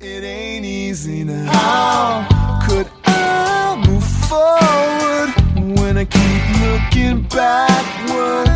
It 0.00 0.22
ain't 0.22 0.66
easy 0.66 1.24
now. 1.24 1.50
How 1.50 2.66
could 2.68 2.86
I 3.04 3.82
move 3.88 4.04
forward 4.04 5.30
when 5.78 5.96
I 5.96 6.04
keep 6.04 6.42
looking 6.60 7.22
backward? 7.28 8.48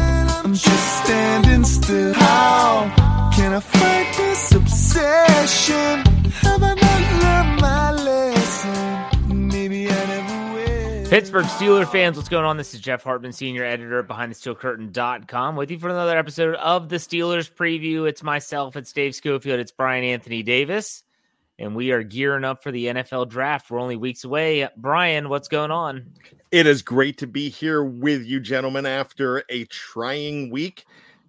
I'm 0.45 0.53
just 0.53 1.05
standing 1.05 1.65
still. 1.65 2.13
How 2.13 2.93
can 3.35 3.55
I 3.55 3.61
fight 3.61 4.15
this 4.19 4.53
obsession? 4.53 6.05
Have 6.43 6.63
I 6.63 6.75
not 6.75 7.23
learned 7.23 7.61
my 7.63 7.93
lesson? 7.93 9.49
Maybe 9.49 9.89
I 9.89 10.07
never 10.07 10.55
will. 10.55 11.09
Pittsburgh 11.09 11.47
Steelers 11.47 11.91
fans, 11.91 12.17
what's 12.19 12.29
going 12.29 12.45
on? 12.45 12.59
This 12.59 12.75
is 12.75 12.81
Jeff 12.81 13.03
Hartman, 13.03 13.33
senior 13.33 13.65
editor 13.65 14.01
at 14.01 14.09
BehindTheSteelCurtain.com, 14.09 15.57
with 15.57 15.71
you 15.71 15.79
for 15.79 15.89
another 15.89 16.19
episode 16.19 16.57
of 16.57 16.91
the 16.91 16.97
Steelers 16.97 17.51
preview. 17.51 18.07
It's 18.07 18.23
myself, 18.23 18.77
it's 18.77 18.93
Dave 18.93 19.15
Schofield, 19.15 19.61
it's 19.61 19.73
Bryan 19.73 20.05
Anthony 20.05 20.43
Davis, 20.43 21.05
and 21.59 21.77
we 21.77 21.93
are 21.93 22.03
gearing 22.03 22.45
up 22.45 22.63
for 22.63 22.73
the 22.73 22.87
NFL 22.87 23.29
draft. 23.29 23.71
We're 23.71 23.81
only 23.81 23.97
weeks 23.97 24.25
away. 24.25 24.69
Bryan, 24.77 25.29
what's 25.29 25.49
going 25.49 25.71
on? 25.71 26.07
It 26.51 26.67
is 26.67 26.81
great 26.81 27.19
to 27.19 27.27
be 27.27 27.51
here 27.51 27.85
with 27.85 28.25
you, 28.25 28.41
gentlemen, 28.41 28.87
after 28.87 29.45
a 29.51 29.67
trying 29.67 30.51
week 30.51 30.87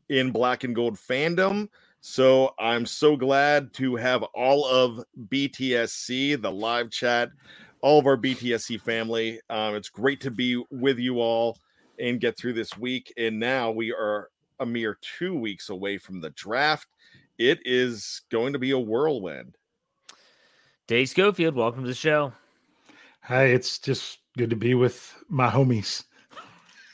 in 0.08 0.32
black 0.32 0.64
and 0.64 0.74
gold 0.74 0.96
fandom. 0.96 1.68
So 2.00 2.54
I'm 2.58 2.86
so 2.86 3.18
glad 3.18 3.74
to 3.74 3.98
have 3.98 4.24
all 4.34 4.66
of 4.66 5.04
BTSC, 5.28 6.42
the 6.42 6.52
live 6.52 6.90
chat, 6.92 7.32
all 7.82 8.00
of 8.00 8.06
our 8.08 8.16
BTSC 8.16 8.80
family. 8.80 9.42
Um, 9.50 9.76
it's 9.76 9.90
great 9.90 10.22
to 10.22 10.32
be 10.32 10.64
with 10.72 11.00
you 11.00 11.20
all 11.20 11.58
and 12.00 12.22
get 12.22 12.38
through 12.38 12.54
this 12.54 12.78
week. 12.78 13.14
And 13.18 13.40
now 13.40 13.72
we 13.72 13.92
are 13.92 14.30
a 14.60 14.66
mere 14.66 14.98
two 15.02 15.36
weeks 15.38 15.68
away 15.70 15.98
from 15.98 16.22
the 16.22 16.30
draft. 16.30 16.88
It 17.38 17.60
is 17.66 18.22
going 18.32 18.54
to 18.54 18.60
be 18.60 18.72
a 18.72 18.80
whirlwind. 18.80 19.57
Dave 20.88 21.10
Schofield, 21.10 21.54
welcome 21.54 21.84
to 21.84 21.88
the 21.90 21.94
show. 21.94 22.32
Hi, 23.24 23.44
it's 23.44 23.78
just 23.78 24.20
good 24.38 24.50
to 24.50 24.56
be 24.56 24.74
with 24.74 25.22
my 25.28 25.50
homies. 25.50 26.06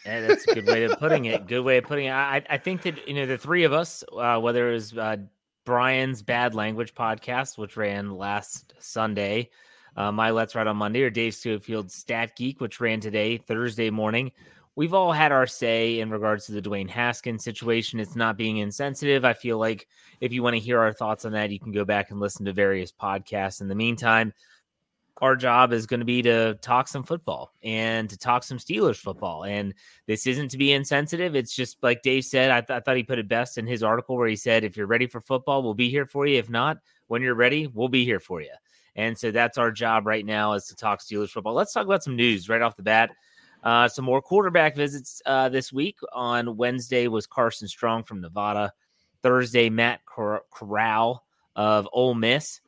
Yeah, 0.03 0.21
that's 0.21 0.47
a 0.47 0.55
good 0.55 0.65
way 0.65 0.83
of 0.85 0.97
putting 0.97 1.25
it. 1.25 1.45
Good 1.45 1.61
way 1.61 1.77
of 1.77 1.83
putting 1.83 2.07
it. 2.07 2.11
I, 2.11 2.43
I 2.49 2.57
think 2.57 2.81
that 2.81 3.07
you 3.07 3.13
know 3.13 3.27
the 3.27 3.37
three 3.37 3.65
of 3.65 3.71
us, 3.71 4.03
uh, 4.17 4.39
whether 4.39 4.71
it 4.71 4.73
was 4.73 4.97
uh, 4.97 5.17
Bryan's 5.63 6.23
Bad 6.23 6.55
Language 6.55 6.95
podcast, 6.95 7.59
which 7.59 7.77
ran 7.77 8.17
last 8.17 8.73
Sunday, 8.79 9.51
uh, 9.95 10.11
my 10.11 10.31
Let's 10.31 10.55
Ride 10.55 10.65
on 10.65 10.77
Monday, 10.77 11.03
or 11.03 11.11
Dave 11.11 11.35
Schofield's 11.35 11.93
Stat 11.93 12.35
Geek, 12.35 12.61
which 12.61 12.81
ran 12.81 12.99
today, 12.99 13.37
Thursday 13.37 13.91
morning. 13.91 14.31
We've 14.75 14.93
all 14.93 15.11
had 15.11 15.31
our 15.31 15.45
say 15.45 15.99
in 15.99 16.09
regards 16.09 16.47
to 16.47 16.51
the 16.51 16.61
Dwayne 16.61 16.89
Haskins 16.89 17.43
situation. 17.43 17.99
It's 17.99 18.15
not 18.15 18.37
being 18.37 18.57
insensitive. 18.57 19.23
I 19.23 19.33
feel 19.33 19.59
like 19.59 19.87
if 20.19 20.33
you 20.33 20.41
want 20.41 20.55
to 20.55 20.59
hear 20.59 20.79
our 20.79 20.93
thoughts 20.93 21.25
on 21.25 21.33
that, 21.33 21.51
you 21.51 21.59
can 21.59 21.71
go 21.71 21.85
back 21.85 22.09
and 22.09 22.19
listen 22.19 22.45
to 22.45 22.53
various 22.53 22.91
podcasts. 22.91 23.61
In 23.61 23.67
the 23.67 23.75
meantime, 23.75 24.33
our 25.21 25.35
job 25.35 25.73
is 25.73 25.85
going 25.85 25.99
to 25.99 26.05
be 26.05 26.23
to 26.23 26.55
talk 26.55 26.87
some 26.87 27.03
football 27.03 27.53
and 27.63 28.09
to 28.09 28.17
talk 28.17 28.43
some 28.43 28.57
Steelers 28.57 28.97
football. 28.97 29.43
And 29.43 29.75
this 30.07 30.25
isn't 30.25 30.49
to 30.49 30.57
be 30.57 30.73
insensitive. 30.73 31.35
It's 31.35 31.55
just 31.55 31.77
like 31.83 32.01
Dave 32.01 32.25
said. 32.25 32.49
I, 32.49 32.61
th- 32.61 32.77
I, 32.77 32.79
thought 32.79 32.97
he 32.97 33.03
put 33.03 33.19
it 33.19 33.27
best 33.27 33.59
in 33.59 33.67
his 33.67 33.83
article 33.83 34.17
where 34.17 34.27
he 34.27 34.35
said, 34.35 34.63
if 34.63 34.75
you're 34.75 34.87
ready 34.87 35.05
for 35.05 35.21
football, 35.21 35.61
we'll 35.61 35.75
be 35.75 35.89
here 35.89 36.07
for 36.07 36.25
you. 36.25 36.39
If 36.39 36.49
not, 36.49 36.79
when 37.07 37.21
you're 37.21 37.35
ready, 37.35 37.67
we'll 37.67 37.89
be 37.89 38.05
here 38.05 38.19
for 38.19 38.41
you. 38.41 38.49
And 38.95 39.17
so 39.17 39.31
that's 39.31 39.57
our 39.57 39.71
job 39.71 40.07
right 40.07 40.25
now 40.25 40.53
is 40.53 40.65
to 40.67 40.75
talk 40.75 40.99
Steelers 40.99 41.29
football. 41.29 41.53
Let's 41.53 41.73
talk 41.73 41.85
about 41.85 42.03
some 42.03 42.15
news 42.15 42.49
right 42.49 42.61
off 42.61 42.75
the 42.75 42.83
bat. 42.83 43.11
Uh, 43.63 43.87
some 43.87 44.05
more 44.05 44.21
quarterback 44.21 44.75
visits 44.75 45.21
uh, 45.25 45.49
this 45.49 45.71
week. 45.71 45.97
On 46.13 46.57
Wednesday 46.57 47.07
was 47.07 47.25
Carson 47.25 47.67
Strong 47.67 48.03
from 48.03 48.21
Nevada. 48.21 48.73
Thursday, 49.21 49.69
Matt 49.69 50.05
Cor- 50.05 50.43
Corral 50.51 51.23
of 51.55 51.87
Ole 51.93 52.13
Miss. 52.13 52.59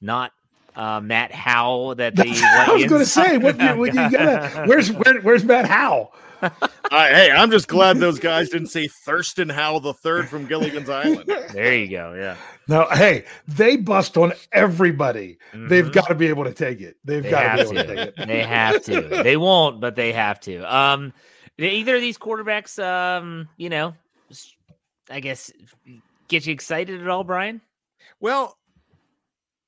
Not 0.00 0.32
uh, 0.76 1.00
Matt 1.00 1.32
Howell 1.32 1.96
that 1.96 2.16
the 2.16 2.22
I 2.22 2.72
was 2.72 2.86
going 2.86 3.00
to 3.00 3.06
say, 3.06 3.38
what, 3.38 3.56
what 3.76 3.88
you 3.88 3.94
gotta, 4.10 4.64
where's 4.66 4.92
where, 4.92 5.20
where's 5.20 5.44
Matt 5.44 5.66
Howell? 5.66 6.12
Uh, 6.90 7.06
hey, 7.08 7.30
I'm 7.30 7.50
just 7.50 7.66
glad 7.68 7.98
those 7.98 8.18
guys 8.18 8.50
didn't 8.50 8.68
say 8.68 8.86
Thurston 8.88 9.48
Howell 9.48 9.80
the 9.80 9.94
third 9.94 10.28
from 10.28 10.46
Gilligan's 10.46 10.88
Island. 10.90 11.24
There 11.52 11.74
you 11.74 11.88
go. 11.88 12.14
Yeah. 12.14 12.36
No, 12.68 12.86
hey, 12.92 13.24
they 13.48 13.76
bust 13.76 14.16
on 14.16 14.32
everybody. 14.52 15.38
Mhm. 15.52 15.68
They've 15.68 15.90
got 15.90 16.08
to 16.08 16.14
be 16.14 16.26
able 16.26 16.44
to 16.44 16.52
take 16.52 16.80
it. 16.80 16.96
They've 17.04 17.22
They 17.22 17.30
got 17.30 17.56
to 17.56 17.64
be 17.64 17.70
able 17.70 17.74
to 17.74 17.82
to. 17.84 17.94
take 18.12 18.18
it. 18.18 18.26
They 18.26 18.42
have 18.42 18.82
to. 18.84 19.08
They 19.22 19.36
won't, 19.36 19.80
but 19.80 19.96
they 19.96 20.12
have 20.12 20.40
to. 20.40 20.62
Um, 20.74 21.12
either 21.58 21.96
of 21.96 22.00
these 22.00 22.18
quarterbacks, 22.18 22.82
um, 22.82 23.48
you 23.56 23.70
know, 23.70 23.94
I 25.10 25.20
guess 25.20 25.50
get 26.28 26.46
you 26.46 26.52
excited 26.52 27.00
at 27.00 27.08
all, 27.08 27.24
Bryan? 27.24 27.60
Well, 28.20 28.56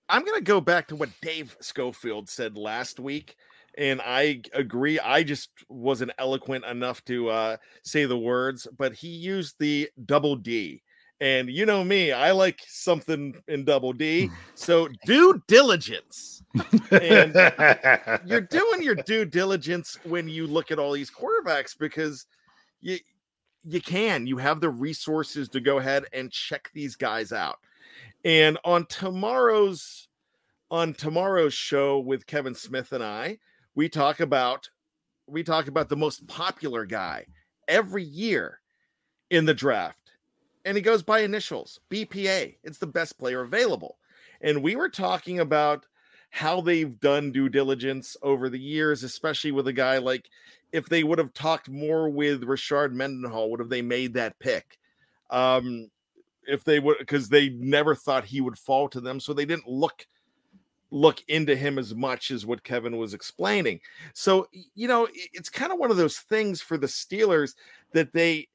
I'm 0.09 0.25
going 0.25 0.38
to 0.38 0.44
go 0.44 0.60
back 0.60 0.88
to 0.88 0.97
what 0.97 1.10
Dave 1.21 1.56
Schofield 1.60 2.28
said 2.28 2.56
last 2.56 3.00
week. 3.00 3.37
And 3.76 4.00
I 4.03 4.42
agree. 4.54 4.98
I 4.98 5.22
just 5.22 5.50
wasn't 5.69 6.12
eloquent 6.19 6.64
enough 6.64 7.04
to 7.06 7.28
uh, 7.28 7.56
say 7.82 8.06
the 8.06 8.19
words, 8.19 8.66
but 8.76 8.94
he 8.94 9.09
used 9.09 9.56
the 9.59 9.91
double 10.06 10.37
D. 10.37 10.82
And 11.20 11.48
you 11.48 11.64
know 11.64 11.82
me, 11.82 12.12
I 12.12 12.32
like 12.32 12.60
something 12.66 13.34
in 13.48 13.65
double 13.65 13.92
D. 13.92 14.31
So 14.54 14.88
due 15.04 15.42
diligence. 15.47 16.42
And 16.91 17.34
you're 18.25 18.41
doing 18.41 18.82
your 18.82 18.94
due 18.94 19.26
diligence 19.26 19.98
when 20.04 20.28
you 20.28 20.47
look 20.47 20.70
at 20.70 20.78
all 20.78 20.92
these 20.92 21.10
quarterbacks 21.10 21.78
because 21.78 22.26
you 22.81 22.98
you 23.66 23.81
can 23.81 24.26
you 24.26 24.36
have 24.36 24.60
the 24.60 24.70
resources 24.70 25.48
to 25.48 25.60
go 25.60 25.78
ahead 25.78 26.04
and 26.12 26.31
check 26.31 26.70
these 26.72 26.97
guys 26.97 27.32
out 27.32 27.59
and 28.25 28.59
on 28.65 28.86
tomorrow's 28.86 30.09
on 30.70 30.94
tomorrow's 30.94 31.54
show 31.54 31.98
with 31.98 32.26
kevin 32.26 32.54
smith 32.54 32.92
and 32.92 33.03
i 33.03 33.36
we 33.76 33.88
talk 33.88 34.19
about 34.19 34.69
we 35.28 35.44
talk 35.44 35.69
about 35.69 35.88
the 35.88 35.97
most 35.97 36.26
popular 36.26 36.84
guy 36.84 37.26
every 37.69 38.03
year 38.03 38.60
in 39.31 39.44
the 39.44 39.54
draft. 39.54 40.12
And 40.64 40.76
he 40.76 40.82
goes 40.82 41.04
by 41.04 41.20
initials 41.20 41.78
bpa 41.88 42.56
it's 42.65 42.78
the 42.78 42.86
best 42.88 43.19
player 43.19 43.42
available. 43.42 43.98
And 44.41 44.65
we 44.65 44.75
were 44.75 44.88
talking 44.88 45.38
about 45.38 45.86
how 46.31 46.60
they've 46.60 46.98
done 46.98 47.31
due 47.31 47.48
diligence 47.48 48.16
over 48.22 48.48
the 48.48 48.59
years, 48.59 49.04
especially 49.04 49.53
with 49.53 49.69
a 49.69 49.72
guy 49.72 49.98
like 49.98 50.28
if 50.72 50.88
they 50.88 51.04
would 51.04 51.19
have 51.19 51.32
talked 51.32 51.69
more 51.69 52.09
with 52.09 52.42
Rashard 52.42 52.92
Mendenhall, 52.92 53.50
would 53.50 53.60
have 53.60 53.69
they 53.69 53.82
made 53.82 54.15
that 54.15 54.38
pick? 54.41 54.78
Um, 55.31 55.91
if 56.47 56.65
they 56.65 56.81
would, 56.81 56.98
because 56.98 57.28
they 57.28 57.50
never 57.50 57.94
thought 57.94 58.25
he 58.25 58.41
would 58.41 58.59
fall 58.59 58.88
to 58.91 59.00
them, 59.00 59.20
so 59.20 59.32
they 59.32 59.44
didn't 59.44 59.69
look 59.69 60.06
look 60.91 61.22
into 61.28 61.56
him 61.56 61.78
as 61.78 61.94
much 61.94 62.30
as 62.30 62.47
what 62.47 62.62
Kevin 62.62 62.97
was 62.97 63.14
explaining. 63.14 63.80
So 64.14 64.48
you 64.74 64.88
know, 64.88 65.08
it's 65.12 65.50
kind 65.50 65.72
of 65.72 65.78
one 65.78 65.91
of 65.91 65.97
those 65.97 66.19
things 66.19 66.60
for 66.60 66.76
the 66.76 66.86
Steelers 66.86 67.54
that 67.92 68.12
they 68.12 68.48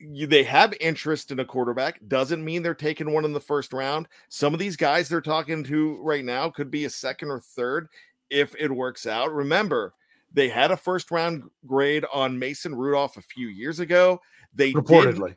they 0.00 0.42
have 0.44 0.72
interest 0.80 1.30
in 1.30 1.40
a 1.40 1.44
quarterback 1.44 2.00
doesn't 2.08 2.42
mean 2.42 2.62
they're 2.62 2.74
taking 2.74 3.12
one 3.12 3.24
in 3.24 3.32
the 3.32 3.40
first 3.40 3.72
round. 3.72 4.08
Some 4.28 4.54
of 4.54 4.60
these 4.60 4.76
guys 4.76 5.08
they're 5.08 5.20
talking 5.20 5.62
to 5.64 5.98
right 6.00 6.24
now 6.24 6.48
could 6.48 6.70
be 6.70 6.86
a 6.86 6.90
second 6.90 7.30
or 7.30 7.40
third 7.40 7.88
if 8.30 8.54
it 8.58 8.70
works 8.70 9.06
out. 9.06 9.32
Remember, 9.32 9.92
they 10.32 10.48
had 10.48 10.70
a 10.70 10.76
first 10.76 11.10
round 11.10 11.42
grade 11.66 12.04
on 12.12 12.38
Mason 12.38 12.74
Rudolph 12.74 13.16
a 13.16 13.22
few 13.22 13.48
years 13.48 13.80
ago. 13.80 14.20
They 14.54 14.72
Reportedly. 14.72 15.36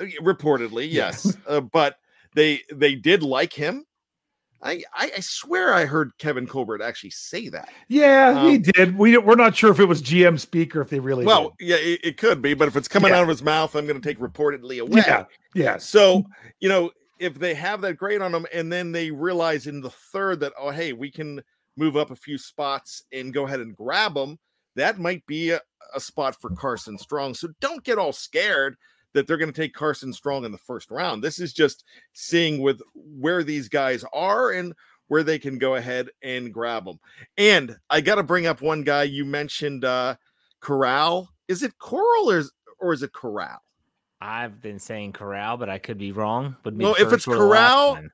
uh, 0.00 0.04
reportedly, 0.20 0.88
yes, 0.90 1.36
uh, 1.46 1.60
but 1.60 1.98
they 2.34 2.60
they 2.72 2.94
did 2.94 3.22
like 3.22 3.52
him. 3.52 3.86
I, 4.64 4.82
I 4.94 5.12
I 5.16 5.20
swear 5.20 5.74
I 5.74 5.84
heard 5.84 6.12
Kevin 6.18 6.46
Colbert 6.46 6.82
actually 6.82 7.10
say 7.10 7.48
that. 7.50 7.68
Yeah, 7.88 8.48
he 8.48 8.56
Um, 8.56 8.62
did. 8.62 8.98
We 8.98 9.16
we're 9.18 9.34
not 9.36 9.54
sure 9.54 9.70
if 9.70 9.78
it 9.78 9.84
was 9.84 10.02
GM 10.02 10.40
speak 10.40 10.74
or 10.74 10.80
if 10.80 10.88
they 10.88 10.98
really 11.00 11.26
Well, 11.26 11.54
yeah, 11.60 11.76
it, 11.76 12.00
it 12.02 12.16
could 12.16 12.40
be, 12.40 12.54
but 12.54 12.66
if 12.66 12.74
it's 12.76 12.88
coming 12.88 13.10
Yeah. 13.12 13.18
out 13.18 13.22
of 13.24 13.28
his 13.28 13.42
mouth, 13.42 13.76
I'm 13.76 13.86
going 13.86 14.00
to 14.00 14.06
take 14.08 14.18
reportedly 14.18 14.80
away. 14.80 15.02
Yeah. 15.06 15.24
Yes. 15.54 15.84
So, 15.88 16.24
you 16.60 16.68
know, 16.70 16.90
if 17.20 17.38
they 17.38 17.54
have 17.54 17.82
that 17.82 17.96
grade 17.98 18.22
on 18.22 18.32
them 18.32 18.46
and 18.52 18.72
then 18.72 18.90
they 18.90 19.10
realize 19.10 19.66
in 19.66 19.80
the 19.80 19.90
third 20.12 20.40
that, 20.40 20.52
oh, 20.58 20.70
hey, 20.70 20.92
we 20.92 21.10
can 21.10 21.42
move 21.76 21.96
up 21.96 22.10
a 22.10 22.16
few 22.16 22.38
spots 22.38 23.02
and 23.12 23.34
go 23.34 23.46
ahead 23.46 23.60
and 23.60 23.76
grab 23.76 24.14
them, 24.14 24.38
that 24.76 24.98
might 24.98 25.24
be 25.26 25.50
a, 25.50 25.60
a 25.94 26.00
spot 26.00 26.36
for 26.40 26.50
Carson 26.50 26.98
Strong. 26.98 27.34
So 27.34 27.48
don't 27.60 27.84
get 27.84 27.98
all 27.98 28.12
scared 28.12 28.76
that 29.14 29.26
they're 29.26 29.38
going 29.38 29.52
to 29.52 29.60
take 29.60 29.72
Carson 29.72 30.12
Strong 30.12 30.44
in 30.44 30.52
the 30.52 30.58
first 30.58 30.90
round. 30.90 31.22
This 31.22 31.38
is 31.38 31.52
just 31.52 31.84
seeing 32.12 32.60
with 32.60 32.80
where 32.94 33.42
these 33.42 33.68
guys 33.68 34.04
are 34.12 34.50
and 34.50 34.74
where 35.08 35.22
they 35.22 35.38
can 35.38 35.58
go 35.58 35.76
ahead 35.76 36.10
and 36.22 36.52
grab 36.52 36.84
them. 36.84 36.98
And 37.38 37.76
I 37.90 38.00
got 38.00 38.16
to 38.16 38.22
bring 38.22 38.46
up 38.46 38.60
one 38.60 38.82
guy 38.82 39.04
you 39.04 39.24
mentioned, 39.24 39.84
uh, 39.84 40.16
Corral. 40.60 41.30
Is 41.48 41.62
it 41.62 41.78
Coral 41.78 42.30
or 42.30 42.38
is, 42.38 42.52
or 42.80 42.92
is 42.92 43.02
it 43.02 43.12
Corral? 43.12 43.62
I've 44.20 44.62
been 44.62 44.78
saying 44.78 45.12
Corral, 45.12 45.56
but 45.56 45.68
I 45.68 45.78
could 45.78 45.98
be 45.98 46.12
wrong. 46.12 46.56
Would 46.64 46.78
be 46.78 46.84
Well, 46.84 46.94
if 46.94 47.12
it's 47.12 47.24
first 47.24 47.28
or 47.28 47.36
the 47.36 47.44
last 47.44 47.70
Corral. 47.70 48.08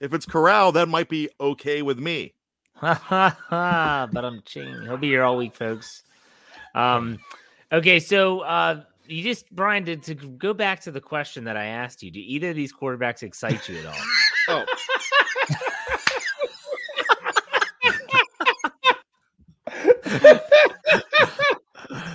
If 0.00 0.12
it's 0.12 0.26
Corral, 0.26 0.72
that 0.72 0.88
might 0.88 1.08
be 1.08 1.28
okay 1.40 1.82
with 1.82 1.98
me. 1.98 2.34
Ha 2.74 2.92
ha 2.92 3.38
ha! 3.48 4.08
But 4.12 4.24
I'm 4.24 4.42
ching. 4.44 4.82
He'll 4.82 4.98
be 4.98 5.08
here 5.08 5.22
all 5.22 5.38
week, 5.38 5.54
folks. 5.54 6.02
Um, 6.74 7.18
okay, 7.72 7.98
so 8.00 8.40
uh, 8.40 8.82
you 9.08 9.22
just 9.22 9.50
Bryan 9.54 9.84
to, 9.86 9.96
to 9.96 10.14
go 10.14 10.52
back 10.54 10.80
to 10.82 10.90
the 10.90 11.00
question 11.00 11.44
that 11.44 11.56
I 11.56 11.66
asked 11.66 12.02
you. 12.02 12.10
Do 12.10 12.20
either 12.20 12.50
of 12.50 12.56
these 12.56 12.72
quarterbacks 12.72 13.22
excite 13.22 13.68
you 13.68 13.78
at 13.78 13.86
all? 13.86 13.94
Oh, 14.48 14.64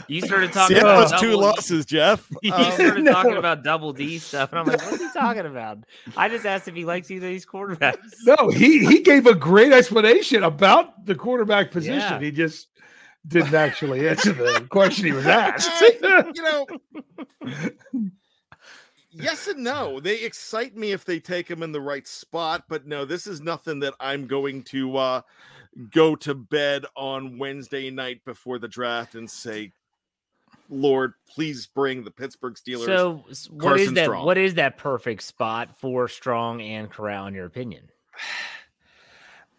You 0.07 0.19
started 0.21 0.51
talking 0.51 0.75
see, 0.75 0.81
that 0.81 0.89
about 0.89 1.11
was 1.11 1.21
two 1.21 1.31
double- 1.31 1.41
losses, 1.43 1.85
Jeff. 1.85 2.29
You 2.41 2.53
Um, 2.53 2.71
started 2.73 3.03
no. 3.05 3.11
talking 3.13 3.37
about 3.37 3.63
double 3.63 3.93
D 3.93 4.17
stuff, 4.17 4.51
and 4.51 4.59
I'm 4.59 4.65
like, 4.65 4.81
"What's 4.81 5.01
he 5.01 5.07
talking 5.13 5.45
about?" 5.45 5.77
I 6.17 6.27
just 6.27 6.45
asked 6.45 6.67
if 6.67 6.75
he 6.75 6.83
likes 6.83 7.09
either 7.11 7.27
of 7.27 7.31
these 7.31 7.45
quarterbacks. 7.45 7.97
No, 8.25 8.49
he 8.49 8.85
he 8.85 8.99
gave 9.01 9.25
a 9.25 9.33
great 9.35 9.71
explanation 9.71 10.43
about 10.43 11.05
the 11.05 11.15
quarterback 11.15 11.71
position. 11.71 11.99
Yeah. 11.99 12.19
He 12.19 12.31
just 12.31 12.67
didn't 13.27 13.53
actually 13.53 14.07
answer 14.07 14.33
the 14.33 14.65
question 14.69 15.05
he 15.05 15.11
was 15.11 15.25
asked. 15.27 15.69
I- 15.71 16.31
you 16.33 16.41
know, 16.43 16.67
yes 19.11 19.47
and 19.47 19.63
no. 19.63 19.99
They 19.99 20.21
excite 20.23 20.75
me 20.75 20.91
if 20.91 21.05
they 21.05 21.19
take 21.19 21.49
him 21.49 21.63
in 21.63 21.71
the 21.71 21.81
right 21.81 22.07
spot, 22.07 22.63
but 22.67 22.87
no, 22.87 23.05
this 23.05 23.27
is 23.27 23.41
nothing 23.41 23.79
that 23.81 23.93
I'm 23.99 24.27
going 24.27 24.63
to 24.65 24.97
uh, 24.97 25.21
go 25.91 26.15
to 26.17 26.33
bed 26.33 26.85
on 26.95 27.37
Wednesday 27.37 27.89
night 27.89 28.23
before 28.25 28.59
the 28.59 28.67
draft 28.67 29.15
and 29.15 29.29
say, 29.29 29.71
"Lord, 30.69 31.13
please 31.29 31.67
bring 31.67 32.03
the 32.03 32.11
Pittsburgh 32.11 32.55
Steelers." 32.55 32.85
So, 32.85 33.23
s- 33.29 33.49
what 33.49 33.73
is 33.79 33.87
Carson 33.87 33.93
that? 33.95 34.05
Strong. 34.05 34.25
What 34.25 34.37
is 34.37 34.53
that 34.55 34.77
perfect 34.77 35.23
spot 35.23 35.77
for 35.77 36.07
Strong 36.07 36.61
and 36.61 36.89
Corral, 36.89 37.27
in 37.27 37.33
your 37.33 37.45
opinion? 37.45 37.87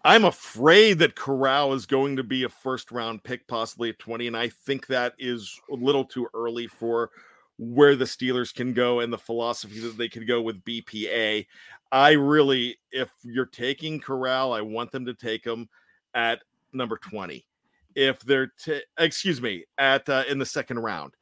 I'm 0.04 0.24
afraid 0.24 0.98
that 0.98 1.14
Corral 1.14 1.74
is 1.74 1.86
going 1.86 2.16
to 2.16 2.24
be 2.24 2.42
a 2.42 2.48
first 2.48 2.90
round 2.90 3.22
pick, 3.22 3.46
possibly 3.46 3.90
at 3.90 4.00
20. 4.00 4.26
And 4.26 4.36
I 4.36 4.48
think 4.48 4.88
that 4.88 5.14
is 5.18 5.60
a 5.70 5.74
little 5.74 6.04
too 6.04 6.28
early 6.34 6.66
for 6.66 7.10
where 7.58 7.94
the 7.94 8.04
Steelers 8.04 8.52
can 8.52 8.72
go 8.72 9.00
and 9.00 9.12
the 9.12 9.18
philosophy 9.18 9.78
that 9.78 9.96
they 9.96 10.08
could 10.08 10.26
go 10.26 10.42
with 10.42 10.64
BPA. 10.64 11.46
I 11.92 12.12
really, 12.12 12.78
if 12.90 13.10
you're 13.22 13.46
taking 13.46 14.00
Corral, 14.00 14.52
I 14.52 14.60
want 14.60 14.90
them 14.90 15.04
to 15.04 15.14
take 15.14 15.44
him 15.44 15.68
at 16.14 16.42
number 16.72 16.96
20. 16.96 17.46
If 17.94 18.20
they're, 18.22 18.52
ta- 18.64 18.80
excuse 18.98 19.40
me, 19.40 19.64
at 19.78 20.08
uh, 20.08 20.24
in 20.28 20.38
the 20.38 20.46
second 20.46 20.80
round. 20.80 21.14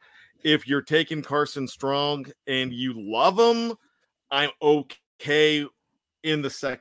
If 0.42 0.66
you're 0.66 0.80
taking 0.80 1.20
Carson 1.20 1.68
Strong 1.68 2.28
and 2.46 2.72
you 2.72 2.94
love 2.96 3.38
him, 3.38 3.76
I'm 4.30 4.48
okay 4.62 5.66
in 6.22 6.40
the 6.40 6.48
second 6.48 6.80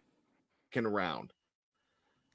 round 0.76 1.34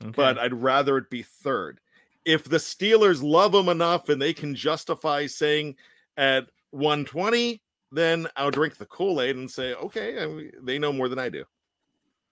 but 0.00 0.38
I'd 0.38 0.54
rather 0.54 0.98
it 0.98 1.10
be 1.10 1.22
third. 1.22 1.80
If 2.24 2.44
the 2.44 2.56
Steelers 2.56 3.22
love 3.22 3.54
him 3.54 3.68
enough 3.68 4.08
and 4.08 4.20
they 4.20 4.32
can 4.32 4.54
justify 4.54 5.26
saying 5.26 5.76
at 6.16 6.46
120, 6.70 7.60
then 7.92 8.26
I'll 8.36 8.50
drink 8.50 8.76
the 8.76 8.86
Kool 8.86 9.20
Aid 9.20 9.36
and 9.36 9.50
say, 9.50 9.74
okay, 9.74 10.22
I 10.22 10.26
mean, 10.26 10.52
they 10.62 10.78
know 10.78 10.92
more 10.92 11.08
than 11.08 11.18
I 11.18 11.28
do. 11.28 11.44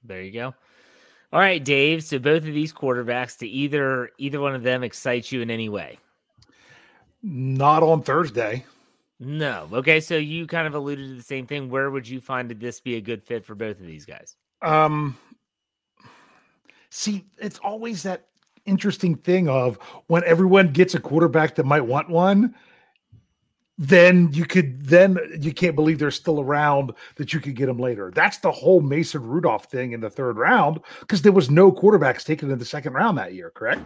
There 0.04 0.22
you 0.22 0.32
go. 0.32 0.54
All 1.32 1.40
right, 1.40 1.62
Dave. 1.62 2.04
So 2.04 2.18
both 2.18 2.46
of 2.46 2.52
these 2.52 2.72
quarterbacks, 2.72 3.38
to 3.38 3.46
either 3.46 4.10
either 4.18 4.40
one 4.40 4.54
of 4.54 4.62
them 4.62 4.82
excite 4.82 5.30
you 5.32 5.40
in 5.40 5.50
any 5.50 5.68
way? 5.68 5.98
Not 7.22 7.82
on 7.82 8.02
Thursday. 8.02 8.66
No. 9.20 9.68
Okay, 9.72 10.00
so 10.00 10.16
you 10.16 10.46
kind 10.46 10.66
of 10.66 10.74
alluded 10.74 11.08
to 11.08 11.14
the 11.14 11.22
same 11.22 11.46
thing. 11.46 11.70
Where 11.70 11.90
would 11.90 12.08
you 12.08 12.20
find 12.20 12.50
this 12.50 12.80
be 12.80 12.96
a 12.96 13.00
good 13.00 13.22
fit 13.22 13.46
for 13.46 13.54
both 13.54 13.78
of 13.78 13.86
these 13.86 14.04
guys? 14.04 14.36
Um, 14.62 15.16
see, 16.92 17.24
it's 17.38 17.58
always 17.60 18.02
that 18.02 18.26
interesting 18.66 19.16
thing 19.16 19.48
of 19.48 19.78
when 20.06 20.22
everyone 20.24 20.72
gets 20.72 20.94
a 20.94 21.00
quarterback 21.00 21.54
that 21.54 21.64
might 21.64 21.80
want 21.80 22.08
one, 22.10 22.54
then 23.78 24.30
you 24.32 24.44
could 24.44 24.84
then 24.84 25.18
you 25.40 25.52
can't 25.52 25.74
believe 25.74 25.98
they're 25.98 26.10
still 26.10 26.40
around 26.40 26.92
that 27.16 27.32
you 27.32 27.40
could 27.40 27.56
get 27.56 27.66
them 27.66 27.78
later. 27.78 28.12
That's 28.14 28.38
the 28.38 28.52
whole 28.52 28.82
Mason 28.82 29.22
Rudolph 29.22 29.64
thing 29.64 29.92
in 29.92 30.00
the 30.00 30.10
third 30.10 30.36
round 30.36 30.80
because 31.00 31.22
there 31.22 31.32
was 31.32 31.50
no 31.50 31.72
quarterbacks 31.72 32.24
taken 32.24 32.50
in 32.50 32.58
the 32.58 32.64
second 32.64 32.92
round 32.92 33.16
that 33.16 33.32
year, 33.32 33.50
correct? 33.50 33.80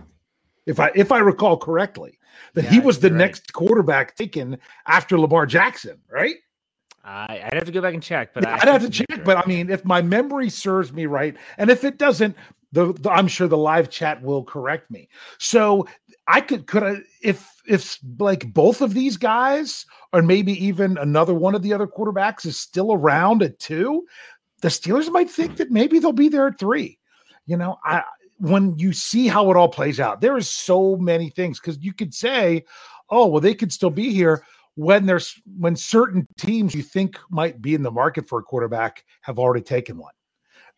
If 0.66 0.80
I 0.80 0.90
if 0.96 1.12
I 1.12 1.18
recall 1.20 1.56
correctly, 1.56 2.18
that 2.54 2.64
he 2.64 2.80
was 2.80 2.98
the 2.98 3.08
right. 3.08 3.18
next 3.18 3.52
quarterback 3.52 4.16
taken 4.16 4.58
after 4.86 5.16
Lamar 5.16 5.46
Jackson, 5.46 5.98
right? 6.10 6.34
I, 7.04 7.40
I'd 7.44 7.54
have 7.54 7.66
to 7.66 7.72
go 7.72 7.80
back 7.80 7.94
and 7.94 8.02
check, 8.02 8.34
but 8.34 8.42
Yeah, 8.42 8.50
I 8.50 8.54
I'd 8.54 8.68
have 8.68 8.82
to 8.82 8.90
check, 8.90 9.06
you're 9.08 9.24
but. 9.24 9.36
I 9.36 9.46
mean, 9.46 9.70
if 9.70 9.84
my 9.84 10.02
memory 10.02 10.50
serves 10.50 10.92
me 10.92 11.06
right, 11.06 11.36
and 11.56 11.70
if 11.70 11.84
it 11.84 11.98
doesn't, 11.98 12.34
the, 12.76 12.92
the- 12.92 13.10
I'm 13.10 13.26
sure 13.26 13.48
the 13.48 13.56
live 13.56 13.88
chat 13.88 14.22
will 14.22 14.44
correct 14.44 14.90
me. 14.90 15.08
So 15.38 15.88
I 16.28 16.42
could 16.42 16.66
could 16.66 16.82
I 16.82 16.96
if 17.22 17.50
if 17.66 17.98
like 18.18 18.52
both 18.52 18.82
of 18.82 18.92
these 18.92 19.16
guys, 19.16 19.86
or 20.12 20.20
maybe 20.20 20.52
even 20.64 20.98
another 20.98 21.32
one 21.32 21.54
of 21.54 21.62
the 21.62 21.72
other 21.72 21.86
quarterbacks 21.86 22.44
is 22.44 22.58
still 22.58 22.92
around 22.92 23.42
at 23.42 23.58
two, 23.58 24.06
the 24.60 24.68
Steelers 24.68 25.10
might 25.10 25.30
think 25.30 25.56
that 25.56 25.70
maybe 25.70 25.98
they'll 25.98 26.12
be 26.12 26.28
there 26.28 26.48
at 26.48 26.58
three. 26.58 26.98
You 27.46 27.56
know, 27.56 27.78
I 27.82 28.02
when 28.38 28.78
you 28.78 28.92
see 28.92 29.26
how 29.26 29.50
it 29.50 29.56
all 29.56 29.68
plays 29.70 29.98
out, 29.98 30.20
there 30.20 30.36
is 30.36 30.50
so 30.50 30.96
many 30.96 31.30
things 31.30 31.58
because 31.58 31.78
you 31.82 31.94
could 31.94 32.12
say, 32.12 32.62
oh, 33.08 33.26
well, 33.26 33.40
they 33.40 33.54
could 33.54 33.72
still 33.72 33.88
be 33.88 34.12
here 34.12 34.44
when 34.74 35.06
there's 35.06 35.40
when 35.58 35.76
certain 35.76 36.26
teams 36.36 36.74
you 36.74 36.82
think 36.82 37.16
might 37.30 37.62
be 37.62 37.74
in 37.74 37.82
the 37.82 37.90
market 37.90 38.28
for 38.28 38.38
a 38.38 38.42
quarterback 38.42 39.02
have 39.22 39.38
already 39.38 39.62
taken 39.62 39.96
one. 39.96 40.12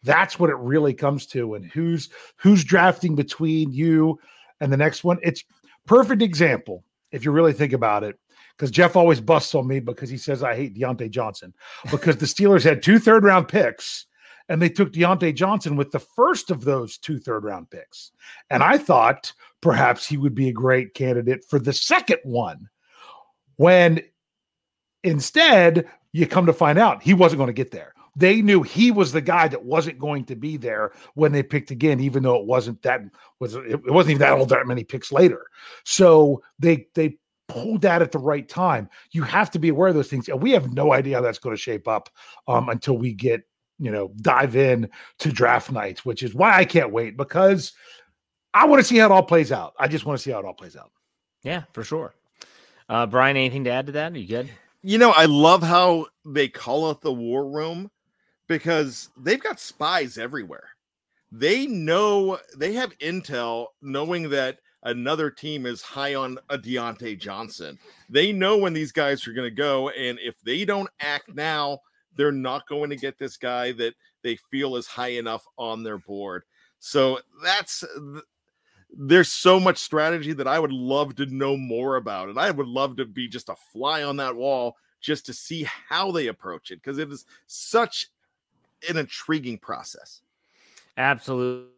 That's 0.03 0.39
what 0.39 0.51
it 0.51 0.57
really 0.57 0.95
comes 0.95 1.27
to, 1.29 1.55
and 1.55 1.65
who's 1.65 2.09
who's 2.37 2.65
drafting 2.65 3.15
between 3.15 3.73
you 3.73 4.19
and 4.61 4.73
the 4.73 4.77
next 4.77 5.05
one. 5.05 5.19
It's 5.23 5.45
perfect 5.87 6.23
example 6.23 6.85
if 7.11 7.25
you 7.25 7.31
really 7.31 7.53
think 7.53 7.73
about 7.73 8.05
it. 8.05 8.19
Because 8.57 8.71
Jeff 8.73 8.97
always 8.97 9.21
busts 9.21 9.55
on 9.55 9.69
me 9.69 9.79
because 9.79 10.11
he 10.11 10.19
says 10.19 10.43
I 10.43 10.57
hate 10.57 10.75
Diontae 10.75 11.11
Johnson 11.11 11.55
because 11.93 12.17
the 12.17 12.27
Steelers 12.27 12.65
had 12.65 12.83
two 12.83 12.99
third 12.99 13.23
round 13.23 13.47
picks 13.47 14.07
and 14.49 14.61
they 14.61 14.69
took 14.69 14.93
Diontae 14.93 15.35
Johnson 15.35 15.77
with 15.77 15.93
the 15.93 16.01
first 16.01 16.51
of 16.51 16.65
those 16.65 16.99
two 16.99 17.19
third 17.19 17.45
round 17.45 17.71
picks. 17.71 18.11
And 18.51 18.63
I 18.63 18.79
thought 18.79 19.33
perhaps 19.61 20.07
he 20.07 20.17
would 20.17 20.35
be 20.35 20.49
a 20.49 20.53
great 20.53 20.95
candidate 20.95 21.45
for 21.49 21.59
the 21.59 21.73
second 21.73 22.19
one 22.25 22.69
when 23.57 24.01
instead 25.05 25.89
you 26.13 26.27
come 26.27 26.47
to 26.47 26.53
find 26.53 26.79
out 26.79 27.03
he 27.03 27.15
wasn't 27.15 27.39
going 27.39 27.49
to 27.49 27.53
get 27.53 27.71
there. 27.71 27.93
They 28.19 28.43
knew 28.43 28.63
he 28.65 28.91
was 28.91 29.13
the 29.13 29.21
guy 29.21 29.47
that 29.47 29.65
wasn't 29.65 30.01
going 30.01 30.25
to 30.25 30.35
be 30.35 30.57
there 30.57 30.93
when 31.15 31.31
they 31.31 31.45
picked 31.45 31.71
again, 31.71 32.01
even 32.01 32.25
though 32.25 32.35
it 32.35 32.47
wasn't 32.47 32.83
that 32.83 33.03
was 33.39 33.55
it 33.55 33.65
it 33.71 33.93
wasn't 33.93 34.11
even 34.11 34.21
that 34.21 34.33
old 34.33 34.49
that 34.49 34.67
many 34.67 34.83
picks 34.83 35.13
later. 35.13 35.47
So 35.85 36.43
they 36.59 36.89
they 36.95 37.17
pulled 37.47 37.83
that 37.83 38.03
at 38.03 38.11
the 38.11 38.19
right 38.19 38.49
time. 38.49 38.89
You 39.13 39.23
have 39.23 39.53
to 39.53 39.61
be 39.61 39.69
aware 39.69 39.89
of 39.89 39.95
those 39.95 40.09
things, 40.09 40.29
and 40.29 40.43
we 40.43 40.51
have 40.51 40.73
no 40.73 40.93
idea 40.93 41.17
how 41.17 41.23
that's 41.23 41.39
going 41.39 41.55
to 41.55 41.63
shape 41.63 41.87
up 41.87 42.11
um, 42.49 42.69
until 42.69 42.99
we 42.99 43.13
get 43.13 43.43
you 43.79 43.93
know 43.93 44.11
dive 44.21 44.57
in 44.57 44.91
to 45.21 45.33
draft 45.33 45.71
night, 45.71 46.05
which 46.05 46.25
is 46.25 46.35
why 46.35 46.57
I 46.57 46.65
can't 46.65 46.93
wait 46.93 47.17
because 47.17 47.73
I 48.53 48.67
want 48.67 48.81
to 48.81 48.85
see 48.85 48.99
how 48.99 49.07
it 49.07 49.13
all 49.13 49.23
plays 49.23 49.53
out. 49.53 49.75
I 49.79 49.87
just 49.87 50.07
want 50.07 50.19
to 50.19 50.23
see 50.23 50.33
how 50.33 50.41
it 50.41 50.45
all 50.45 50.55
plays 50.55 50.75
out. 50.75 50.91
yeah, 51.45 51.63
for 51.73 51.85
sure. 51.85 52.15
Uh, 52.89 53.07
Bryan, 53.07 53.37
anything 53.37 53.63
to 53.65 53.71
add 53.71 53.87
to 53.87 53.93
that? 53.93 54.13
Are 54.13 54.19
you 54.19 54.27
good? 54.27 54.51
You 54.83 54.99
know, 54.99 55.11
I 55.11 55.27
love 55.27 55.63
how 55.63 56.07
they 56.25 56.49
call 56.49 56.91
it 56.91 57.01
the 57.01 57.13
war 57.13 57.47
room 57.47 57.91
because 58.49 59.11
they've 59.17 59.43
got 59.43 59.61
spies 59.61 60.19
everywhere. 60.19 60.69
They 61.31 61.67
know 61.67 62.39
they 62.57 62.73
have 62.73 62.99
intel 62.99 63.67
knowing 63.83 64.31
that 64.31 64.59
another 64.83 65.31
team 65.31 65.67
is 65.67 65.83
high 65.83 66.15
on 66.15 66.39
a 66.49 66.57
Diontae 66.57 67.21
Johnson. 67.21 67.79
They 68.09 68.33
know 68.33 68.57
when 68.57 68.73
these 68.73 68.93
guys 68.93 69.27
are 69.27 69.33
going 69.33 69.49
to 69.49 69.55
go. 69.55 69.91
And 69.91 70.19
if 70.21 70.41
they 70.43 70.65
don't 70.65 70.89
act 71.01 71.35
now, 71.35 71.81
they're 72.17 72.33
not 72.33 72.67
going 72.67 72.91
to 72.91 72.97
get 72.97 73.19
this 73.19 73.37
guy 73.37 73.73
that 73.73 73.95
they 74.23 74.37
feel 74.51 74.77
is 74.77 74.87
high 74.87 75.13
enough 75.13 75.47
on 75.59 75.83
their 75.83 75.99
board. 75.99 76.45
So 76.79 77.21
that's 77.43 77.85
there's 78.91 79.31
so 79.31 79.61
much 79.61 79.79
strategy 79.79 80.33
that 80.33 80.49
I 80.49 80.59
would 80.59 80.73
love 80.73 81.15
to 81.17 81.27
know 81.27 81.57
more 81.57 81.97
about. 81.97 82.31
And 82.31 82.39
I 82.39 82.51
would 82.51 82.67
love 82.67 82.97
to 82.97 83.05
be 83.05 83.29
just 83.29 83.51
a 83.51 83.57
fly 83.73 84.03
on 84.03 84.17
that 84.17 84.35
wall 84.35 84.77
just 85.01 85.27
to 85.27 85.33
see 85.33 85.69
how 85.89 86.11
they 86.11 86.29
approach 86.29 86.71
it 86.71 86.77
because 86.83 86.99
it 86.99 87.11
is 87.11 87.27
such 87.47 88.09
an 88.89 88.97
intriguing 88.97 89.59
process. 89.59 90.21
Absolutely. 90.97 91.71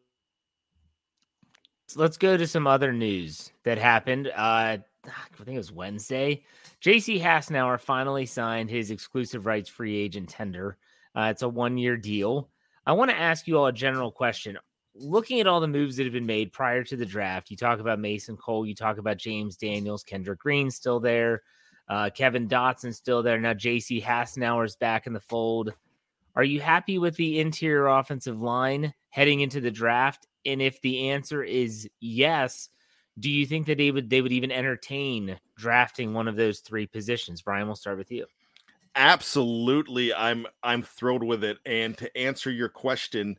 So 1.89 2.01
let's 2.01 2.17
go 2.17 2.37
to 2.37 2.47
some 2.47 2.67
other 2.67 2.93
news 2.93 3.51
that 3.65 3.79
happened. 3.79 4.29
Uh, 4.29 4.31
I 5.07 5.45
think 5.45 5.55
it 5.55 5.59
was 5.59 5.73
Wednesday. 5.73 6.45
JC 6.83 7.21
Hassenauer 7.21 7.81
finally 7.81 8.27
signed 8.27 8.71
his 8.71 8.91
exclusive 8.91 9.47
rights 9.47 9.69
free 9.69 9.97
agent 9.97 10.29
tender. 10.29 10.79
Uh, 11.15 11.29
it's 11.31 11.43
a 11.43 11.49
one 11.49 11.77
year 11.77 11.97
deal. 11.97 12.49
I 12.87 12.93
want 12.93 13.11
to 13.11 13.19
ask 13.19 13.47
you 13.47 13.59
all 13.59 13.67
a 13.67 13.73
general 13.73 14.11
question. 14.11 14.57
looking 14.95 15.41
at 15.41 15.47
all 15.47 15.61
the 15.61 15.69
moves 15.69 15.97
that 15.97 16.05
have 16.05 16.13
been 16.13 16.27
made 16.27 16.53
prior 16.53 16.83
to 16.85 16.97
the 16.97 17.07
draft, 17.07 17.51
you 17.51 17.57
talk 17.57 17.81
about 17.81 17.99
Mason 17.99 18.37
Cole, 18.37 18.67
you 18.67 18.75
talk 18.75 18.99
about 18.99 19.19
James 19.19 19.57
Daniels, 19.57 20.03
Kendrick 20.03 20.39
Green 20.39 20.71
still 20.71 21.01
there, 21.01 21.43
uh, 21.89 22.11
Kevin 22.11 22.49
Dotson 22.49 22.95
still 22.95 23.23
there. 23.23 23.39
Now 23.39 23.53
JC 23.53 24.03
Hassenauer 24.03 24.65
is 24.65 24.77
back 24.77 25.07
in 25.07 25.13
the 25.13 25.21
fold. 25.21 25.75
Are 26.37 26.45
you 26.45 26.61
happy 26.61 26.99
with 26.99 27.17
the 27.17 27.41
interior 27.41 27.87
offensive 27.87 28.41
line 28.41 28.95
heading 29.09 29.41
into 29.41 29.61
the 29.61 29.71
draft? 29.71 30.27
And 30.47 30.63
if 30.63 30.81
the 30.81 31.11
answer 31.11 31.43
is 31.43 31.89
yes, 32.01 32.69
do 33.19 33.31
you 33.31 33.47
think 33.47 33.67
that 33.67 33.79
they 33.79 33.91
would 33.91 34.09
they 34.09 34.23
would 34.23 34.33
even 34.33 34.51
entertain 34.51 35.39
drafting 35.57 36.15
one 36.15 36.29
of 36.29 36.37
those 36.37 36.61
three 36.61 36.87
positions? 36.87 37.43
Bryan, 37.43 37.67
we'll 37.67 37.77
start 37.77 37.99
with 37.99 38.11
you. 38.11 38.27
Absolutely, 38.95 40.15
I'm 40.15 40.47
I'm 40.63 40.83
thrilled 40.83 41.25
with 41.25 41.45
it. 41.45 41.59
And 41.67 41.97
to 41.99 42.17
answer 42.17 42.51
your 42.51 42.69
question, 42.69 43.39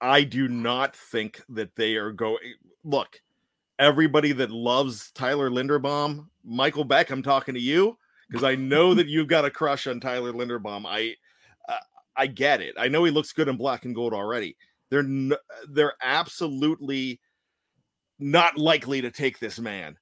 I 0.00 0.22
do 0.22 0.48
not 0.48 0.94
think 0.94 1.42
that 1.48 1.76
they 1.76 1.96
are 1.96 2.12
going. 2.12 2.38
Look, 2.84 3.20
everybody 3.78 4.32
that 4.32 4.50
loves 4.50 5.10
Tyler 5.12 5.50
Linderbaum, 5.50 6.28
Michael 6.44 6.84
Beck, 6.84 7.10
I'm 7.10 7.22
talking 7.22 7.54
to 7.54 7.60
you 7.60 7.98
because 8.28 8.44
I 8.44 8.54
know 8.54 8.94
that 8.94 9.08
you've 9.08 9.28
got 9.28 9.44
a 9.44 9.50
crush 9.50 9.86
on 9.86 10.00
Tyler 10.00 10.32
Linderbaum. 10.32 10.84
I 10.86 11.16
I 12.16 12.26
get 12.26 12.60
it. 12.60 12.74
I 12.78 12.88
know 12.88 13.04
he 13.04 13.10
looks 13.10 13.32
good 13.32 13.48
in 13.48 13.56
black 13.56 13.84
and 13.84 13.94
gold 13.94 14.12
already. 14.12 14.56
They're 14.90 15.00
n- 15.00 15.32
they're 15.68 15.94
absolutely 16.02 17.20
not 18.18 18.58
likely 18.58 19.00
to 19.00 19.10
take 19.10 19.38
this 19.38 19.58
man 19.58 19.96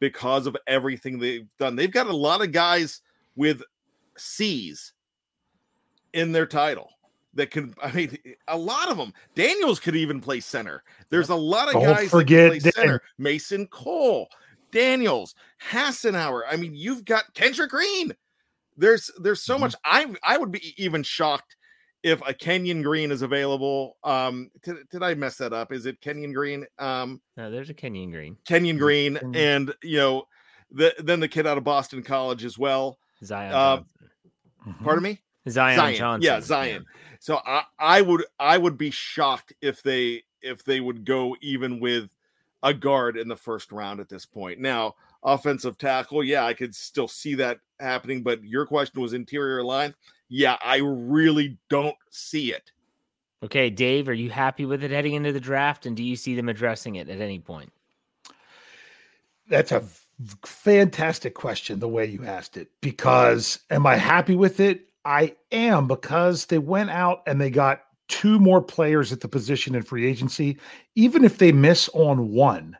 because 0.00 0.46
of 0.46 0.56
everything 0.66 1.18
they've 1.18 1.46
done. 1.58 1.76
They've 1.76 1.90
got 1.90 2.06
a 2.08 2.16
lot 2.16 2.42
of 2.42 2.50
guys 2.52 3.00
with 3.36 3.62
C's 4.16 4.92
in 6.12 6.32
their 6.32 6.46
title 6.46 6.88
that 7.34 7.50
can. 7.50 7.74
I 7.82 7.92
mean, 7.92 8.16
a 8.48 8.56
lot 8.58 8.90
of 8.90 8.96
them. 8.96 9.12
Daniels 9.34 9.78
could 9.78 9.96
even 9.96 10.20
play 10.20 10.40
center. 10.40 10.82
There's 11.10 11.28
a 11.30 11.34
lot 11.36 11.68
of 11.68 11.74
Don't 11.74 11.84
guys 11.84 12.10
forget 12.10 12.50
that 12.50 12.60
can 12.60 12.60
play 12.62 12.70
Dan- 12.70 12.72
center. 12.72 13.02
Mason 13.18 13.66
Cole, 13.68 14.28
Daniels, 14.72 15.34
Hassenauer. 15.70 16.42
I 16.50 16.56
mean, 16.56 16.74
you've 16.74 17.04
got 17.04 17.32
Kendrick 17.34 17.70
Green. 17.70 18.12
There's 18.82 19.10
there's 19.20 19.42
so 19.42 19.56
Mhm. 19.56 19.60
much. 19.60 19.74
I 19.84 20.12
I 20.24 20.36
would 20.36 20.50
be 20.52 20.74
even 20.82 21.02
shocked 21.02 21.56
if 22.02 22.20
a 22.26 22.34
Kenyon 22.34 22.82
Green 22.82 23.12
is 23.12 23.22
available. 23.22 23.96
Um, 24.02 24.50
did, 24.64 24.76
did 24.90 25.02
I 25.04 25.14
mess 25.14 25.36
that 25.36 25.52
up? 25.52 25.72
Is 25.72 25.86
it 25.86 26.00
Kenyon 26.00 26.32
Green? 26.32 26.66
Um, 26.80 27.22
No, 27.36 27.48
there's 27.50 27.70
a 27.70 27.74
Kenyon 27.74 28.10
Green, 28.10 28.36
Kenyon 28.44 28.76
Green, 28.76 29.14
Kenyon. 29.18 29.36
and 29.36 29.74
you 29.84 29.98
know, 29.98 30.28
the 30.72 30.92
then 30.98 31.20
the 31.20 31.28
kid 31.28 31.46
out 31.46 31.58
of 31.58 31.64
Boston 31.64 32.02
College 32.02 32.44
as 32.44 32.58
well. 32.58 32.98
Zion. 33.24 33.52
Uh. 33.54 33.82
Mhm. 34.66 34.82
Pardon 34.84 35.02
me. 35.04 35.20
Zion, 35.48 35.76
Zion. 35.76 35.96
Johnson. 35.96 36.22
Yeah, 36.24 36.40
Zion. 36.40 36.84
So 37.20 37.40
I, 37.46 37.62
I 37.78 38.02
would 38.02 38.24
I 38.40 38.58
would 38.58 38.76
be 38.76 38.90
shocked 38.90 39.52
if 39.60 39.82
they 39.82 40.24
if 40.40 40.64
they 40.64 40.80
would 40.80 41.04
go 41.04 41.36
even 41.40 41.78
with 41.78 42.10
a 42.64 42.74
guard 42.74 43.16
in 43.16 43.28
the 43.28 43.36
first 43.36 43.70
round 43.70 44.00
at 44.00 44.08
this 44.08 44.26
point. 44.26 44.58
Now, 44.60 44.94
offensive 45.22 45.78
tackle, 45.78 46.24
yeah, 46.24 46.44
I 46.44 46.54
could 46.54 46.74
still 46.74 47.08
see 47.08 47.34
that 47.36 47.58
happening, 47.80 48.22
but 48.22 48.42
your 48.44 48.66
question 48.66 49.00
was 49.00 49.12
interior 49.12 49.62
line. 49.62 49.94
Yeah, 50.28 50.56
I 50.64 50.80
really 50.82 51.58
don't 51.68 51.96
see 52.10 52.52
it. 52.52 52.70
Okay, 53.42 53.70
Dave, 53.70 54.08
are 54.08 54.14
you 54.14 54.30
happy 54.30 54.64
with 54.64 54.84
it 54.84 54.90
heading 54.92 55.14
into 55.14 55.32
the 55.32 55.40
draft? 55.40 55.84
And 55.84 55.96
do 55.96 56.02
you 56.04 56.16
see 56.16 56.34
them 56.34 56.48
addressing 56.48 56.96
it 56.96 57.08
at 57.08 57.20
any 57.20 57.40
point? 57.40 57.72
That's 59.48 59.72
a 59.72 59.82
fantastic 60.44 61.34
question, 61.34 61.80
the 61.80 61.88
way 61.88 62.06
you 62.06 62.24
asked 62.24 62.56
it. 62.56 62.68
Because 62.80 63.58
am 63.70 63.86
I 63.86 63.96
happy 63.96 64.36
with 64.36 64.60
it? 64.60 64.86
I 65.04 65.34
am, 65.50 65.88
because 65.88 66.46
they 66.46 66.58
went 66.58 66.90
out 66.90 67.22
and 67.26 67.40
they 67.40 67.50
got 67.50 67.82
two 68.06 68.38
more 68.38 68.62
players 68.62 69.12
at 69.12 69.20
the 69.20 69.28
position 69.28 69.74
in 69.74 69.82
free 69.82 70.06
agency. 70.06 70.58
Even 70.94 71.24
if 71.24 71.38
they 71.38 71.50
miss 71.50 71.88
on 71.94 72.30
one, 72.30 72.76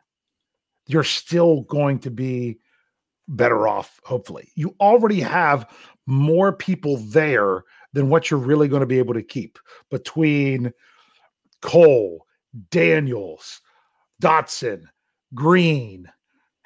you're 0.87 1.03
still 1.03 1.61
going 1.61 1.99
to 1.99 2.11
be 2.11 2.59
better 3.27 3.67
off, 3.67 3.99
hopefully. 4.03 4.49
You 4.55 4.75
already 4.79 5.19
have 5.21 5.69
more 6.05 6.51
people 6.51 6.97
there 6.97 7.63
than 7.93 8.09
what 8.09 8.29
you're 8.29 8.39
really 8.39 8.67
going 8.67 8.81
to 8.81 8.85
be 8.85 8.99
able 8.99 9.13
to 9.13 9.23
keep 9.23 9.57
between 9.89 10.73
Cole, 11.61 12.25
Daniels, 12.69 13.61
Dotson, 14.21 14.83
Green, 15.33 16.09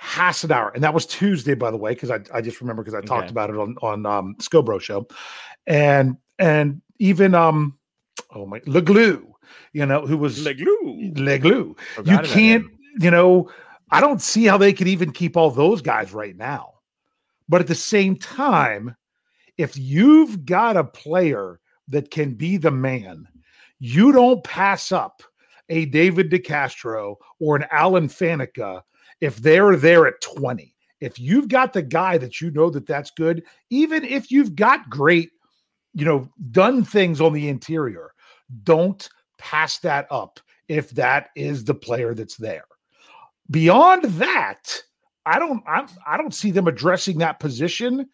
Hassenauer, 0.01 0.73
and 0.73 0.83
that 0.83 0.93
was 0.93 1.05
Tuesday, 1.05 1.53
by 1.53 1.71
the 1.71 1.77
way, 1.77 1.93
because 1.93 2.11
I, 2.11 2.19
I 2.33 2.41
just 2.41 2.61
remember 2.61 2.83
because 2.83 2.95
I 2.95 3.01
talked 3.01 3.31
about 3.31 3.49
it 3.49 3.57
on 3.57 3.75
on 3.81 4.05
um, 4.05 4.35
Scobro 4.39 4.79
show, 4.79 5.07
and 5.65 6.17
and 6.39 6.81
even 6.99 7.33
um 7.33 7.77
oh 8.33 8.45
my 8.45 8.59
Leglue, 8.61 9.25
you 9.73 9.85
know 9.85 10.05
who 10.05 10.17
was 10.17 10.39
Leglue. 10.45 11.15
Leglue. 11.15 11.75
You 12.05 12.19
can't, 12.19 12.65
you 12.99 13.09
know, 13.09 13.49
I 13.89 14.01
don't 14.01 14.21
see 14.21 14.45
how 14.45 14.57
they 14.57 14.73
could 14.73 14.87
even 14.87 15.11
keep 15.11 15.37
all 15.37 15.51
those 15.51 15.81
guys 15.81 16.13
right 16.13 16.35
now. 16.35 16.73
But 17.47 17.61
at 17.61 17.67
the 17.67 17.75
same 17.75 18.17
time, 18.17 18.95
if 19.57 19.77
you've 19.77 20.45
got 20.45 20.77
a 20.77 20.83
player 20.83 21.59
that 21.87 22.11
can 22.11 22.33
be 22.33 22.57
the 22.57 22.71
man, 22.71 23.27
you 23.79 24.11
don't 24.11 24.43
pass 24.43 24.91
up 24.91 25.23
a 25.69 25.85
David 25.85 26.29
DeCastro 26.31 27.15
or 27.39 27.55
an 27.55 27.65
Alan 27.71 28.07
Faneca 28.07 28.81
if 29.21 29.37
they're 29.37 29.75
there 29.75 30.07
at 30.07 30.21
20. 30.21 30.75
If 30.99 31.19
you've 31.19 31.47
got 31.47 31.73
the 31.73 31.81
guy 31.81 32.17
that 32.17 32.41
you 32.41 32.51
know 32.51 32.69
that 32.71 32.87
that's 32.87 33.11
good, 33.11 33.43
even 33.69 34.03
if 34.03 34.31
you've 34.31 34.55
got 34.55 34.89
great, 34.89 35.29
you 35.93 36.05
know, 36.05 36.29
done 36.51 36.83
things 36.83 37.21
on 37.21 37.33
the 37.33 37.49
interior, 37.49 38.11
don't 38.63 39.07
pass 39.37 39.77
that 39.79 40.07
up 40.09 40.39
if 40.67 40.89
that 40.91 41.29
is 41.35 41.63
the 41.63 41.75
player 41.75 42.13
that's 42.13 42.35
there. 42.35 42.65
Beyond 43.49 44.03
that, 44.03 44.81
I 45.25 45.39
don't 45.39 45.63
I'm, 45.67 45.87
I 46.05 46.17
don't 46.17 46.33
see 46.33 46.51
them 46.51 46.67
addressing 46.67 47.17
that 47.19 47.39
position 47.39 48.07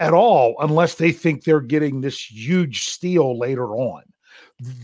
at 0.00 0.12
all 0.12 0.56
unless 0.60 0.96
they 0.96 1.12
think 1.12 1.44
they're 1.44 1.60
getting 1.60 2.00
this 2.00 2.30
huge 2.30 2.84
steal 2.84 3.38
later 3.38 3.76
on. 3.76 4.02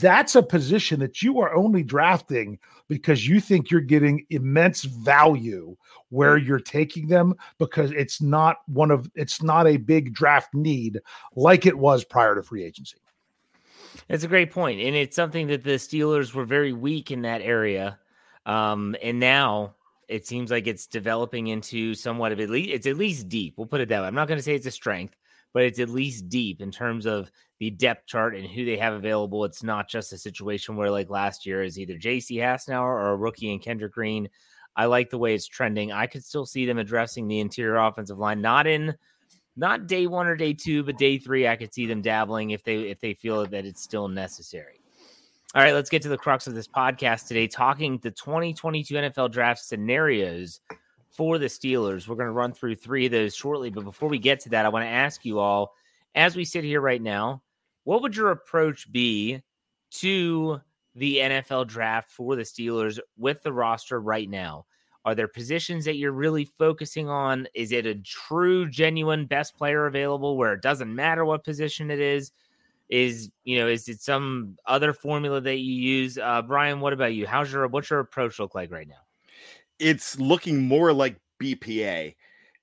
That's 0.00 0.34
a 0.34 0.42
position 0.42 1.00
that 1.00 1.22
you 1.22 1.40
are 1.40 1.54
only 1.54 1.82
drafting 1.82 2.58
because 2.88 3.28
you 3.28 3.40
think 3.40 3.70
you're 3.70 3.80
getting 3.80 4.26
immense 4.30 4.84
value 4.84 5.76
where 6.10 6.36
you're 6.36 6.60
taking 6.60 7.08
them 7.08 7.34
because 7.58 7.90
it's 7.92 8.20
not 8.20 8.58
one 8.66 8.90
of 8.90 9.10
it's 9.14 9.42
not 9.42 9.66
a 9.66 9.76
big 9.76 10.12
draft 10.14 10.54
need 10.54 11.00
like 11.34 11.66
it 11.66 11.78
was 11.78 12.04
prior 12.04 12.34
to 12.34 12.42
free 12.42 12.64
agency. 12.64 12.98
That's 14.08 14.24
a 14.24 14.28
great 14.28 14.50
point, 14.50 14.80
and 14.80 14.96
it's 14.96 15.16
something 15.16 15.48
that 15.48 15.64
the 15.64 15.72
Steelers 15.72 16.32
were 16.32 16.44
very 16.44 16.72
weak 16.72 17.10
in 17.10 17.22
that 17.22 17.42
area, 17.42 17.98
um, 18.46 18.96
and 19.02 19.18
now 19.18 19.74
it 20.08 20.26
seems 20.26 20.50
like 20.50 20.66
it's 20.66 20.86
developing 20.86 21.48
into 21.48 21.94
somewhat 21.94 22.32
of 22.32 22.40
at 22.40 22.50
least 22.50 22.70
it's 22.70 22.86
at 22.86 22.96
least 22.96 23.28
deep. 23.28 23.54
We'll 23.56 23.66
put 23.66 23.80
it 23.80 23.88
that 23.90 24.00
way. 24.00 24.06
I'm 24.06 24.14
not 24.14 24.28
going 24.28 24.38
to 24.38 24.42
say 24.42 24.54
it's 24.54 24.66
a 24.66 24.70
strength, 24.70 25.14
but 25.52 25.64
it's 25.64 25.78
at 25.78 25.88
least 25.88 26.28
deep 26.28 26.60
in 26.60 26.70
terms 26.70 27.06
of 27.06 27.30
the 27.60 27.70
depth 27.70 28.06
chart 28.06 28.34
and 28.34 28.46
who 28.46 28.64
they 28.64 28.78
have 28.78 28.94
available. 28.94 29.44
It's 29.44 29.62
not 29.62 29.88
just 29.88 30.12
a 30.12 30.18
situation 30.18 30.76
where 30.76 30.90
like 30.90 31.10
last 31.10 31.44
year 31.44 31.62
is 31.62 31.78
either 31.78 31.98
J.C. 31.98 32.36
Hassenauer 32.36 32.82
or 32.82 33.10
a 33.10 33.16
rookie 33.16 33.52
in 33.52 33.58
Kendrick 33.58 33.92
Green. 33.92 34.28
I 34.76 34.86
like 34.86 35.10
the 35.10 35.18
way 35.18 35.34
it's 35.34 35.46
trending. 35.46 35.92
I 35.92 36.06
could 36.06 36.24
still 36.24 36.46
see 36.46 36.64
them 36.64 36.78
addressing 36.78 37.26
the 37.26 37.40
interior 37.40 37.76
offensive 37.76 38.18
line, 38.18 38.40
not 38.40 38.66
in 38.66 38.94
not 39.56 39.88
day 39.88 40.06
one 40.06 40.28
or 40.28 40.36
day 40.36 40.54
two, 40.54 40.84
but 40.84 40.96
day 40.96 41.18
three, 41.18 41.48
I 41.48 41.56
could 41.56 41.74
see 41.74 41.86
them 41.86 42.00
dabbling 42.00 42.50
if 42.50 42.62
they 42.62 42.82
if 42.82 43.00
they 43.00 43.14
feel 43.14 43.44
that 43.44 43.66
it's 43.66 43.82
still 43.82 44.06
necessary. 44.06 44.77
All 45.54 45.62
right, 45.62 45.72
let's 45.72 45.88
get 45.88 46.02
to 46.02 46.10
the 46.10 46.18
crux 46.18 46.46
of 46.46 46.54
this 46.54 46.68
podcast 46.68 47.26
today, 47.26 47.46
talking 47.46 47.96
the 48.02 48.10
2022 48.10 48.92
NFL 48.92 49.30
draft 49.30 49.64
scenarios 49.64 50.60
for 51.08 51.38
the 51.38 51.46
Steelers. 51.46 52.06
We're 52.06 52.16
going 52.16 52.26
to 52.26 52.32
run 52.32 52.52
through 52.52 52.74
three 52.74 53.06
of 53.06 53.12
those 53.12 53.34
shortly, 53.34 53.70
but 53.70 53.84
before 53.84 54.10
we 54.10 54.18
get 54.18 54.40
to 54.40 54.50
that, 54.50 54.66
I 54.66 54.68
want 54.68 54.84
to 54.84 54.90
ask 54.90 55.24
you 55.24 55.38
all, 55.38 55.72
as 56.14 56.36
we 56.36 56.44
sit 56.44 56.64
here 56.64 56.82
right 56.82 57.00
now, 57.00 57.42
what 57.84 58.02
would 58.02 58.14
your 58.14 58.30
approach 58.30 58.92
be 58.92 59.42
to 59.92 60.60
the 60.94 61.16
NFL 61.16 61.66
draft 61.66 62.10
for 62.10 62.36
the 62.36 62.42
Steelers 62.42 62.98
with 63.16 63.42
the 63.42 63.52
roster 63.52 64.02
right 64.02 64.28
now? 64.28 64.66
Are 65.06 65.14
there 65.14 65.28
positions 65.28 65.86
that 65.86 65.96
you're 65.96 66.12
really 66.12 66.44
focusing 66.44 67.08
on? 67.08 67.48
Is 67.54 67.72
it 67.72 67.86
a 67.86 67.94
true, 67.94 68.68
genuine 68.68 69.24
best 69.24 69.56
player 69.56 69.86
available 69.86 70.36
where 70.36 70.52
it 70.52 70.60
doesn't 70.60 70.94
matter 70.94 71.24
what 71.24 71.42
position 71.42 71.90
it 71.90 72.00
is? 72.00 72.32
Is 72.88 73.30
you 73.44 73.58
know, 73.58 73.68
is 73.68 73.88
it 73.88 74.00
some 74.00 74.56
other 74.66 74.92
formula 74.92 75.40
that 75.42 75.58
you 75.58 75.74
use? 75.74 76.16
Uh, 76.18 76.42
Bryan, 76.42 76.80
what 76.80 76.92
about 76.92 77.14
you? 77.14 77.26
How's 77.26 77.52
your 77.52 77.66
what's 77.68 77.90
your 77.90 78.00
approach 78.00 78.38
look 78.38 78.54
like 78.54 78.70
right 78.70 78.88
now? 78.88 79.02
it's 79.78 80.18
looking 80.18 80.66
more 80.66 80.92
like 80.92 81.16
BPA. 81.40 82.14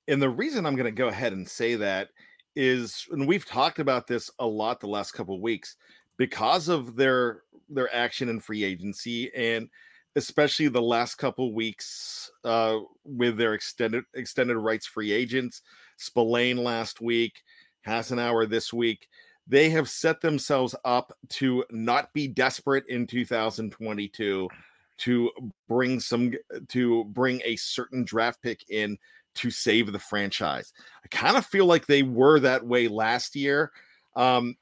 And 0.08 0.22
the 0.22 0.30
reason 0.30 0.66
I'm 0.66 0.76
going 0.76 0.86
to 0.86 0.92
go 0.92 1.08
ahead 1.08 1.34
and 1.34 1.48
say 1.48 1.76
that 1.76 2.10
is, 2.56 3.08
and 3.12 3.28
we've 3.28 3.46
talked 3.46 3.80
about 3.80 4.08
this 4.08 4.30
a 4.40 4.46
lot 4.46 4.80
the 4.80 4.88
last 4.88 5.14
couple 5.14 5.36
of 5.36 5.42
weeks, 5.42 5.76
because 6.18 6.70
of 6.70 6.96
their 6.96 7.42
their 7.68 7.94
action 7.94 8.30
in 8.30 8.40
free 8.40 8.64
agency 8.64 9.34
and 9.34 9.68
especially 10.16 10.68
the 10.68 10.80
last 10.80 11.16
couple 11.16 11.52
weeks 11.52 12.30
uh, 12.44 12.78
with 13.04 13.38
their 13.38 13.54
extended 13.56 14.04
extended 14.14 14.58
rights 14.58 14.86
free 14.86 15.12
agents, 15.12 15.62
Spillane 15.98 16.58
last 16.58 17.02
week, 17.02 17.44
Hassenauer 17.86 18.48
this 18.48 18.72
week. 18.72 19.08
They 19.48 19.70
have 19.70 19.90
set 19.90 20.22
themselves 20.22 20.76
up 20.86 21.16
to 21.30 21.64
not 21.70 22.12
be 22.14 22.28
desperate 22.28 22.88
in 22.88 23.06
2022 23.06 24.50
to 24.98 25.32
bring 25.68 26.00
some 26.00 26.34
to 26.70 27.04
bring 27.06 27.42
a 27.44 27.56
certain 27.58 28.04
draft 28.04 28.42
pick 28.42 28.70
in 28.70 28.98
to 29.36 29.52
save 29.52 29.92
the 29.92 30.00
franchise. 30.00 30.74
I 31.04 31.08
kind 31.10 31.38
of 31.38 31.46
feel 31.46 31.66
like 31.66 31.86
they 31.86 32.04
were 32.04 32.40
that 32.40 32.66
way 32.66 32.88
last 32.88 33.36
year. 33.36 33.72
Um, 34.16 34.56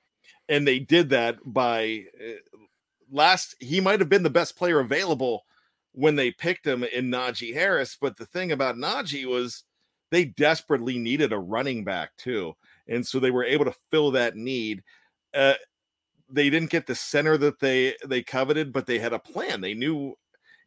and 0.49 0.67
they 0.67 0.79
did 0.79 1.09
that 1.09 1.37
by 1.45 2.05
uh, 2.19 2.57
last 3.11 3.55
he 3.59 3.79
might 3.79 3.99
have 3.99 4.09
been 4.09 4.23
the 4.23 4.29
best 4.29 4.57
player 4.57 4.79
available 4.79 5.45
when 5.93 6.15
they 6.15 6.31
picked 6.31 6.65
him 6.65 6.83
in 6.83 7.11
Najee 7.11 7.53
Harris, 7.53 7.95
but 7.99 8.17
the 8.17 8.25
thing 8.25 8.51
about 8.51 8.75
Najee 8.75 9.25
was 9.25 9.63
they 10.09 10.25
desperately 10.25 10.97
needed 10.97 11.31
a 11.31 11.39
running 11.39 11.83
back 11.83 12.15
too. 12.17 12.55
And 12.87 13.05
so 13.05 13.19
they 13.19 13.31
were 13.31 13.43
able 13.43 13.65
to 13.65 13.75
fill 13.91 14.11
that 14.11 14.35
need. 14.35 14.83
Uh, 15.33 15.53
they 16.29 16.49
didn't 16.49 16.69
get 16.69 16.87
the 16.87 16.95
center 16.95 17.37
that 17.37 17.59
they 17.59 17.95
they 18.05 18.21
coveted, 18.21 18.73
but 18.73 18.85
they 18.85 18.99
had 18.99 19.13
a 19.13 19.19
plan. 19.19 19.61
They 19.61 19.73
knew 19.73 20.15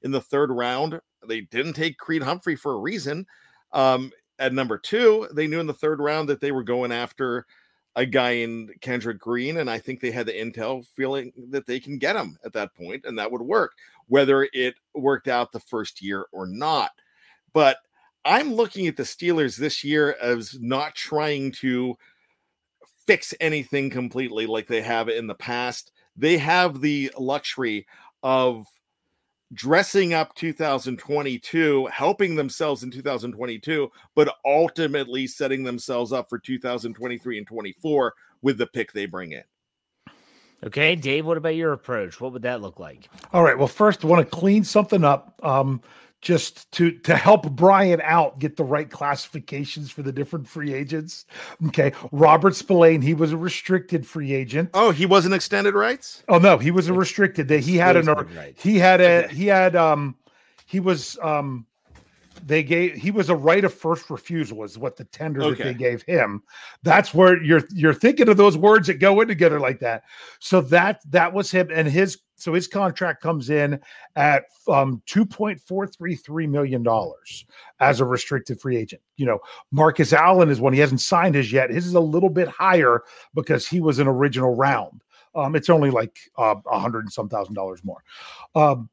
in 0.03 0.11
the 0.11 0.21
third 0.21 0.51
round 0.51 1.01
they 1.27 1.43
didn't 1.43 1.75
take 1.75 1.99
Creed 1.99 2.23
Humphrey 2.23 2.57
for 2.57 2.73
a 2.75 2.79
reason. 2.79 3.27
Um, 3.73 4.13
at 4.39 4.53
number 4.53 4.79
two, 4.79 5.29
they 5.33 5.47
knew 5.47 5.61
in 5.61 5.67
the 5.67 5.75
third 5.75 5.99
round 5.99 6.29
that 6.29 6.41
they 6.41 6.53
were 6.53 6.63
going 6.63 6.93
after 6.93 7.47
a 7.97 8.05
guy 8.05 8.33
in 8.33 8.71
Kendrick 8.83 9.19
Green, 9.19 9.57
and 9.57 9.71
I 9.71 9.79
think 9.79 10.01
they 10.01 10.11
had 10.11 10.27
the 10.27 10.33
intel 10.33 10.87
feeling 10.95 11.33
that 11.49 11.67
they 11.67 11.81
can 11.81 11.97
get 11.97 12.15
him 12.15 12.39
at 12.45 12.53
that 12.53 12.75
point, 12.75 13.07
and 13.07 13.19
that 13.19 13.33
would 13.33 13.41
work, 13.41 13.73
whether 14.07 14.47
it 14.53 14.75
worked 14.95 15.29
out 15.29 15.51
the 15.51 15.61
first 15.61 16.03
year 16.03 16.27
or 16.31 16.47
not. 16.47 16.91
But 17.55 17.79
I'm 18.26 18.54
looking 18.54 18.88
at 18.88 18.97
the 18.97 19.04
Steelers 19.04 19.56
this 19.56 19.85
year 19.85 20.16
as 20.21 20.59
not 20.61 20.95
trying 20.95 21.52
to 21.52 21.97
fix 23.06 23.33
anything 23.40 23.88
completely 23.88 24.47
like 24.47 24.66
they 24.66 24.83
have 24.83 25.09
in 25.09 25.28
the 25.28 25.35
past. 25.35 25.92
They 26.16 26.37
have 26.38 26.80
the 26.80 27.12
luxury 27.16 27.87
of 28.23 28.66
dressing 29.52 30.12
up 30.12 30.35
2022, 30.35 31.87
helping 31.87 32.35
themselves 32.35 32.83
in 32.83 32.90
2022, 32.90 33.90
but 34.16 34.35
ultimately 34.45 35.26
setting 35.28 35.62
themselves 35.62 36.12
up 36.12 36.28
for 36.28 36.38
2023 36.38 37.38
and 37.38 37.47
24 37.47 38.14
with 38.42 38.59
the 38.59 38.66
pick 38.66 38.92
they 38.92 39.06
bring 39.06 39.33
in. 39.33 39.45
Okay, 40.64 40.97
Dave, 40.97 41.26
what 41.26 41.37
about 41.37 41.54
your 41.54 41.73
approach? 41.73 42.21
What 42.21 42.33
would 42.33 42.42
that 42.42 42.62
look 42.62 42.80
like? 42.80 43.09
All 43.33 43.42
right. 43.42 43.56
Well, 43.56 43.68
first, 43.68 44.04
I 44.04 44.09
want 44.09 44.28
to 44.28 44.37
clean 44.37 44.64
something 44.64 45.04
up. 45.04 45.38
Um, 45.42 45.83
just 46.21 46.71
to 46.73 46.91
to 46.91 47.17
help 47.17 47.51
Brian 47.53 48.01
out 48.03 48.39
get 48.39 48.57
the 48.57 48.65
right 48.65 48.91
classifications 48.91 49.91
for 49.91 50.03
the 50.03 50.13
different 50.13 50.49
free 50.49 50.73
agents. 50.73 51.27
Okay, 51.69 51.93
Robert 52.13 52.55
Spillane, 52.55 53.03
he 53.03 53.15
was 53.15 53.33
a 53.33 53.37
restricted 53.37 54.07
free 54.07 54.33
agent. 54.33 54.71
Oh, 54.75 54.91
he 54.91 55.07
wasn't 55.07 55.35
extended 55.35 55.75
rights. 55.75 56.23
Oh 56.29 56.39
no, 56.39 56.59
he 56.59 56.71
was 56.71 56.89
a 56.89 56.93
restricted. 56.93 57.49
That 57.49 57.61
he 57.61 57.77
had 57.77 57.97
an 57.97 58.55
he 58.57 58.79
had 58.79 59.01
a 59.01 59.29
he 59.29 59.47
had 59.47 59.77
um 59.77 60.17
he 60.67 60.81
was 60.81 61.19
um 61.23 61.67
they 62.45 62.63
gave 62.63 62.95
he 62.95 63.11
was 63.11 63.31
a 63.31 63.37
right 63.37 63.65
of 63.65 63.73
first 63.73 64.11
refusal 64.11 64.63
is 64.63 64.79
what 64.79 64.97
the 64.97 65.05
tender 65.05 65.43
okay. 65.43 65.55
that 65.55 65.65
they 65.65 65.75
gave 65.75 66.03
him 66.03 66.43
that's 66.83 67.15
where 67.15 67.43
you're 67.43 67.63
you're 67.73 67.95
thinking 67.95 68.29
of 68.29 68.37
those 68.37 68.57
words 68.59 68.87
that 68.87 68.95
go 68.95 69.21
in 69.21 69.29
together 69.29 69.59
like 69.59 69.81
that 69.81 70.05
so 70.39 70.61
that 70.61 71.01
that 71.11 71.33
was 71.33 71.51
him 71.51 71.69
and 71.73 71.89
his 71.89 72.19
so 72.37 72.52
his 72.52 72.69
contract 72.69 73.23
comes 73.23 73.50
in 73.50 73.81
at 74.14 74.45
um 74.69 75.02
2.433 75.07 76.49
million 76.49 76.83
dollars 76.83 77.45
as 77.81 78.00
a 78.00 78.05
restricted 78.05 78.61
free 78.61 78.76
agent 78.76 79.02
you 79.16 79.26
know 79.26 79.38
marcus 79.73 80.12
allen 80.12 80.49
is 80.49 80.61
one 80.61 80.73
he 80.73 80.81
hasn't 80.81 81.00
signed 81.00 81.37
as 81.37 81.52
yet 81.52 81.71
his 81.71 81.87
is 81.87 81.95
a 81.95 82.00
little 82.00 82.31
bit 82.31 82.49
higher 82.49 83.02
because 83.35 83.66
he 83.66 83.81
was 83.81 83.99
an 83.99 84.07
original 84.07 84.55
round 84.55 85.02
um, 85.37 85.55
it's 85.55 85.69
only 85.69 85.90
like 85.90 86.19
uh, 86.38 86.55
a 86.66 86.71
uh, 86.71 86.78
hundred 86.78 87.00
and 87.00 87.12
some 87.12 87.28
thousand 87.28 87.55
dollars 87.55 87.85
more. 87.85 88.02
Um, 88.55 88.88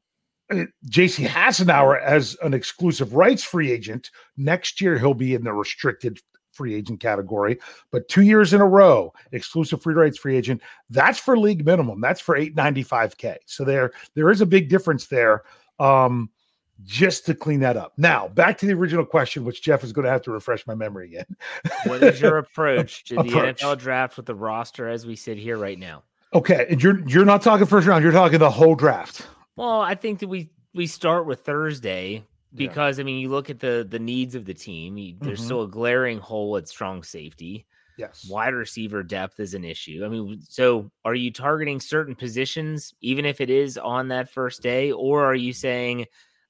uh, 0.50 0.64
JC 0.88 1.26
Hassenauer 1.26 2.00
as 2.02 2.36
an 2.42 2.52
exclusive 2.52 3.14
rights 3.14 3.42
free 3.42 3.72
agent. 3.72 4.10
Next 4.36 4.80
year, 4.80 4.98
he'll 4.98 5.14
be 5.14 5.34
in 5.34 5.42
the 5.42 5.54
restricted 5.54 6.20
free 6.54 6.74
agent 6.74 7.00
category, 7.00 7.58
but 7.90 8.08
two 8.08 8.22
years 8.22 8.52
in 8.52 8.60
a 8.60 8.66
row, 8.66 9.12
exclusive 9.32 9.82
free 9.82 9.94
rights 9.94 10.18
free 10.18 10.36
agent. 10.36 10.62
That's 10.90 11.18
for 11.18 11.36
league 11.36 11.64
minimum. 11.64 12.00
That's 12.00 12.20
for 12.20 12.38
895K. 12.38 13.36
So 13.46 13.64
there, 13.64 13.92
there 14.14 14.30
is 14.30 14.40
a 14.40 14.46
big 14.46 14.68
difference 14.68 15.06
there. 15.06 15.42
Um, 15.78 16.30
just 16.82 17.24
to 17.26 17.34
clean 17.34 17.60
that 17.60 17.76
up. 17.76 17.92
Now, 17.96 18.28
back 18.28 18.58
to 18.58 18.66
the 18.66 18.72
original 18.72 19.04
question, 19.04 19.44
which 19.44 19.62
Jeff 19.62 19.84
is 19.84 19.92
going 19.92 20.04
to 20.04 20.10
have 20.10 20.22
to 20.22 20.32
refresh 20.32 20.66
my 20.66 20.74
memory 20.74 21.06
again. 21.06 21.36
what 21.84 22.02
is 22.02 22.20
your 22.20 22.38
approach 22.38 23.04
to 23.04 23.20
approach. 23.20 23.60
the 23.60 23.66
NFL 23.66 23.78
draft 23.78 24.16
with 24.16 24.26
the 24.26 24.34
roster 24.34 24.88
as 24.88 25.06
we 25.06 25.14
sit 25.14 25.38
here 25.38 25.56
right 25.56 25.78
now? 25.78 26.02
Okay, 26.34 26.66
and 26.68 26.82
you're 26.82 27.06
you're 27.08 27.24
not 27.24 27.42
talking 27.42 27.64
first 27.64 27.86
round, 27.86 28.02
you're 28.02 28.12
talking 28.12 28.40
the 28.40 28.50
whole 28.50 28.74
draft. 28.74 29.26
Well, 29.54 29.80
I 29.80 29.94
think 29.94 30.18
that 30.18 30.26
we 30.26 30.50
we 30.74 30.88
start 30.88 31.26
with 31.26 31.40
Thursday 31.40 32.24
because 32.54 32.98
yeah. 32.98 33.02
I 33.02 33.04
mean, 33.04 33.20
you 33.20 33.28
look 33.28 33.50
at 33.50 33.60
the 33.60 33.86
the 33.88 33.98
needs 33.98 34.34
of 34.34 34.44
the 34.44 34.54
team. 34.54 34.96
You, 34.96 35.14
there's 35.20 35.38
mm-hmm. 35.38 35.46
still 35.46 35.62
a 35.62 35.68
glaring 35.68 36.18
hole 36.18 36.56
at 36.56 36.68
strong 36.68 37.02
safety. 37.02 37.66
Yes, 37.96 38.26
wide 38.28 38.54
receiver 38.54 39.02
depth 39.02 39.38
is 39.40 39.54
an 39.54 39.64
issue. 39.64 40.02
I 40.04 40.08
mean, 40.08 40.40
so 40.48 40.90
are 41.04 41.14
you 41.14 41.30
targeting 41.32 41.80
certain 41.80 42.14
positions, 42.14 42.92
even 43.00 43.24
if 43.24 43.40
it 43.40 43.50
is 43.50 43.78
on 43.78 44.08
that 44.08 44.30
first 44.30 44.62
day, 44.62 44.92
or 44.92 45.24
are 45.24 45.34
you 45.34 45.52
saying? 45.52 46.06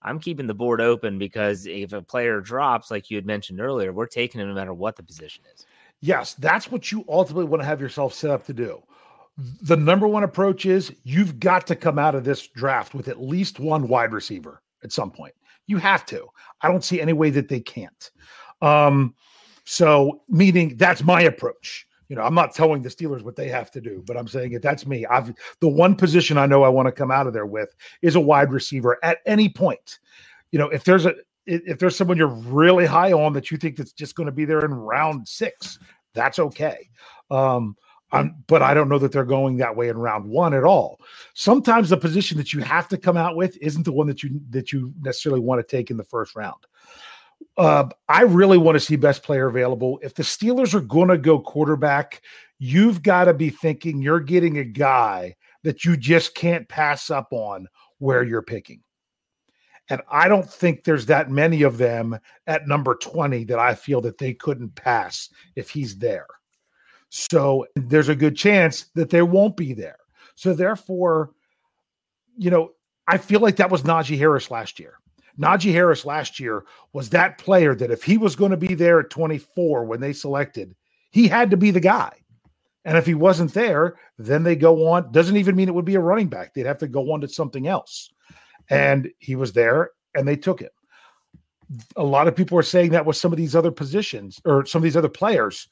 I'm 0.07 0.21
keeping 0.21 0.47
the 0.47 0.53
board 0.53 0.83
open 0.83 1.19
because 1.19 1.65
if 1.65 1.95
a 1.95 2.03
player 2.03 2.43
drops, 2.43 2.91
like 2.91 3.11
you 3.11 3.17
had 3.17 3.25
mentioned 3.25 3.59
earlier, 3.59 3.91
we're 3.91 4.05
taking 4.05 4.39
him 4.39 4.49
no 4.49 4.55
matter 4.55 4.75
what 4.75 4.97
the 4.97 5.03
position 5.03 5.45
is. 5.55 5.65
Yes, 6.03 6.35
that's 6.35 6.71
what 6.71 6.93
you 6.93 7.07
ultimately 7.09 7.47
want 7.47 7.63
to 7.63 7.67
have 7.67 7.81
yourself 7.81 8.13
set 8.13 8.31
up 8.31 8.45
to 8.45 8.53
do 8.53 8.83
the 9.37 9.77
number 9.77 10.07
one 10.07 10.23
approach 10.23 10.65
is 10.67 10.93
you've 11.03 11.41
got 11.41 11.67
to 11.67 11.77
come 11.77 11.99
out 11.99 12.15
of 12.15 12.25
this 12.25 12.47
draft 12.47 12.95
with 12.95 13.09
at 13.09 13.21
least 13.21 13.59
one 13.59 13.89
wide 13.89 14.13
receiver 14.13 14.63
at 14.83 14.93
some 14.93 15.11
point. 15.11 15.35
You 15.67 15.79
have 15.79 16.05
to. 16.07 16.27
I 16.61 16.69
don't 16.69 16.85
see 16.85 17.01
any 17.01 17.13
way 17.13 17.31
that 17.31 17.49
they 17.49 17.61
can't. 17.61 18.11
Um, 18.63 19.15
so, 19.65 20.23
meaning 20.29 20.77
that's 20.77 21.03
my 21.03 21.23
approach. 21.23 21.87
You 22.09 22.17
know, 22.17 22.23
I'm 22.23 22.35
not 22.35 22.55
telling 22.55 22.83
the 22.83 22.91
Steelers 22.91 23.23
what 23.23 23.35
they 23.35 23.49
have 23.49 23.71
to 23.73 23.81
do, 23.81 24.05
but 24.07 24.17
I'm 24.17 24.29
saying 24.29 24.53
it. 24.53 24.63
That's 24.63 24.87
me. 24.87 25.07
I've 25.07 25.35
the 25.61 25.69
one 25.69 25.97
position 25.97 26.37
I 26.37 26.47
know 26.47 26.63
I 26.63 26.69
want 26.69 26.87
to 26.87 26.93
come 26.93 27.11
out 27.11 27.27
of 27.27 27.33
there 27.33 27.47
with 27.47 27.75
is 28.03 28.15
a 28.15 28.21
wide 28.21 28.53
receiver 28.53 28.99
at 29.03 29.19
any 29.27 29.49
point. 29.49 29.99
You 30.53 30.59
know, 30.59 30.69
if 30.69 30.85
there's 30.85 31.07
a 31.07 31.15
if 31.47 31.79
there's 31.79 31.97
someone 31.97 32.17
you're 32.17 32.29
really 32.29 32.87
high 32.87 33.13
on 33.13 33.33
that 33.35 33.51
you 33.51 33.57
think 33.57 33.77
that's 33.77 33.93
just 33.93 34.17
going 34.17 34.27
to 34.27 34.33
be 34.33 34.45
there 34.45 34.65
in 34.65 34.73
round 34.73 35.27
six, 35.27 35.79
that's 36.15 36.39
okay. 36.39 36.89
Um, 37.31 37.77
um, 38.15 38.37
but 38.47 38.63
I 38.63 38.75
don't 38.75 38.89
know 38.89 38.99
that 38.99 39.13
they're 39.13 39.25
going 39.25 39.57
that 39.59 39.77
way 39.77 39.89
in 39.89 39.99
round 39.99 40.25
one 40.25 40.55
at 40.55 40.65
all. 40.65 41.01
Sometimes 41.35 41.91
the 41.91 41.97
position 41.97 42.39
that 42.39 42.53
you 42.53 42.61
have 42.61 42.89
to 42.89 42.99
come 42.99 43.17
out 43.17 43.37
with 43.37 43.57
isn't 43.61 43.85
the 43.85 43.93
one 43.93 44.07
that 44.07 44.23
you 44.23 44.41
that 44.51 44.73
you 44.73 44.93
necessarily 45.01 45.41
want 45.41 45.61
to 45.61 45.77
take 45.77 45.91
in 45.91 45.97
the 45.97 46.05
first 46.05 46.37
round. 46.37 46.67
Uh, 47.57 47.89
I 48.09 48.23
really 48.23 48.59
want 48.59 48.77
to 48.77 48.81
see 48.81 48.97
best 48.97 49.23
player 49.23 49.49
available. 49.49 49.99
If 50.03 50.15
the 50.15 50.23
Steelers 50.23 50.75
are 50.75 50.81
going 50.81 51.09
to 51.09 51.19
go 51.19 51.39
quarterback, 51.39 52.23
you've 52.59 53.03
got 53.03 53.25
to 53.25 53.35
be 53.35 53.51
thinking 53.51 54.01
you're 54.01 54.21
getting 54.21 54.59
a 54.59 54.65
guy 54.65 55.37
that 55.63 55.85
you 55.85 55.97
just 55.97 56.35
can't 56.35 56.69
pass 56.69 57.11
up 57.11 57.29
on 57.33 57.69
where 57.99 58.23
you're 58.23 58.43
picking. 58.43 58.81
And 59.91 60.01
I 60.11 60.29
don't 60.29 60.49
think 60.49 60.83
there's 60.83 61.07
that 61.07 61.31
many 61.31 61.63
of 61.63 61.79
them 61.79 62.19
at 62.47 62.67
number 62.67 62.95
20 62.95 63.45
that 63.45 63.59
I 63.59 63.75
feel 63.75 64.01
that 64.03 64.19
they 64.19 64.33
couldn't 64.33 64.75
pass 64.75 65.29
if 65.57 65.71
he's 65.71 65.99
there. 65.99 66.27
So 67.17 67.65
there's 67.77 68.09
a 68.09 68.17
good 68.17 68.37
chance 68.37 68.87
that 68.97 69.09
they 69.09 69.23
won't 69.23 69.57
be 69.57 69.73
there. 69.73 69.99
So 70.35 70.53
therefore, 70.53 71.31
you 72.37 72.51
know, 72.51 72.73
I 73.07 73.19
feel 73.19 73.39
like 73.39 73.55
that 73.55 73.71
was 73.71 73.85
Najee 73.85 74.19
Harris 74.19 74.51
last 74.51 74.81
year. 74.81 74.95
Najee 75.39 75.71
Harris 75.71 76.05
last 76.05 76.41
year 76.41 76.65
was 76.93 77.11
that 77.11 77.39
player 77.39 77.73
that 77.77 77.93
if 77.93 78.03
he 78.03 78.19
was 78.19 78.35
going 78.35 78.51
to 78.51 78.57
be 78.57 78.75
there 78.75 78.99
at 78.99 79.11
24 79.11 79.85
when 79.85 80.01
they 80.01 80.13
selected, 80.13 80.75
he 81.13 81.29
had 81.29 81.53
to 81.53 81.57
be 81.57 81.71
the 81.71 81.79
guy. 81.79 82.11
And 82.85 82.99
if 82.99 83.07
he 83.07 83.15
wasn't 83.15 83.55
there, 83.55 83.95
then 84.19 84.43
they 84.43 84.57
go 84.57 84.89
on. 84.89 85.13
Doesn't 85.13 85.37
even 85.37 85.55
mean 85.55 85.69
it 85.69 85.75
would 85.75 85.85
be 85.85 85.95
a 85.95 86.01
running 86.01 86.27
back. 86.27 86.53
They'd 86.53 86.67
have 86.67 86.79
to 86.79 86.89
go 86.89 87.13
on 87.13 87.21
to 87.21 87.29
something 87.29 87.69
else. 87.69 88.13
And 88.71 89.09
he 89.21 89.37
was 89.37 89.53
there 89.53 89.91
and 90.17 90.27
they 90.27 90.37
took 90.37 90.59
him. 90.59 90.71
A 91.95 92.03
lot 92.03 92.27
of 92.27 92.35
people 92.35 92.59
are 92.59 92.63
saying 92.65 92.91
that 92.91 93.07
with 93.07 93.17
some 93.17 93.33
of 93.33 93.39
these 93.39 93.55
other 93.55 93.71
positions 93.71 94.41
or 94.45 94.67
some 94.67 94.81
of 94.81 94.83
these 94.83 94.97
other 94.97 95.09
players 95.09 95.69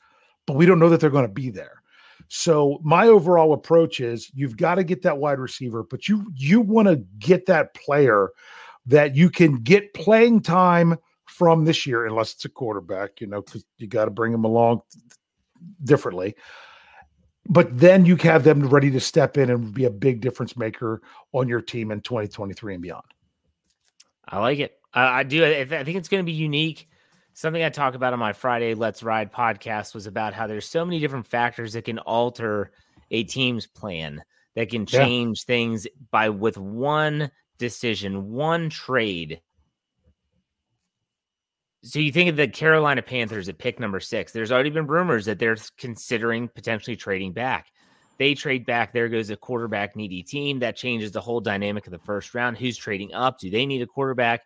but 0.46 0.56
we 0.56 0.66
don't 0.66 0.78
know 0.78 0.88
that 0.88 1.00
they're 1.00 1.10
going 1.10 1.26
to 1.26 1.32
be 1.32 1.50
there. 1.50 1.82
So 2.28 2.80
my 2.82 3.08
overall 3.08 3.52
approach 3.52 4.00
is 4.00 4.30
you've 4.34 4.56
got 4.56 4.76
to 4.76 4.84
get 4.84 5.02
that 5.02 5.18
wide 5.18 5.38
receiver, 5.38 5.82
but 5.82 6.08
you 6.08 6.32
you 6.34 6.60
want 6.60 6.88
to 6.88 6.96
get 7.18 7.46
that 7.46 7.74
player 7.74 8.30
that 8.86 9.14
you 9.14 9.30
can 9.30 9.56
get 9.56 9.92
playing 9.94 10.40
time 10.40 10.96
from 11.26 11.64
this 11.64 11.86
year, 11.86 12.06
unless 12.06 12.34
it's 12.34 12.44
a 12.44 12.48
quarterback, 12.48 13.20
you 13.20 13.26
know, 13.26 13.42
because 13.42 13.64
you 13.78 13.86
got 13.86 14.06
to 14.06 14.10
bring 14.10 14.32
them 14.32 14.44
along 14.44 14.82
differently. 15.84 16.34
But 17.48 17.76
then 17.76 18.04
you 18.06 18.16
have 18.16 18.44
them 18.44 18.68
ready 18.68 18.90
to 18.92 19.00
step 19.00 19.36
in 19.36 19.50
and 19.50 19.74
be 19.74 19.84
a 19.84 19.90
big 19.90 20.20
difference 20.20 20.56
maker 20.56 21.02
on 21.32 21.48
your 21.48 21.60
team 21.60 21.90
in 21.90 22.00
2023 22.00 22.74
and 22.74 22.82
beyond. 22.82 23.04
I 24.28 24.38
like 24.38 24.58
it. 24.58 24.78
Uh, 24.94 25.00
I 25.00 25.22
do. 25.24 25.44
I 25.44 25.64
think 25.64 25.96
it's 25.96 26.08
going 26.08 26.22
to 26.22 26.26
be 26.26 26.32
unique 26.32 26.88
something 27.34 27.62
I 27.62 27.68
talk 27.68 27.94
about 27.94 28.12
on 28.12 28.18
my 28.18 28.32
Friday 28.32 28.74
Let's 28.74 29.02
Ride 29.02 29.32
podcast 29.32 29.94
was 29.94 30.06
about 30.06 30.34
how 30.34 30.46
there's 30.46 30.68
so 30.68 30.84
many 30.84 30.98
different 31.00 31.26
factors 31.26 31.72
that 31.72 31.84
can 31.84 31.98
alter 31.98 32.72
a 33.10 33.24
team's 33.24 33.66
plan 33.66 34.22
that 34.54 34.70
can 34.70 34.86
Yeah. 34.88 35.04
change 35.04 35.44
things 35.44 35.86
by 36.10 36.28
with 36.28 36.58
one 36.58 37.30
decision, 37.58 38.30
one 38.32 38.68
trade. 38.70 39.40
So 41.84 41.98
you 41.98 42.12
think 42.12 42.30
of 42.30 42.36
the 42.36 42.46
Carolina 42.48 43.02
Panthers 43.02 43.48
at 43.48 43.58
pick 43.58 43.80
number 43.80 43.98
six. 43.98 44.32
There's 44.32 44.52
already 44.52 44.70
been 44.70 44.86
rumors 44.86 45.24
that 45.24 45.38
they're 45.38 45.56
considering 45.78 46.48
potentially 46.48 46.96
trading 46.96 47.32
back. 47.32 47.66
They 48.18 48.34
trade 48.34 48.66
back. 48.66 48.92
There 48.92 49.08
goes 49.08 49.30
a 49.30 49.36
quarterback 49.36 49.96
needy 49.96 50.22
team. 50.22 50.60
That 50.60 50.76
changes 50.76 51.10
the 51.10 51.20
whole 51.20 51.40
dynamic 51.40 51.86
of 51.86 51.90
the 51.90 51.98
first 51.98 52.34
round. 52.34 52.56
Who's 52.56 52.76
trading 52.76 53.12
up? 53.14 53.38
Do 53.40 53.50
they 53.50 53.66
need 53.66 53.82
a 53.82 53.86
quarterback? 53.86 54.42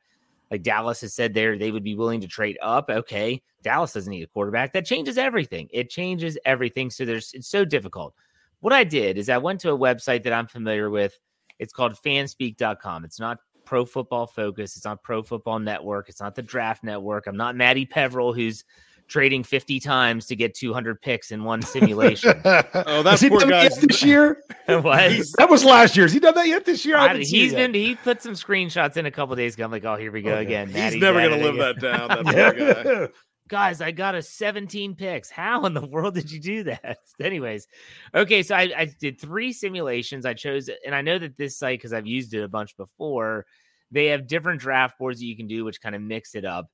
Like 0.50 0.62
Dallas 0.62 1.00
has 1.00 1.14
said 1.14 1.34
there, 1.34 1.58
they 1.58 1.70
would 1.70 1.82
be 1.82 1.94
willing 1.96 2.20
to 2.20 2.28
trade 2.28 2.58
up. 2.62 2.88
Okay. 2.88 3.42
Dallas 3.62 3.92
doesn't 3.92 4.10
need 4.10 4.22
a 4.22 4.28
quarterback. 4.28 4.72
That 4.72 4.86
changes 4.86 5.18
everything. 5.18 5.68
It 5.72 5.90
changes 5.90 6.38
everything. 6.44 6.90
So 6.90 7.04
there's 7.04 7.32
it's 7.34 7.48
so 7.48 7.64
difficult. 7.64 8.14
What 8.60 8.72
I 8.72 8.84
did 8.84 9.18
is 9.18 9.28
I 9.28 9.38
went 9.38 9.60
to 9.60 9.72
a 9.72 9.78
website 9.78 10.22
that 10.24 10.32
I'm 10.32 10.46
familiar 10.46 10.88
with. 10.88 11.18
It's 11.58 11.72
called 11.72 11.94
fanspeak.com. 11.94 13.04
It's 13.04 13.18
not 13.18 13.38
pro 13.64 13.84
football 13.84 14.26
focus. 14.26 14.76
It's 14.76 14.84
not 14.84 15.02
pro 15.02 15.22
football 15.22 15.58
network. 15.58 16.08
It's 16.08 16.20
not 16.20 16.34
the 16.34 16.42
draft 16.42 16.84
network. 16.84 17.26
I'm 17.26 17.36
not 17.36 17.56
Maddie 17.56 17.86
Peverill, 17.86 18.34
who's 18.34 18.64
trading 19.08 19.44
50 19.44 19.78
times 19.80 20.26
to 20.26 20.36
get 20.36 20.54
200 20.54 21.00
picks 21.00 21.30
in 21.30 21.44
one 21.44 21.62
simulation. 21.62 22.32
Oh, 22.44 23.02
that 23.02 23.06
Has 23.12 23.20
he 23.20 23.28
poor 23.28 23.40
done 23.40 23.50
that 23.50 23.70
yet 23.72 23.80
this 23.80 24.02
year. 24.04 24.42
what? 24.66 25.10
He's- 25.12 25.32
That 25.38 25.48
was 25.48 25.64
last 25.64 25.96
year's. 25.96 26.12
He 26.12 26.18
done 26.20 26.34
that 26.34 26.46
yet 26.48 26.64
this 26.64 26.84
year? 26.84 26.96
I 26.96 27.04
I- 27.04 27.08
haven't 27.08 27.24
seen 27.26 27.40
he's 27.42 27.54
been 27.54 27.72
he 27.74 27.94
put 27.94 28.22
some 28.22 28.32
screenshots 28.34 28.96
in 28.96 29.06
a 29.06 29.10
couple 29.10 29.34
days 29.36 29.54
ago. 29.54 29.64
I'm 29.64 29.70
like, 29.70 29.84
oh, 29.84 29.96
here 29.96 30.10
we 30.12 30.22
go 30.22 30.32
Okay. 30.32 30.42
again. 30.42 30.66
He's 30.68 30.76
Maddie's 30.76 31.00
never 31.00 31.20
going 31.20 31.38
to 31.40 31.50
live 31.52 31.76
again. 31.76 31.90
that 31.92 32.08
down. 32.08 32.24
That 32.24 32.58
yet. 32.58 32.84
poor 32.84 33.06
guy. 33.06 33.12
Guys, 33.48 33.80
I 33.80 33.92
got 33.92 34.16
a 34.16 34.22
17 34.22 34.96
picks. 34.96 35.30
How 35.30 35.66
in 35.66 35.74
the 35.74 35.86
world 35.86 36.14
did 36.16 36.32
you 36.32 36.40
do 36.40 36.64
that? 36.64 36.98
Anyways, 37.20 37.68
okay, 38.12 38.42
so 38.42 38.56
I, 38.56 38.72
I 38.76 38.84
did 38.98 39.20
three 39.20 39.52
simulations. 39.52 40.26
I 40.26 40.34
chose, 40.34 40.68
and 40.84 40.92
I 40.96 41.00
know 41.02 41.16
that 41.16 41.36
this 41.36 41.56
site, 41.56 41.78
because 41.78 41.92
I've 41.92 42.08
used 42.08 42.34
it 42.34 42.42
a 42.42 42.48
bunch 42.48 42.76
before, 42.76 43.46
they 43.92 44.06
have 44.06 44.26
different 44.26 44.60
draft 44.60 44.98
boards 44.98 45.20
that 45.20 45.26
you 45.26 45.36
can 45.36 45.46
do, 45.46 45.64
which 45.64 45.80
kind 45.80 45.94
of 45.94 46.02
mix 46.02 46.34
it 46.34 46.44
up. 46.44 46.66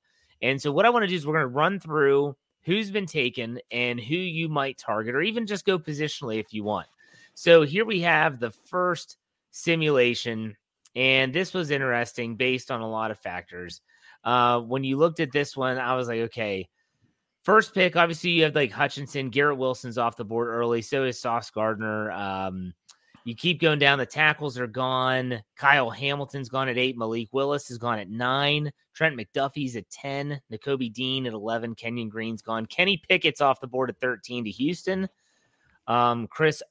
And 0.43 0.61
so, 0.61 0.71
what 0.71 0.85
I 0.85 0.89
want 0.89 1.03
to 1.03 1.07
do 1.07 1.15
is 1.15 1.25
we're 1.25 1.33
going 1.33 1.43
to 1.43 1.47
run 1.47 1.79
through 1.79 2.35
who's 2.65 2.91
been 2.91 3.05
taken 3.05 3.59
and 3.71 3.99
who 3.99 4.15
you 4.15 4.49
might 4.49 4.77
target, 4.77 5.15
or 5.15 5.21
even 5.21 5.47
just 5.47 5.65
go 5.65 5.79
positionally 5.79 6.39
if 6.39 6.53
you 6.53 6.63
want. 6.63 6.87
So, 7.33 7.63
here 7.63 7.85
we 7.85 8.01
have 8.01 8.39
the 8.39 8.51
first 8.51 9.17
simulation, 9.51 10.57
and 10.95 11.33
this 11.33 11.53
was 11.53 11.71
interesting 11.71 12.35
based 12.35 12.69
on 12.69 12.81
a 12.81 12.89
lot 12.89 13.09
of 13.09 13.17
factors. 13.17 13.81
Uh, 14.23 14.59
when 14.59 14.83
you 14.83 14.97
looked 14.97 15.21
at 15.21 15.31
this 15.31 15.55
one, 15.55 15.77
I 15.77 15.95
was 15.95 16.09
like, 16.09 16.19
okay, 16.19 16.67
first 17.43 17.73
pick, 17.73 17.95
obviously 17.95 18.31
you 18.31 18.43
have 18.43 18.55
like 18.55 18.71
Hutchinson, 18.71 19.29
Garrett 19.29 19.57
Wilson's 19.57 19.97
off 19.97 20.17
the 20.17 20.25
board 20.25 20.47
early. 20.47 20.81
So 20.81 21.03
is 21.03 21.19
Sauce 21.19 21.51
Gardner. 21.51 22.11
Um, 22.11 22.73
you 23.25 23.35
keep 23.35 23.61
going 23.61 23.79
down, 23.79 23.99
the 23.99 24.05
tackles 24.05 24.57
are 24.57 24.67
gone. 24.67 25.41
Kyle 25.55 25.89
Hamilton's 25.89 26.49
gone 26.49 26.67
at 26.69 26.77
eight. 26.77 26.97
Malik 26.97 27.29
Willis 27.31 27.71
is 27.71 27.77
gone 27.77 27.99
at 27.99 28.09
nine. 28.09 28.71
Trent 28.93 29.17
McDuffie's 29.17 29.75
at 29.75 29.89
10. 29.89 30.41
Nakobe 30.51 30.91
Dean 30.91 31.25
at 31.25 31.33
11. 31.33 31.75
Kenyon 31.75 32.09
Green's 32.09 32.41
gone. 32.41 32.65
Kenny 32.65 33.01
Pickett's 33.07 33.41
off 33.41 33.61
the 33.61 33.67
board 33.67 33.89
at 33.89 33.99
13 33.99 34.43
to 34.43 34.51
Houston. 34.51 35.07
Um, 35.87 36.27
Chris 36.27 36.61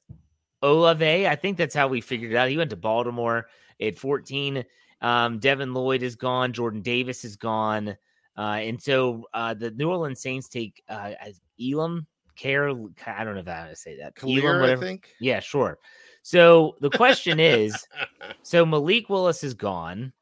Olave, 0.61 1.27
I 1.27 1.35
think 1.35 1.57
that's 1.57 1.75
how 1.75 1.87
we 1.87 2.01
figured 2.01 2.31
it 2.31 2.37
out. 2.37 2.49
He 2.49 2.57
went 2.57 2.69
to 2.69 2.77
Baltimore 2.77 3.47
at 3.81 3.97
14. 3.97 4.63
Um, 5.01 5.39
Devin 5.39 5.73
Lloyd 5.73 6.03
is 6.03 6.15
gone. 6.15 6.53
Jordan 6.53 6.81
Davis 6.81 7.25
is 7.25 7.35
gone. 7.35 7.97
Uh, 8.37 8.41
and 8.41 8.81
so 8.81 9.25
uh, 9.33 9.53
the 9.53 9.71
New 9.71 9.89
Orleans 9.89 10.21
Saints 10.21 10.47
take 10.47 10.81
uh, 10.89 11.11
as 11.21 11.41
Elam 11.61 12.07
Care. 12.35 12.69
I 12.69 13.23
don't 13.23 13.35
know 13.35 13.41
if 13.41 13.47
I 13.47 13.53
how 13.53 13.67
to 13.67 13.75
say 13.75 13.97
that. 13.97 14.13
Elam, 14.23 14.39
Clear, 14.39 14.57
I 14.57 14.61
whatever. 14.61 14.85
think. 14.85 15.09
Yeah, 15.19 15.39
sure. 15.39 15.77
So 16.23 16.75
the 16.79 16.89
question 16.89 17.39
is 17.39 17.75
so 18.43 18.65
Malik 18.65 19.09
Willis 19.09 19.43
is 19.43 19.53
gone. 19.53 20.13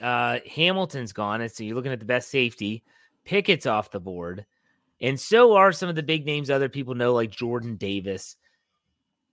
Uh, 0.00 0.38
Hamilton's 0.46 1.12
gone. 1.12 1.42
And 1.42 1.50
so 1.50 1.62
you're 1.62 1.76
looking 1.76 1.92
at 1.92 1.98
the 1.98 2.06
best 2.06 2.30
safety. 2.30 2.82
Pickett's 3.24 3.66
off 3.66 3.90
the 3.90 4.00
board. 4.00 4.46
And 5.00 5.18
so 5.18 5.56
are 5.56 5.72
some 5.72 5.88
of 5.88 5.96
the 5.96 6.02
big 6.02 6.24
names 6.24 6.50
other 6.50 6.68
people 6.68 6.94
know, 6.94 7.12
like 7.12 7.30
Jordan 7.30 7.76
Davis. 7.76 8.36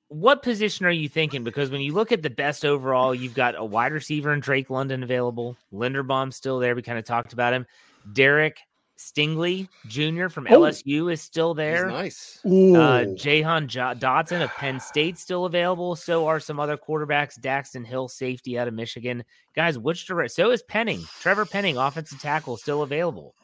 What 0.10 0.42
position 0.42 0.86
are 0.86 0.92
you 0.92 1.10
thinking? 1.10 1.44
Because 1.44 1.70
when 1.70 1.82
you 1.82 1.94
look 1.94 2.12
at 2.12 2.24
the 2.24 2.30
best 2.30 2.64
overall, 2.64 3.14
you've 3.14 3.34
got 3.34 3.56
a 3.58 3.64
wide 3.64 3.92
receiver 3.92 4.34
in 4.34 4.40
Drake 4.40 4.70
London 4.70 5.04
available. 5.04 5.58
Linderbaum's 5.74 6.38
still 6.38 6.60
there. 6.60 6.76
We 6.76 6.82
kind 6.82 6.98
of 6.98 7.04
talked 7.04 7.34
about 7.34 7.54
him. 7.54 7.66
Derek 8.14 8.60
Stingley 8.98 9.68
Jr. 9.88 10.28
from 10.28 10.48
Oh. 10.50 10.62
LSU 10.62 11.12
is 11.12 11.22
still 11.22 11.54
He's 11.54 11.58
there. 11.58 11.88
nice. 11.88 12.40
Ooh. 12.48 12.76
Uh, 12.76 13.06
Jahan 13.16 13.68
jo- 13.68 13.94
Dotson 13.96 14.44
of 14.44 14.50
Penn 14.56 14.80
State 14.80 15.18
still 15.18 15.46
available. 15.46 15.96
So 15.96 16.26
are 16.28 16.40
some 16.40 16.60
other 16.60 16.78
quarterbacks. 16.78 17.40
Daxton 17.40 17.86
Hill, 17.86 18.08
safety 18.08 18.58
out 18.58 18.68
of 18.68 18.74
Michigan. 18.74 19.24
Guys, 19.56 19.78
which 19.78 20.06
direct? 20.08 20.32
So 20.32 20.50
is 20.52 20.64
Penning. 20.64 21.02
Trevor 21.20 21.46
Penning, 21.46 21.78
offensive 21.78 22.20
tackle, 22.20 22.58
still 22.58 22.82
available. 22.82 23.36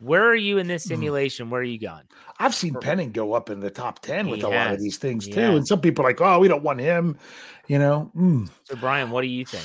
Where 0.00 0.26
are 0.26 0.34
you 0.34 0.58
in 0.58 0.66
this 0.66 0.82
Hmm. 0.82 0.88
simulation? 0.88 1.48
Where 1.48 1.60
are 1.60 1.64
you 1.64 1.78
going? 1.78 2.02
I've 2.40 2.54
seen 2.56 2.74
Penning 2.74 3.12
go 3.12 3.34
up 3.34 3.50
in 3.50 3.60
the 3.60 3.70
top 3.70 4.00
10 4.00 4.26
with 4.28 4.40
He 4.40 4.44
a 4.44 4.48
lot 4.48 4.72
of 4.72 4.80
these 4.80 4.96
things 4.98 5.26
He 5.26 5.32
too. 5.32 5.40
has. 5.40 5.54
And 5.58 5.68
some 5.68 5.80
people 5.80 6.04
are 6.04 6.08
like, 6.08 6.20
oh, 6.20 6.40
we 6.40 6.48
don't 6.48 6.64
want 6.64 6.80
him. 6.80 7.16
You 7.68 7.78
know, 7.78 8.10
Mm. 8.16 8.50
So, 8.64 8.74
Bryan, 8.74 9.10
what 9.12 9.20
do 9.20 9.28
you 9.28 9.44
think? 9.46 9.64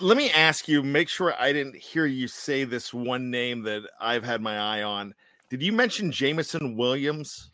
Let 0.00 0.16
me 0.16 0.30
ask 0.30 0.66
you, 0.66 0.82
make 0.82 1.08
sure 1.08 1.34
I 1.38 1.52
didn't 1.52 1.76
hear 1.76 2.06
you 2.06 2.26
say 2.26 2.64
this 2.64 2.94
one 2.94 3.30
name 3.30 3.62
that 3.64 3.82
I've 4.00 4.24
had 4.24 4.40
my 4.40 4.58
eye 4.58 4.82
on. 4.82 5.14
Did 5.50 5.62
you 5.62 5.72
mention 5.72 6.10
Jameson 6.10 6.76
Williams? 6.76 7.50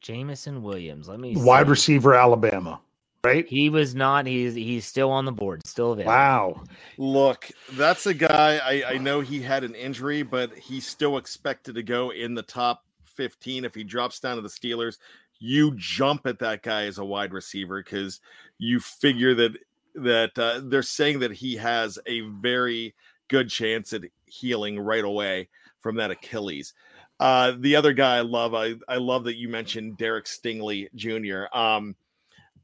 Jameson 0.00 0.62
Williams. 0.62 1.08
Let 1.08 1.20
me 1.20 1.34
wide 1.36 1.68
receiver, 1.68 2.14
Alabama, 2.14 2.80
right? 3.24 3.46
He 3.46 3.68
was 3.68 3.94
not. 3.94 4.24
He's 4.26 4.54
he's 4.54 4.86
still 4.86 5.10
on 5.10 5.24
the 5.24 5.32
board. 5.32 5.66
Still 5.66 5.92
available. 5.92 6.12
Wow. 6.12 6.64
Look, 6.96 7.50
that's 7.72 8.06
a 8.06 8.14
guy. 8.14 8.58
I, 8.58 8.94
I 8.94 8.98
know 8.98 9.20
he 9.20 9.42
had 9.42 9.64
an 9.64 9.74
injury, 9.74 10.22
but 10.22 10.54
he's 10.54 10.86
still 10.86 11.18
expected 11.18 11.74
to 11.74 11.82
go 11.82 12.10
in 12.10 12.34
the 12.34 12.42
top 12.42 12.84
15. 13.16 13.64
If 13.64 13.74
he 13.74 13.82
drops 13.84 14.20
down 14.20 14.36
to 14.36 14.42
the 14.42 14.48
Steelers, 14.48 14.98
you 15.40 15.74
jump 15.76 16.26
at 16.26 16.38
that 16.38 16.62
guy 16.62 16.84
as 16.84 16.98
a 16.98 17.04
wide 17.04 17.32
receiver 17.32 17.82
because 17.82 18.20
you 18.58 18.78
figure 18.78 19.34
that 19.34 19.56
that 19.96 20.38
uh, 20.38 20.60
they're 20.64 20.82
saying 20.82 21.20
that 21.20 21.32
he 21.32 21.56
has 21.56 21.98
a 22.06 22.20
very 22.20 22.94
good 23.28 23.48
chance 23.48 23.92
at 23.92 24.02
healing 24.26 24.78
right 24.78 25.04
away 25.04 25.48
from 25.80 25.96
that 25.96 26.10
Achilles. 26.10 26.74
Uh, 27.18 27.54
the 27.58 27.76
other 27.76 27.92
guy 27.92 28.18
I 28.18 28.20
love, 28.20 28.54
I, 28.54 28.74
I 28.88 28.96
love 28.96 29.24
that 29.24 29.36
you 29.36 29.48
mentioned 29.48 29.96
Derek 29.96 30.26
Stingley 30.26 30.88
Jr. 30.94 31.56
Um, 31.56 31.96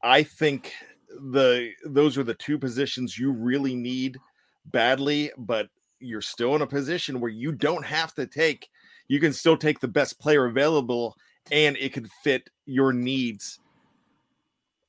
I 0.03 0.23
think 0.23 0.73
the 1.09 1.71
those 1.85 2.19
are 2.19 2.23
the 2.23 2.35
two 2.35 2.59
positions 2.59 3.19
you 3.19 3.33
really 3.33 3.75
need 3.75 4.19
badly, 4.67 5.31
but 5.39 5.69
you're 6.01 6.21
still 6.21 6.55
in 6.55 6.63
a 6.63 6.67
position 6.67 7.21
where 7.21 7.31
you 7.31 7.53
don't 7.53 7.85
have 7.85 8.15
to 8.15 8.27
take. 8.27 8.69
You 9.09 9.21
can 9.21 9.33
still 9.33 9.57
take 9.57 9.81
the 9.81 9.89
best 9.89 10.19
player 10.19 10.47
available, 10.47 11.17
and 11.51 11.77
it 11.77 11.93
can 11.93 12.09
fit 12.23 12.51
your 12.67 12.93
needs 12.93 13.59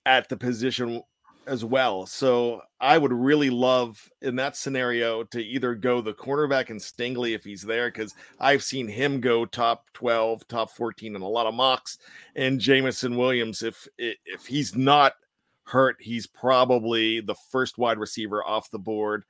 at 0.05 0.27
the 0.27 0.37
position 0.37 1.01
as 1.47 1.63
well. 1.65 2.05
So 2.05 2.61
I 2.79 2.97
would 2.97 3.13
really 3.13 3.49
love 3.49 4.09
in 4.21 4.35
that 4.37 4.55
scenario 4.55 5.23
to 5.25 5.43
either 5.43 5.75
go 5.75 6.01
the 6.01 6.13
cornerback 6.13 6.69
and 6.69 6.79
Stingley 6.79 7.35
if 7.35 7.43
he's 7.43 7.61
there, 7.61 7.89
because 7.89 8.13
I've 8.39 8.63
seen 8.63 8.87
him 8.87 9.21
go 9.21 9.45
top 9.45 9.85
12, 9.93 10.47
top 10.47 10.71
14 10.71 11.15
in 11.15 11.21
a 11.21 11.27
lot 11.27 11.47
of 11.47 11.53
mocks. 11.53 11.97
And 12.35 12.59
Jameson 12.59 13.17
Williams, 13.17 13.63
if 13.63 13.87
if 13.97 14.45
he's 14.45 14.75
not 14.75 15.13
hurt, 15.65 15.97
he's 15.99 16.27
probably 16.27 17.21
the 17.21 17.35
first 17.51 17.77
wide 17.77 17.97
receiver 17.97 18.43
off 18.45 18.71
the 18.71 18.79
board. 18.79 19.23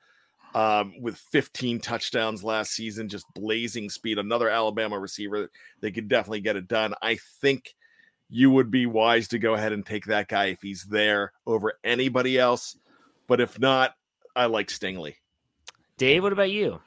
Um, 0.56 0.93
with 1.02 1.17
15 1.17 1.80
touchdowns 1.80 2.43
last 2.43 2.73
season, 2.73 3.10
just 3.10 3.26
blazing 3.34 3.89
speed. 3.89 4.19
Another 4.19 4.49
Alabama 4.49 4.99
receiver, 4.99 5.49
they 5.82 5.89
could 5.89 6.08
definitely 6.08 6.41
get 6.41 6.56
it 6.56 6.67
done. 6.67 6.93
I 7.02 7.17
think 7.41 7.73
you 8.34 8.50
would 8.50 8.72
be 8.72 8.88
wise 8.88 9.28
to 9.28 9.38
go 9.38 9.54
ahead 9.54 9.74
and 9.74 9.86
take 9.86 10.06
that 10.06 10.28
guy 10.28 10.46
if 10.46 10.62
he's 10.63 10.86
there 10.86 11.34
over 11.46 11.74
anybody 11.84 12.39
else. 12.39 12.76
But 13.28 13.39
if 13.39 13.60
not, 13.60 13.93
I 14.36 14.48
like 14.48 14.69
Stingley. 14.69 15.15
Dave, 15.98 16.24
what 16.24 16.34
about 16.34 16.50
you? 16.50 16.82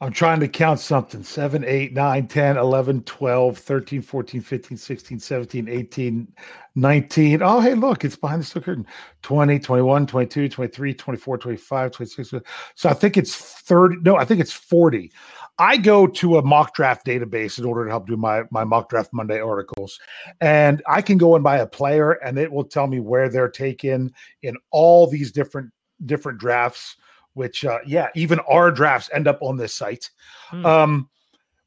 I'm 0.00 0.12
trying 0.12 0.38
to 0.40 0.48
count 0.48 0.78
something 0.78 1.24
7, 1.24 1.64
8, 1.64 1.92
9, 1.92 2.28
10, 2.28 2.56
11, 2.56 3.02
12, 3.02 3.58
13, 3.58 4.00
14, 4.00 4.40
15, 4.40 4.78
16, 4.78 5.18
17, 5.18 5.68
18, 5.68 6.28
19. 6.76 7.42
Oh, 7.42 7.60
hey, 7.60 7.74
look, 7.74 8.04
it's 8.04 8.14
behind 8.14 8.42
the 8.42 8.46
steel 8.46 8.62
curtain 8.62 8.86
20, 9.22 9.58
21, 9.58 10.06
22, 10.06 10.48
23, 10.48 10.94
24, 10.94 11.38
25, 11.38 11.90
26. 11.90 12.34
So 12.76 12.88
I 12.88 12.94
think 12.94 13.16
it's 13.16 13.34
30. 13.34 13.96
No, 14.02 14.16
I 14.16 14.24
think 14.24 14.40
it's 14.40 14.52
40. 14.52 15.10
I 15.58 15.76
go 15.76 16.06
to 16.06 16.38
a 16.38 16.42
mock 16.42 16.74
draft 16.74 17.04
database 17.04 17.58
in 17.58 17.64
order 17.64 17.84
to 17.84 17.90
help 17.90 18.06
do 18.06 18.16
my, 18.16 18.44
my 18.52 18.62
mock 18.62 18.88
draft 18.90 19.12
Monday 19.12 19.40
articles. 19.40 19.98
And 20.40 20.80
I 20.86 21.02
can 21.02 21.18
go 21.18 21.34
and 21.34 21.42
buy 21.42 21.58
a 21.58 21.66
player 21.66 22.12
and 22.12 22.38
it 22.38 22.52
will 22.52 22.62
tell 22.62 22.86
me 22.86 23.00
where 23.00 23.28
they're 23.28 23.48
taken 23.48 24.12
in 24.44 24.56
all 24.70 25.08
these 25.08 25.32
different 25.32 25.72
different 26.06 26.38
drafts 26.38 26.94
which 27.38 27.64
uh, 27.64 27.78
yeah 27.86 28.08
even 28.14 28.38
our 28.40 28.70
drafts 28.70 29.08
end 29.14 29.26
up 29.26 29.38
on 29.40 29.56
this 29.56 29.72
site 29.74 30.10
Hmm. 30.50 30.66
um 30.66 31.10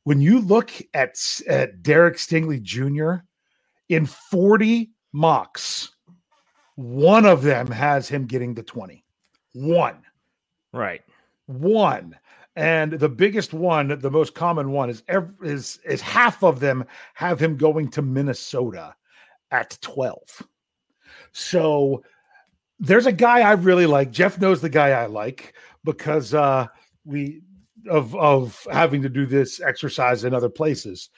when 0.03 0.21
you 0.21 0.39
look 0.41 0.71
at, 0.93 1.15
at 1.47 1.81
derek 1.81 2.17
stingley 2.17 2.61
jr 2.61 3.23
in 3.91 4.05
40 4.05 4.89
mocks, 5.11 5.91
one 6.75 7.25
of 7.25 7.43
them 7.43 7.67
has 7.67 8.07
him 8.07 8.25
getting 8.25 8.53
the 8.53 8.63
20. 8.63 9.03
One. 9.53 10.01
Right. 10.71 11.01
One. 11.47 12.17
And 12.55 12.93
the 12.93 13.09
biggest 13.09 13.53
one, 13.53 13.99
the 13.99 14.09
most 14.09 14.33
common 14.33 14.71
one 14.71 14.89
is 14.89 15.03
ev- 15.09 15.35
is 15.43 15.79
is 15.85 15.99
half 16.01 16.41
of 16.43 16.59
them 16.61 16.85
have 17.15 17.41
him 17.41 17.57
going 17.57 17.89
to 17.91 18.01
Minnesota 18.01 18.95
at 19.51 19.77
12. 19.81 20.19
So 21.33 22.03
there's 22.81 23.05
a 23.05 23.11
guy 23.11 23.41
I 23.41 23.53
really 23.53 23.85
like. 23.85 24.11
Jeff 24.11 24.39
knows 24.39 24.59
the 24.59 24.69
guy 24.69 24.89
I 24.89 25.05
like 25.05 25.53
because 25.83 26.33
uh 26.33 26.67
we 27.05 27.41
of 27.89 28.15
of 28.15 28.67
having 28.71 29.01
to 29.03 29.09
do 29.09 29.25
this 29.25 29.61
exercise 29.61 30.23
in 30.23 30.33
other 30.33 30.49
places. 30.49 31.09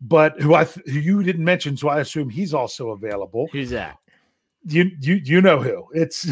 But 0.00 0.40
who 0.40 0.54
I 0.54 0.64
th- 0.64 0.86
who 0.86 1.00
you 1.00 1.22
didn't 1.22 1.44
mention, 1.44 1.76
so 1.76 1.88
I 1.88 2.00
assume 2.00 2.28
he's 2.28 2.54
also 2.54 2.90
available. 2.90 3.48
Who's 3.50 3.70
that? 3.70 3.96
You 4.68 4.90
you 5.00 5.14
you 5.24 5.40
know 5.40 5.58
who? 5.60 5.86
It's 5.94 6.28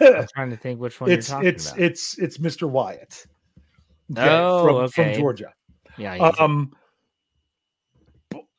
I'm 0.00 0.26
trying 0.34 0.50
to 0.50 0.56
think 0.56 0.80
which 0.80 1.00
one 1.00 1.10
it's 1.10 1.30
you're 1.30 1.44
it's 1.44 1.68
about. 1.68 1.80
it's 1.80 2.18
it's 2.18 2.38
Mr. 2.38 2.68
Wyatt. 2.68 3.26
Oh, 4.16 4.64
from, 4.64 4.76
okay. 4.76 5.12
from 5.12 5.20
Georgia. 5.20 5.52
yeah, 5.98 6.14
Um, 6.38 6.72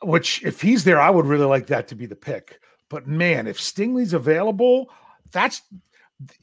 which 0.04 0.44
if 0.44 0.62
he's 0.62 0.84
there, 0.84 1.00
I 1.00 1.10
would 1.10 1.26
really 1.26 1.46
like 1.46 1.68
that 1.68 1.88
to 1.88 1.96
be 1.96 2.06
the 2.06 2.16
pick. 2.16 2.60
But 2.90 3.08
man, 3.08 3.48
if 3.48 3.60
Stingley's 3.60 4.14
available, 4.14 4.92
that's 5.32 5.62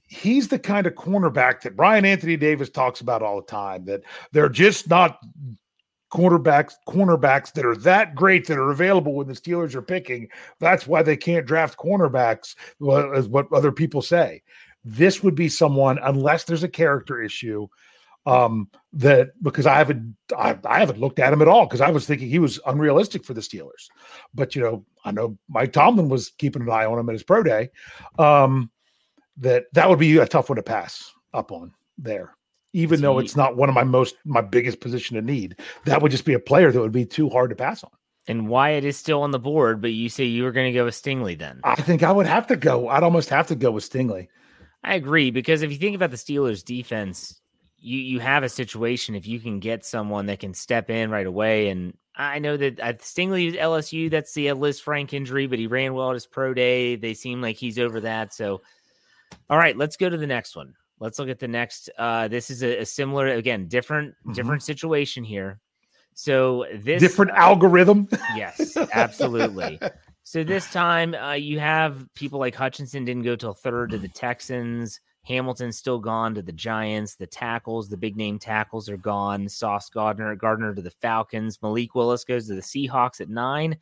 he's 0.08 0.48
the 0.48 0.58
kind 0.58 0.86
of 0.86 0.94
cornerback 0.94 1.62
that 1.62 1.76
Bryan 1.76 2.04
Anthony 2.04 2.36
Davis 2.36 2.70
talks 2.70 3.00
about 3.00 3.22
all 3.22 3.36
the 3.36 3.46
time. 3.46 3.84
That 3.84 4.02
they're 4.32 4.48
just 4.48 4.88
not 4.88 5.18
cornerbacks 6.12 6.74
cornerbacks 6.88 7.52
that 7.52 7.66
are 7.66 7.76
that 7.76 8.14
great 8.14 8.46
that 8.46 8.58
are 8.58 8.70
available 8.70 9.14
when 9.14 9.26
the 9.26 9.34
Steelers 9.34 9.74
are 9.74 9.82
picking. 9.82 10.28
That's 10.60 10.86
why 10.86 11.02
they 11.02 11.16
can't 11.16 11.46
draft 11.46 11.78
cornerbacks, 11.78 12.54
is 13.16 13.28
what 13.28 13.52
other 13.52 13.72
people 13.72 14.02
say. 14.02 14.42
This 14.84 15.22
would 15.22 15.34
be 15.34 15.48
someone, 15.48 15.98
unless 16.02 16.44
there's 16.44 16.62
a 16.62 16.68
character 16.68 17.20
issue, 17.20 17.66
um, 18.24 18.68
that 18.92 19.30
because 19.42 19.66
I 19.66 19.74
haven't 19.74 20.16
I, 20.36 20.58
I 20.64 20.78
haven't 20.80 21.00
looked 21.00 21.18
at 21.18 21.32
him 21.32 21.42
at 21.42 21.48
all 21.48 21.66
because 21.66 21.80
I 21.80 21.90
was 21.90 22.06
thinking 22.06 22.28
he 22.28 22.38
was 22.38 22.60
unrealistic 22.66 23.24
for 23.24 23.34
the 23.34 23.40
Steelers. 23.40 23.88
But 24.34 24.54
you 24.54 24.62
know, 24.62 24.84
I 25.04 25.10
know 25.12 25.36
Mike 25.48 25.72
Tomlin 25.72 26.08
was 26.08 26.30
keeping 26.38 26.62
an 26.62 26.70
eye 26.70 26.86
on 26.86 26.98
him 26.98 27.08
at 27.08 27.14
his 27.14 27.22
pro 27.22 27.42
day. 27.42 27.70
Um, 28.18 28.70
that 29.38 29.64
that 29.72 29.88
would 29.88 29.98
be 29.98 30.16
a 30.18 30.26
tough 30.26 30.48
one 30.48 30.56
to 30.56 30.62
pass 30.62 31.12
up 31.34 31.52
on 31.52 31.72
there 31.98 32.34
even 32.72 33.00
though 33.00 33.18
See- 33.18 33.24
it's 33.24 33.36
not 33.36 33.56
one 33.56 33.68
of 33.68 33.74
my 33.74 33.84
most 33.84 34.16
my 34.24 34.40
biggest 34.40 34.80
position 34.80 35.16
to 35.16 35.22
need 35.22 35.56
that 35.84 36.02
would 36.02 36.12
just 36.12 36.24
be 36.24 36.34
a 36.34 36.38
player 36.38 36.72
that 36.72 36.80
would 36.80 36.92
be 36.92 37.06
too 37.06 37.28
hard 37.28 37.50
to 37.50 37.56
pass 37.56 37.82
on 37.84 37.90
and 38.28 38.48
Wyatt 38.48 38.82
is 38.82 38.96
still 38.96 39.22
on 39.22 39.30
the 39.30 39.38
board, 39.38 39.80
but 39.80 39.92
you 39.92 40.08
say 40.08 40.24
you 40.24 40.42
were 40.42 40.50
going 40.50 40.66
to 40.66 40.76
go 40.76 40.84
with 40.86 40.94
Stingley 40.94 41.38
then. 41.38 41.60
i 41.64 41.76
think 41.76 42.02
i 42.02 42.10
would 42.10 42.26
have 42.26 42.46
to 42.48 42.56
go 42.56 42.88
i'd 42.88 43.02
almost 43.02 43.28
have 43.28 43.46
to 43.48 43.54
go 43.54 43.70
with 43.70 43.88
stingley 43.88 44.28
I 44.86 44.94
agree 44.94 45.32
because 45.32 45.62
if 45.62 45.72
you 45.72 45.78
think 45.78 45.96
about 45.96 46.12
the 46.12 46.16
Steelers 46.16 46.64
defense, 46.64 47.40
you 47.76 47.98
you 47.98 48.20
have 48.20 48.44
a 48.44 48.48
situation 48.48 49.16
if 49.16 49.26
you 49.26 49.40
can 49.40 49.58
get 49.58 49.84
someone 49.84 50.26
that 50.26 50.38
can 50.38 50.54
step 50.54 50.90
in 50.90 51.10
right 51.10 51.26
away. 51.26 51.70
And 51.70 51.96
I 52.14 52.38
know 52.38 52.56
that 52.56 52.78
uh, 52.78 52.92
Stingley 52.92 53.48
is 53.48 53.54
LSU. 53.54 54.08
That's 54.08 54.32
the 54.32 54.46
Lisfranc 54.46 55.12
injury, 55.12 55.48
but 55.48 55.58
he 55.58 55.66
ran 55.66 55.94
well 55.94 56.10
at 56.10 56.14
his 56.14 56.26
pro 56.28 56.54
day. 56.54 56.94
They 56.94 57.14
seem 57.14 57.42
like 57.42 57.56
he's 57.56 57.80
over 57.80 58.00
that. 58.02 58.32
So, 58.32 58.62
all 59.50 59.58
right, 59.58 59.76
let's 59.76 59.96
go 59.96 60.08
to 60.08 60.16
the 60.16 60.26
next 60.26 60.56
one. 60.56 60.74
Let's 60.98 61.18
look 61.18 61.28
at 61.28 61.38
the 61.38 61.48
next. 61.48 61.90
Uh, 61.98 62.26
this 62.28 62.50
is 62.50 62.62
a, 62.62 62.78
a 62.78 62.86
similar, 62.86 63.28
again, 63.28 63.68
different 63.68 64.14
Mhm. 64.26 64.34
different 64.34 64.62
situation 64.62 65.24
here. 65.24 65.60
So 66.14 66.64
this 66.74 67.00
different 67.00 67.32
algorithm 67.32 68.08
Yes, 68.34 68.74
absolutely. 68.94 69.78
so 70.22 70.42
this 70.42 70.70
time, 70.72 71.14
uh, 71.14 71.32
you 71.34 71.60
have 71.60 72.06
people 72.14 72.38
like 72.40 72.54
Hutchinson 72.54 73.04
didn't 73.04 73.24
go 73.24 73.36
till 73.36 73.52
third 73.52 73.90
to 73.90 73.98
the 73.98 74.08
Texans. 74.14 75.00
Hamilton's 75.24 75.76
still 75.76 75.98
gone 75.98 76.34
to 76.36 76.40
the 76.42 76.52
Giants. 76.52 77.16
The 77.16 77.26
tackles, 77.26 77.88
the 77.88 77.96
big 77.96 78.16
name 78.16 78.38
tackles, 78.38 78.88
are 78.88 78.96
gone. 78.96 79.48
Sauce 79.48 79.90
Gardner, 79.90 80.34
Gardner 80.36 80.72
to 80.74 80.80
the 80.80 80.90
Falcons. 80.92 81.60
Malik 81.60 81.94
Willis 81.96 82.24
goes 82.24 82.46
to 82.46 82.54
the 82.54 82.60
Seahawks 82.62 83.20
at 83.20 83.28
nine. 83.28 83.76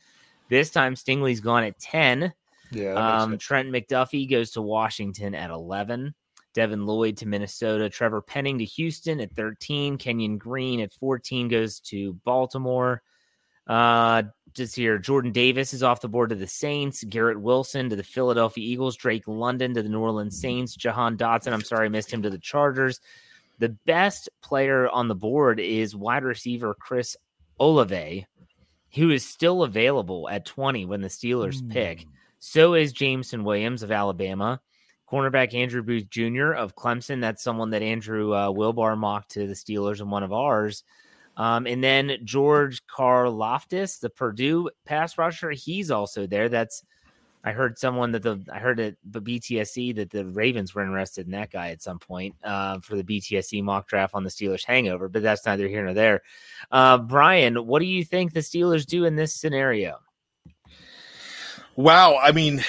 This 0.48 0.70
time, 0.70 0.94
Stingley's 0.94 1.40
gone 1.40 1.62
at 1.64 1.78
ten. 1.78 2.32
Yeah 2.74 3.22
Um, 3.22 3.38
Trent 3.38 3.70
McDuffie 3.70 4.28
goes 4.28 4.52
to 4.52 4.62
Washington 4.62 5.34
at 5.34 5.50
11. 5.50 6.14
Devin 6.54 6.86
Lloyd 6.86 7.16
to 7.18 7.26
Minnesota. 7.26 7.90
Trevor 7.90 8.22
Penning 8.22 8.58
to 8.58 8.64
Houston 8.64 9.20
at 9.20 9.32
13. 9.32 9.98
Kenyon 9.98 10.38
Green 10.38 10.80
at 10.80 10.92
14 10.92 11.48
goes 11.48 11.80
to 11.80 12.14
Baltimore. 12.24 13.02
Uh, 13.66 14.24
just 14.52 14.76
here, 14.76 14.98
Jordan 14.98 15.32
Davis 15.32 15.74
is 15.74 15.82
off 15.82 16.00
the 16.00 16.08
board 16.08 16.30
to 16.30 16.36
the 16.36 16.46
Saints. 16.46 17.02
Garrett 17.04 17.40
Wilson 17.40 17.90
to 17.90 17.96
the 17.96 18.04
Philadelphia 18.04 18.64
Eagles. 18.64 18.96
Drake 18.96 19.26
London 19.26 19.74
to 19.74 19.82
the 19.82 19.88
New 19.88 20.00
Orleans 20.00 20.38
Saints. 20.38 20.76
Jahan 20.76 21.16
Dotson, 21.16 21.52
I'm 21.52 21.62
sorry, 21.62 21.86
I 21.86 21.88
missed 21.88 22.12
him 22.12 22.22
to 22.22 22.30
the 22.30 22.38
Chargers. 22.38 23.00
The 23.58 23.70
best 23.86 24.28
player 24.42 24.88
on 24.88 25.08
the 25.08 25.14
board 25.14 25.58
is 25.60 25.96
wide 25.96 26.24
receiver 26.24 26.74
Chris 26.78 27.16
Olave, 27.58 28.26
who 28.94 29.10
is 29.10 29.26
still 29.26 29.62
available 29.62 30.28
at 30.28 30.44
20 30.44 30.86
when 30.86 31.00
the 31.00 31.08
Steelers 31.08 31.68
pick. 31.68 32.06
So 32.46 32.74
is 32.74 32.92
Jameson 32.92 33.42
Williams 33.42 33.82
of 33.82 33.90
Alabama. 33.90 34.60
Cornerback 35.10 35.54
Andrew 35.54 35.82
Booth 35.82 36.10
Jr. 36.10 36.52
of 36.52 36.76
Clemson. 36.76 37.22
That's 37.22 37.42
someone 37.42 37.70
that 37.70 37.80
Andrew 37.80 38.32
uh, 38.34 38.50
Wilbar 38.50 38.98
mocked 38.98 39.30
to 39.30 39.46
the 39.46 39.54
Steelers 39.54 40.00
and 40.00 40.10
one 40.10 40.22
of 40.22 40.30
ours. 40.30 40.84
Um, 41.38 41.66
and 41.66 41.82
then 41.82 42.18
George 42.22 42.86
Karlaftis, 42.86 43.98
the 43.98 44.10
Purdue 44.10 44.68
pass 44.84 45.16
rusher, 45.16 45.52
he's 45.52 45.90
also 45.90 46.26
there. 46.26 46.50
That's 46.50 46.84
I 47.44 47.52
heard 47.52 47.78
someone 47.78 48.12
that 48.12 48.22
the 48.22 48.38
I 48.52 48.58
heard 48.58 48.78
at 48.78 48.96
the 49.10 49.22
BTSC 49.22 49.96
that 49.96 50.10
the 50.10 50.26
Ravens 50.26 50.74
were 50.74 50.82
interested 50.82 51.24
in 51.24 51.32
that 51.32 51.50
guy 51.50 51.70
at 51.70 51.80
some 51.80 51.98
point 51.98 52.36
uh, 52.44 52.78
for 52.80 52.94
the 52.96 53.04
BTSC 53.04 53.62
mock 53.62 53.88
draft 53.88 54.14
on 54.14 54.22
the 54.22 54.30
Steelers 54.30 54.66
hangover, 54.66 55.08
but 55.08 55.22
that's 55.22 55.46
neither 55.46 55.66
here 55.66 55.82
nor 55.82 55.94
there. 55.94 56.20
Uh, 56.70 56.98
Bryan, 56.98 57.66
what 57.66 57.80
do 57.80 57.86
you 57.86 58.04
think 58.04 58.34
the 58.34 58.40
Steelers 58.40 58.84
do 58.84 59.06
in 59.06 59.16
this 59.16 59.32
scenario? 59.32 59.98
Wow. 61.76 62.16
I 62.16 62.32
mean, 62.32 62.62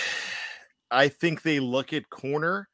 I 0.91 1.07
think 1.09 1.41
they 1.41 1.59
look 1.59 1.93
at 1.93 2.09
corner 2.09 2.69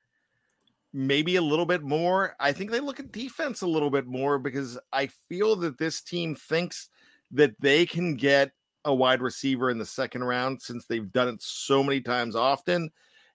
maybe 0.94 1.36
a 1.36 1.42
little 1.42 1.66
bit 1.66 1.82
more. 1.82 2.36
I 2.40 2.52
think 2.52 2.72
they 2.72 2.80
look 2.80 3.00
at 3.00 3.12
defense 3.12 3.62
a 3.62 3.68
little 3.68 3.90
bit 3.90 4.06
more 4.08 4.38
because 4.38 4.78
I 4.92 5.08
feel 5.30 5.56
that 5.58 5.78
this 5.78 6.02
team 6.02 6.36
thinks 6.36 6.90
that 7.32 7.60
they 7.60 7.86
can 7.86 8.16
get 8.16 8.52
a 8.84 8.94
wide 8.94 9.22
receiver 9.22 9.70
in 9.70 9.78
the 9.78 9.86
second 9.86 10.24
round 10.24 10.62
since 10.62 10.86
they've 10.86 11.12
done 11.12 11.30
it 11.30 11.42
so 11.42 11.84
many 11.84 12.02
times 12.02 12.36
often. 12.36 12.92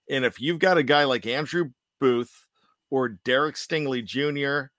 And 0.09 0.23
if 0.25 0.39
you've 0.39 0.59
got 0.59 0.77
a 0.77 0.83
guy 0.83 1.05
like 1.05 1.25
Andrew 1.25 1.71
Booth 1.99 2.45
or 2.89 3.09
Derek 3.09 3.55
Stingley 3.55 4.03
Jr., 4.05 4.69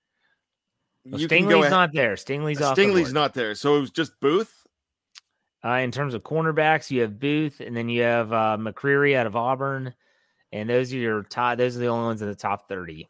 Well, 1.05 1.21
you 1.21 1.29
can 1.29 1.49
go 1.49 1.61
Stingley's 1.61 1.71
not 1.71 1.93
there. 1.93 2.15
Stingley's 2.15 2.63
off. 2.63 2.77
the 2.77 2.83
Stingley's 2.83 3.05
board. 3.05 3.15
not 3.15 3.35
there. 3.35 3.55
So 3.55 3.77
it 3.77 3.81
was 3.81 3.91
just 3.91 4.13
Booth. 4.21 4.55
Uh, 5.69 5.81
in 5.81 5.91
terms 5.91 6.15
of 6.15 6.23
cornerbacks, 6.23 6.91
you 6.91 7.03
have 7.03 7.21
Booth, 7.21 7.61
and 7.61 7.77
then 7.77 7.91
you 7.91 8.01
have 8.01 8.33
uh, 8.33 8.57
McCreary 8.59 9.15
out 9.15 9.27
of 9.27 9.37
Auburn, 9.37 9.93
and 10.51 10.71
those 10.71 10.95
are 10.95 10.97
your 10.97 11.23
top. 11.25 11.59
Those 11.59 11.77
are 11.77 11.81
the 11.81 11.89
only 11.89 12.07
ones 12.07 12.23
in 12.23 12.29
the 12.29 12.35
top 12.35 12.69
thirty. 12.69 13.07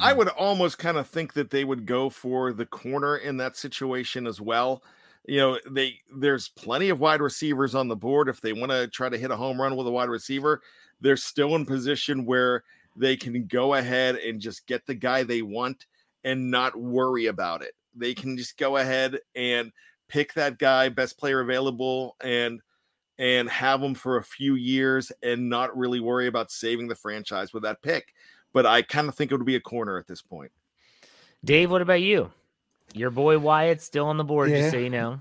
I 0.00 0.12
would 0.12 0.28
almost 0.28 0.78
kind 0.78 0.98
of 0.98 1.08
think 1.08 1.32
that 1.32 1.50
they 1.50 1.64
would 1.64 1.86
go 1.86 2.08
for 2.08 2.52
the 2.52 2.66
corner 2.66 3.16
in 3.16 3.38
that 3.38 3.56
situation 3.56 4.28
as 4.28 4.40
well. 4.40 4.84
You 5.26 5.38
know, 5.38 5.58
they 5.68 5.98
there's 6.14 6.48
plenty 6.50 6.90
of 6.90 7.00
wide 7.00 7.20
receivers 7.20 7.74
on 7.74 7.88
the 7.88 7.96
board. 7.96 8.28
If 8.28 8.40
they 8.40 8.52
want 8.52 8.70
to 8.70 8.86
try 8.86 9.08
to 9.08 9.18
hit 9.18 9.32
a 9.32 9.36
home 9.36 9.60
run 9.60 9.74
with 9.74 9.88
a 9.88 9.90
wide 9.90 10.10
receiver, 10.10 10.62
they're 11.00 11.16
still 11.16 11.56
in 11.56 11.66
position 11.66 12.24
where 12.24 12.62
they 12.94 13.16
can 13.16 13.46
go 13.46 13.74
ahead 13.74 14.14
and 14.14 14.40
just 14.40 14.64
get 14.68 14.86
the 14.86 14.94
guy 14.94 15.24
they 15.24 15.42
want 15.42 15.86
and 16.22 16.52
not 16.52 16.76
worry 16.76 17.26
about 17.26 17.62
it. 17.62 17.72
They 17.96 18.14
can 18.14 18.36
just 18.36 18.56
go 18.56 18.76
ahead 18.76 19.18
and 19.34 19.72
pick 20.10 20.34
that 20.34 20.58
guy, 20.58 20.88
best 20.90 21.18
player 21.18 21.40
available, 21.40 22.16
and 22.22 22.60
and 23.18 23.48
have 23.50 23.82
him 23.82 23.94
for 23.94 24.16
a 24.16 24.22
few 24.24 24.54
years 24.56 25.12
and 25.22 25.48
not 25.48 25.76
really 25.76 26.00
worry 26.00 26.26
about 26.26 26.50
saving 26.50 26.88
the 26.88 26.94
franchise 26.94 27.52
with 27.52 27.62
that 27.62 27.80
pick 27.82 28.12
but 28.52 28.66
I 28.66 28.82
kind 28.82 29.08
of 29.08 29.14
think 29.14 29.30
it 29.30 29.36
would 29.36 29.46
be 29.46 29.54
a 29.54 29.60
corner 29.60 29.96
at 29.96 30.08
this 30.08 30.22
point. 30.22 30.50
Dave, 31.44 31.70
what 31.70 31.82
about 31.82 32.02
you? 32.02 32.32
Your 32.94 33.10
boy 33.10 33.38
Wyatt's 33.38 33.84
still 33.84 34.06
on 34.06 34.16
the 34.16 34.24
board, 34.24 34.48
just 34.48 34.72
so 34.72 34.76
you 34.78 34.90
know. 34.90 35.20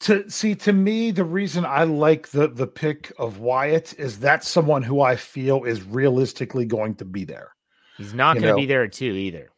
to 0.00 0.26
see 0.30 0.54
to 0.54 0.72
me 0.72 1.10
the 1.10 1.22
reason 1.22 1.66
i 1.66 1.84
like 1.84 2.28
the 2.28 2.48
the 2.48 2.66
pick 2.66 3.12
of 3.18 3.40
wyatt 3.40 3.92
is 3.98 4.18
that's 4.18 4.48
someone 4.48 4.82
who 4.82 5.02
i 5.02 5.14
feel 5.14 5.64
is 5.64 5.82
realistically 5.82 6.64
going 6.64 6.94
to 6.94 7.04
be 7.04 7.24
there 7.24 7.54
He's 7.98 8.14
not 8.14 8.38
going 8.38 8.48
to 8.48 8.54
be 8.54 8.64
there 8.64 8.84
at 8.84 8.92
two 8.94 9.12
either. 9.12 9.50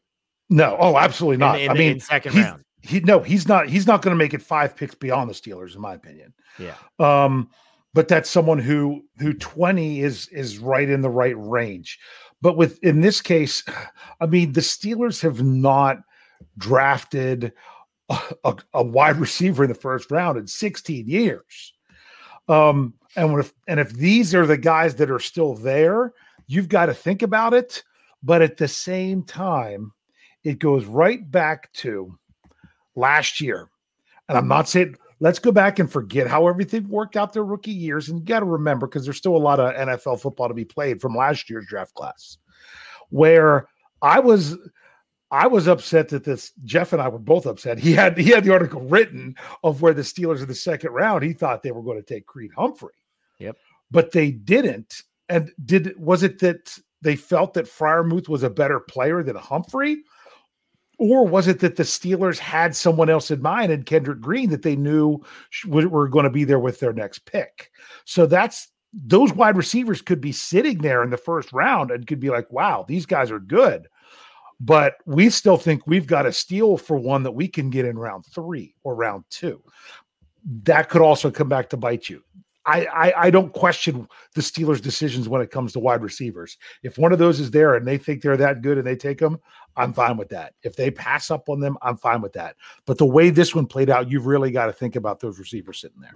no 0.50 0.76
oh 0.80 0.98
absolutely 0.98 1.36
not 1.36 1.60
in 1.60 1.70
i 1.70 1.74
the- 1.74 1.78
mean 1.78 1.92
in 1.92 2.00
second 2.00 2.32
he's- 2.32 2.44
round. 2.46 2.64
He 2.84 3.00
no 3.00 3.20
he's 3.20 3.48
not 3.48 3.68
he's 3.68 3.86
not 3.86 4.02
going 4.02 4.12
to 4.14 4.22
make 4.22 4.34
it 4.34 4.42
five 4.42 4.76
picks 4.76 4.94
beyond 4.94 5.28
the 5.30 5.34
steelers 5.34 5.74
in 5.74 5.80
my 5.80 5.94
opinion 5.94 6.32
Yeah. 6.58 6.74
um 6.98 7.48
but 7.94 8.08
that's 8.08 8.28
someone 8.30 8.58
who 8.58 9.02
who 9.18 9.32
20 9.32 10.00
is 10.00 10.28
is 10.28 10.58
right 10.58 10.88
in 10.88 11.00
the 11.00 11.10
right 11.10 11.34
range 11.38 11.98
but 12.42 12.56
with 12.56 12.78
in 12.84 13.00
this 13.00 13.20
case 13.20 13.64
i 14.20 14.26
mean 14.26 14.52
the 14.52 14.60
steelers 14.60 15.20
have 15.22 15.42
not 15.42 15.98
drafted 16.58 17.52
a, 18.10 18.18
a- 18.44 18.56
a 18.74 18.82
wide 18.82 19.16
receiver 19.26 19.64
in 19.64 19.68
the 19.70 19.74
first 19.74 20.10
round 20.10 20.38
in 20.38 20.46
16 20.46 21.08
years 21.08 21.72
um 22.48 22.92
And 23.16 23.38
if 23.38 23.52
and 23.66 23.80
if 23.80 23.92
these 23.92 24.34
are 24.34 24.46
the 24.46 24.58
guys 24.58 24.96
that 24.96 25.10
are 25.10 25.20
still 25.20 25.54
there, 25.54 26.12
you've 26.48 26.68
got 26.68 26.86
to 26.86 26.94
think 26.94 27.22
about 27.22 27.54
it. 27.54 27.82
But 28.22 28.42
at 28.42 28.56
the 28.56 28.66
same 28.68 29.22
time, 29.22 29.92
it 30.42 30.58
goes 30.58 30.84
right 30.84 31.22
back 31.30 31.72
to 31.84 32.18
last 32.96 33.40
year. 33.40 33.68
And 34.28 34.38
I'm 34.38 34.48
not 34.48 34.68
saying 34.68 34.96
let's 35.20 35.38
go 35.38 35.52
back 35.52 35.78
and 35.78 35.90
forget 35.90 36.26
how 36.26 36.48
everything 36.48 36.88
worked 36.88 37.16
out 37.16 37.32
their 37.32 37.44
rookie 37.44 37.70
years. 37.70 38.08
And 38.08 38.18
you 38.18 38.24
got 38.24 38.40
to 38.40 38.46
remember, 38.46 38.86
because 38.86 39.04
there's 39.04 39.16
still 39.16 39.36
a 39.36 39.38
lot 39.38 39.60
of 39.60 39.74
NFL 39.74 40.20
football 40.20 40.48
to 40.48 40.54
be 40.54 40.64
played 40.64 41.00
from 41.00 41.16
last 41.16 41.48
year's 41.48 41.66
draft 41.66 41.94
class, 41.94 42.38
where 43.10 43.68
I 44.02 44.20
was 44.20 44.56
I 45.30 45.46
was 45.46 45.66
upset 45.66 46.10
that 46.10 46.24
this 46.24 46.52
Jeff 46.64 46.92
and 46.92 47.02
I 47.02 47.08
were 47.08 47.18
both 47.18 47.46
upset. 47.46 47.78
He 47.78 47.92
had 47.92 48.16
he 48.16 48.30
had 48.30 48.44
the 48.44 48.52
article 48.52 48.82
written 48.82 49.34
of 49.62 49.82
where 49.82 49.94
the 49.94 50.02
Steelers 50.02 50.40
in 50.40 50.48
the 50.48 50.54
second 50.54 50.92
round, 50.92 51.24
he 51.24 51.32
thought 51.32 51.62
they 51.62 51.72
were 51.72 51.82
going 51.82 52.00
to 52.00 52.14
take 52.14 52.26
Creed 52.26 52.50
Humphrey. 52.56 52.94
Yep. 53.40 53.56
But 53.90 54.12
they 54.12 54.30
didn't. 54.30 55.02
And 55.28 55.50
did 55.64 55.98
was 55.98 56.22
it 56.22 56.38
that 56.40 56.78
they 57.02 57.16
felt 57.16 57.54
that 57.54 57.66
Freiermuth 57.66 58.28
was 58.28 58.42
a 58.42 58.50
better 58.50 58.78
player 58.78 59.22
than 59.22 59.36
Humphrey? 59.36 60.02
Or 60.98 61.26
was 61.26 61.48
it 61.48 61.60
that 61.60 61.76
the 61.76 61.82
Steelers 61.82 62.38
had 62.38 62.76
someone 62.76 63.10
else 63.10 63.30
in 63.30 63.42
mind 63.42 63.72
and 63.72 63.86
Kendrick 63.86 64.20
Green 64.20 64.50
that 64.50 64.62
they 64.62 64.76
knew 64.76 65.20
were 65.66 66.08
going 66.08 66.24
to 66.24 66.30
be 66.30 66.44
there 66.44 66.58
with 66.58 66.80
their 66.80 66.92
next 66.92 67.20
pick? 67.26 67.70
So 68.04 68.26
that's 68.26 68.68
those 68.92 69.32
wide 69.32 69.56
receivers 69.56 70.00
could 70.00 70.20
be 70.20 70.32
sitting 70.32 70.78
there 70.78 71.02
in 71.02 71.10
the 71.10 71.16
first 71.16 71.52
round 71.52 71.90
and 71.90 72.06
could 72.06 72.20
be 72.20 72.30
like, 72.30 72.50
wow, 72.52 72.84
these 72.86 73.06
guys 73.06 73.30
are 73.30 73.40
good. 73.40 73.88
But 74.60 74.94
we 75.04 75.30
still 75.30 75.56
think 75.56 75.82
we've 75.86 76.06
got 76.06 76.26
a 76.26 76.32
steal 76.32 76.76
for 76.76 76.96
one 76.96 77.24
that 77.24 77.32
we 77.32 77.48
can 77.48 77.70
get 77.70 77.84
in 77.84 77.98
round 77.98 78.24
three 78.26 78.76
or 78.84 78.94
round 78.94 79.24
two. 79.30 79.60
That 80.62 80.88
could 80.88 81.02
also 81.02 81.30
come 81.30 81.48
back 81.48 81.70
to 81.70 81.76
bite 81.76 82.08
you. 82.08 82.22
I, 82.66 82.86
I, 82.86 83.12
I 83.26 83.30
don't 83.30 83.52
question 83.52 84.08
the 84.34 84.40
Steelers' 84.40 84.80
decisions 84.80 85.28
when 85.28 85.42
it 85.42 85.50
comes 85.50 85.72
to 85.74 85.80
wide 85.80 86.02
receivers. 86.02 86.56
If 86.82 86.98
one 86.98 87.12
of 87.12 87.18
those 87.18 87.40
is 87.40 87.50
there 87.50 87.74
and 87.74 87.86
they 87.86 87.98
think 87.98 88.22
they're 88.22 88.36
that 88.38 88.62
good 88.62 88.78
and 88.78 88.86
they 88.86 88.96
take 88.96 89.18
them, 89.18 89.38
I'm 89.76 89.92
fine 89.92 90.16
with 90.16 90.30
that. 90.30 90.54
If 90.62 90.76
they 90.76 90.90
pass 90.90 91.30
up 91.30 91.48
on 91.48 91.60
them, 91.60 91.76
I'm 91.82 91.96
fine 91.96 92.22
with 92.22 92.32
that. 92.34 92.56
But 92.86 92.98
the 92.98 93.06
way 93.06 93.30
this 93.30 93.54
one 93.54 93.66
played 93.66 93.90
out, 93.90 94.10
you've 94.10 94.26
really 94.26 94.50
got 94.50 94.66
to 94.66 94.72
think 94.72 94.96
about 94.96 95.20
those 95.20 95.38
receivers 95.38 95.80
sitting 95.80 96.00
there. 96.00 96.14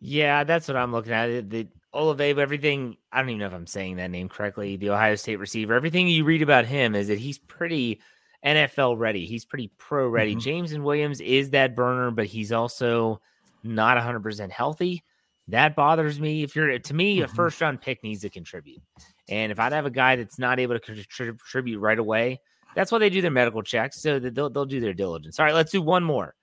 Yeah, 0.00 0.44
that's 0.44 0.68
what 0.68 0.76
I'm 0.76 0.92
looking 0.92 1.12
at. 1.12 1.48
The 1.48 1.68
Olave, 1.94 2.40
everything. 2.40 2.96
I 3.12 3.20
don't 3.20 3.30
even 3.30 3.40
know 3.40 3.46
if 3.46 3.52
I'm 3.52 3.66
saying 3.66 3.96
that 3.96 4.10
name 4.10 4.28
correctly. 4.28 4.76
The 4.76 4.90
Ohio 4.90 5.14
State 5.14 5.36
receiver. 5.36 5.74
Everything 5.74 6.08
you 6.08 6.24
read 6.24 6.42
about 6.42 6.66
him 6.66 6.94
is 6.94 7.08
that 7.08 7.18
he's 7.18 7.38
pretty 7.38 8.00
NFL 8.44 8.98
ready. 8.98 9.26
He's 9.26 9.44
pretty 9.44 9.70
pro 9.78 10.08
ready. 10.08 10.32
Mm-hmm. 10.32 10.40
Jameson 10.40 10.82
Williams 10.82 11.20
is 11.20 11.50
that 11.50 11.76
burner, 11.76 12.10
but 12.10 12.26
he's 12.26 12.50
also 12.50 13.20
not 13.62 13.96
100% 13.96 14.50
healthy. 14.50 15.04
That 15.48 15.74
bothers 15.74 16.20
me. 16.20 16.42
If 16.42 16.54
you're 16.54 16.78
to 16.78 16.94
me, 16.94 17.16
mm-hmm. 17.16 17.24
a 17.24 17.28
first 17.28 17.60
round 17.60 17.80
pick 17.80 18.02
needs 18.02 18.22
to 18.22 18.30
contribute. 18.30 18.82
And 19.28 19.52
if 19.52 19.58
I'd 19.58 19.72
have 19.72 19.86
a 19.86 19.90
guy 19.90 20.16
that's 20.16 20.38
not 20.38 20.60
able 20.60 20.78
to 20.78 20.80
contribute 20.80 21.78
right 21.78 21.98
away, 21.98 22.40
that's 22.74 22.90
why 22.90 22.98
they 22.98 23.10
do 23.10 23.20
their 23.20 23.30
medical 23.30 23.62
checks 23.62 24.00
so 24.00 24.18
that 24.18 24.34
they'll, 24.34 24.50
they'll 24.50 24.64
do 24.64 24.80
their 24.80 24.94
diligence. 24.94 25.38
All 25.38 25.46
right, 25.46 25.54
let's 25.54 25.72
do 25.72 25.82
one 25.82 26.04
more. 26.04 26.34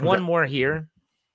One 0.00 0.18
okay. 0.18 0.24
more 0.24 0.44
here. 0.44 0.88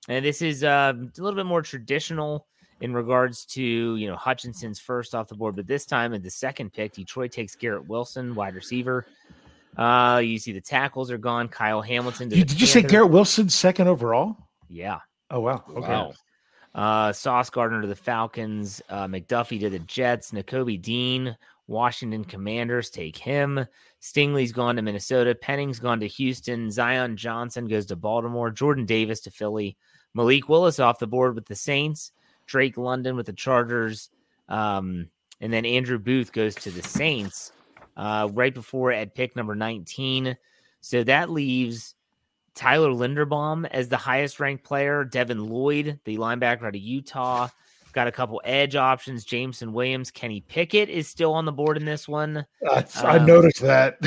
And 0.08 0.24
this 0.24 0.42
is 0.42 0.64
uh, 0.64 0.92
a 0.96 1.20
little 1.20 1.36
bit 1.36 1.46
more 1.46 1.62
traditional 1.62 2.46
in 2.80 2.94
regards 2.94 3.44
to, 3.44 3.62
you 3.62 4.08
know, 4.08 4.16
Hutchinson's 4.16 4.80
first 4.80 5.14
off 5.14 5.28
the 5.28 5.34
board, 5.34 5.54
but 5.54 5.66
this 5.66 5.84
time 5.84 6.14
in 6.14 6.22
the 6.22 6.30
second 6.30 6.72
pick, 6.72 6.94
Detroit 6.94 7.30
takes 7.30 7.54
Garrett 7.54 7.88
Wilson, 7.88 8.34
wide 8.34 8.54
receiver. 8.54 9.06
Uh, 9.76 10.20
you 10.24 10.38
see 10.38 10.52
the 10.52 10.60
tackles 10.60 11.10
are 11.10 11.18
gone. 11.18 11.48
Kyle 11.48 11.82
Hamilton. 11.82 12.28
Did 12.28 12.60
you 12.60 12.66
say 12.66 12.82
Garrett 12.82 13.10
Wilson 13.10 13.48
second 13.48 13.86
overall? 13.86 14.36
Yeah. 14.68 14.98
Oh 15.30 15.40
wow. 15.40 15.62
Okay. 15.68 15.80
Wow. 15.80 16.12
Uh, 16.74 17.12
Sauce 17.12 17.50
Gardner 17.50 17.82
to 17.82 17.88
the 17.88 17.96
Falcons, 17.96 18.80
uh, 18.88 19.06
McDuffie 19.06 19.60
to 19.60 19.70
the 19.70 19.80
Jets, 19.80 20.30
Nakobe 20.30 20.80
Dean, 20.80 21.36
Washington 21.66 22.24
Commanders 22.24 22.90
take 22.90 23.16
him. 23.16 23.64
Stingley's 24.00 24.52
gone 24.52 24.76
to 24.76 24.82
Minnesota. 24.82 25.34
Penning's 25.34 25.78
gone 25.78 26.00
to 26.00 26.08
Houston. 26.08 26.70
Zion 26.70 27.16
Johnson 27.16 27.66
goes 27.68 27.86
to 27.86 27.96
Baltimore. 27.96 28.50
Jordan 28.50 28.86
Davis 28.86 29.20
to 29.20 29.30
Philly. 29.30 29.76
Malik 30.14 30.48
Willis 30.48 30.80
off 30.80 30.98
the 30.98 31.06
board 31.06 31.34
with 31.34 31.46
the 31.46 31.54
Saints. 31.54 32.12
Drake 32.46 32.76
London 32.76 33.14
with 33.14 33.26
the 33.26 33.32
Chargers. 33.32 34.10
Um, 34.48 35.08
and 35.40 35.52
then 35.52 35.64
Andrew 35.64 35.98
Booth 35.98 36.32
goes 36.32 36.56
to 36.56 36.70
the 36.70 36.82
Saints 36.82 37.52
uh, 37.96 38.28
right 38.32 38.52
before 38.52 38.90
at 38.90 39.14
pick 39.14 39.36
number 39.36 39.54
19. 39.54 40.36
So 40.80 41.04
that 41.04 41.30
leaves 41.30 41.94
Tyler 42.54 42.90
Linderbaum 42.90 43.68
as 43.70 43.88
the 43.88 43.96
highest 43.96 44.40
ranked 44.40 44.64
player, 44.64 45.04
Devin 45.04 45.46
Lloyd, 45.46 46.00
the 46.04 46.16
linebacker 46.18 46.62
out 46.62 46.74
of 46.74 46.80
Utah. 46.80 47.48
Got 47.92 48.06
a 48.06 48.12
couple 48.12 48.40
edge 48.44 48.76
options. 48.76 49.24
Jameson 49.24 49.72
Williams, 49.72 50.12
Kenny 50.12 50.42
Pickett 50.42 50.88
is 50.88 51.08
still 51.08 51.32
on 51.32 51.44
the 51.44 51.52
board 51.52 51.76
in 51.76 51.84
this 51.84 52.06
one. 52.06 52.46
Um, 52.70 52.84
I 52.96 53.18
noticed 53.18 53.62
that. 53.62 53.98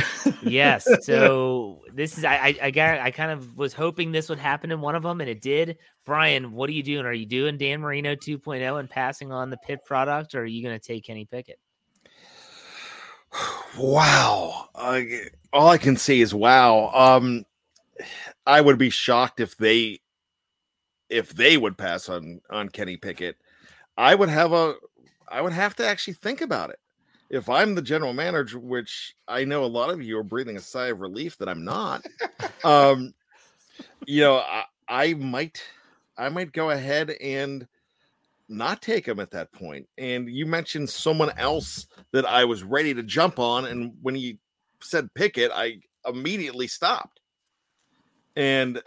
yes. 0.41 0.87
So 1.03 1.81
this 1.93 2.17
is 2.17 2.23
I, 2.23 2.35
I 2.35 2.57
I 2.63 2.71
got 2.71 2.99
I 2.99 3.11
kind 3.11 3.31
of 3.31 3.57
was 3.57 3.73
hoping 3.73 4.11
this 4.11 4.29
would 4.29 4.39
happen 4.39 4.71
in 4.71 4.79
one 4.79 4.95
of 4.95 5.03
them, 5.03 5.19
and 5.19 5.29
it 5.29 5.41
did. 5.41 5.77
Bryan, 6.05 6.53
what 6.53 6.69
are 6.69 6.73
you 6.73 6.83
doing? 6.83 7.05
Are 7.05 7.13
you 7.13 7.25
doing 7.25 7.57
Dan 7.57 7.81
Marino 7.81 8.15
2.0 8.15 8.79
and 8.79 8.89
passing 8.89 9.33
on 9.33 9.49
the 9.49 9.57
Pitt 9.57 9.79
product, 9.85 10.33
or 10.33 10.41
are 10.41 10.45
you 10.45 10.63
going 10.63 10.79
to 10.79 10.85
take 10.85 11.03
Kenny 11.05 11.25
Pickett? 11.25 11.59
Wow. 13.75 14.69
Uh, 14.75 15.01
all 15.51 15.69
I 15.69 15.79
can 15.79 15.97
see 15.97 16.21
is 16.21 16.31
wow. 16.31 16.91
Um, 16.93 17.43
I 18.45 18.61
would 18.61 18.77
be 18.77 18.89
shocked 18.89 19.39
if 19.39 19.57
they 19.57 19.99
if 21.09 21.33
they 21.33 21.57
would 21.57 21.77
pass 21.77 22.09
on 22.09 22.41
on 22.49 22.69
Kenny 22.69 22.97
Pickett. 22.97 23.37
I 23.97 24.15
would 24.15 24.29
have 24.29 24.53
a 24.53 24.75
I 25.29 25.41
would 25.41 25.53
have 25.53 25.75
to 25.77 25.87
actually 25.87 26.15
think 26.15 26.41
about 26.41 26.69
it. 26.69 26.79
If 27.29 27.49
I'm 27.49 27.73
the 27.73 27.81
general 27.81 28.13
manager, 28.13 28.59
which 28.59 29.15
I 29.27 29.43
know 29.43 29.63
a 29.63 29.65
lot 29.65 29.89
of 29.89 30.01
you 30.01 30.17
are 30.19 30.23
breathing 30.23 30.57
a 30.57 30.61
sigh 30.61 30.87
of 30.87 31.01
relief 31.01 31.37
that 31.37 31.49
I'm 31.49 31.63
not, 31.63 32.05
um, 32.63 33.13
you 34.05 34.21
know, 34.21 34.37
I, 34.37 34.63
I 34.87 35.13
might 35.15 35.63
I 36.17 36.29
might 36.29 36.51
go 36.51 36.71
ahead 36.71 37.11
and 37.21 37.67
not 38.49 38.81
take 38.81 39.07
him 39.07 39.19
at 39.19 39.31
that 39.31 39.51
point. 39.51 39.87
And 39.97 40.29
you 40.29 40.45
mentioned 40.45 40.89
someone 40.89 41.31
else 41.37 41.87
that 42.11 42.25
I 42.25 42.45
was 42.45 42.63
ready 42.63 42.93
to 42.93 43.01
jump 43.01 43.39
on, 43.39 43.65
and 43.65 43.93
when 44.01 44.15
he 44.15 44.37
said 44.81 45.13
Pickett, 45.13 45.51
I 45.53 45.79
immediately 46.05 46.67
stopped 46.67 47.21
and 48.35 48.81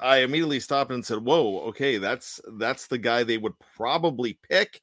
I 0.00 0.18
immediately 0.18 0.60
stopped 0.60 0.90
and 0.90 1.04
said, 1.04 1.18
"Whoa, 1.18 1.60
okay, 1.68 1.98
that's 1.98 2.40
that's 2.58 2.86
the 2.86 2.98
guy 2.98 3.22
they 3.22 3.38
would 3.38 3.54
probably 3.76 4.38
pick." 4.48 4.82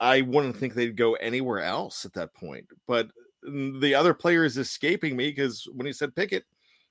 I 0.00 0.22
wouldn't 0.22 0.56
think 0.56 0.74
they'd 0.74 0.96
go 0.96 1.14
anywhere 1.14 1.60
else 1.60 2.04
at 2.04 2.14
that 2.14 2.34
point. 2.34 2.66
But 2.86 3.08
the 3.42 3.94
other 3.94 4.14
player 4.14 4.44
is 4.44 4.58
escaping 4.58 5.16
me 5.16 5.30
because 5.30 5.68
when 5.72 5.86
he 5.86 5.92
said 5.92 6.14
Pickett, 6.14 6.44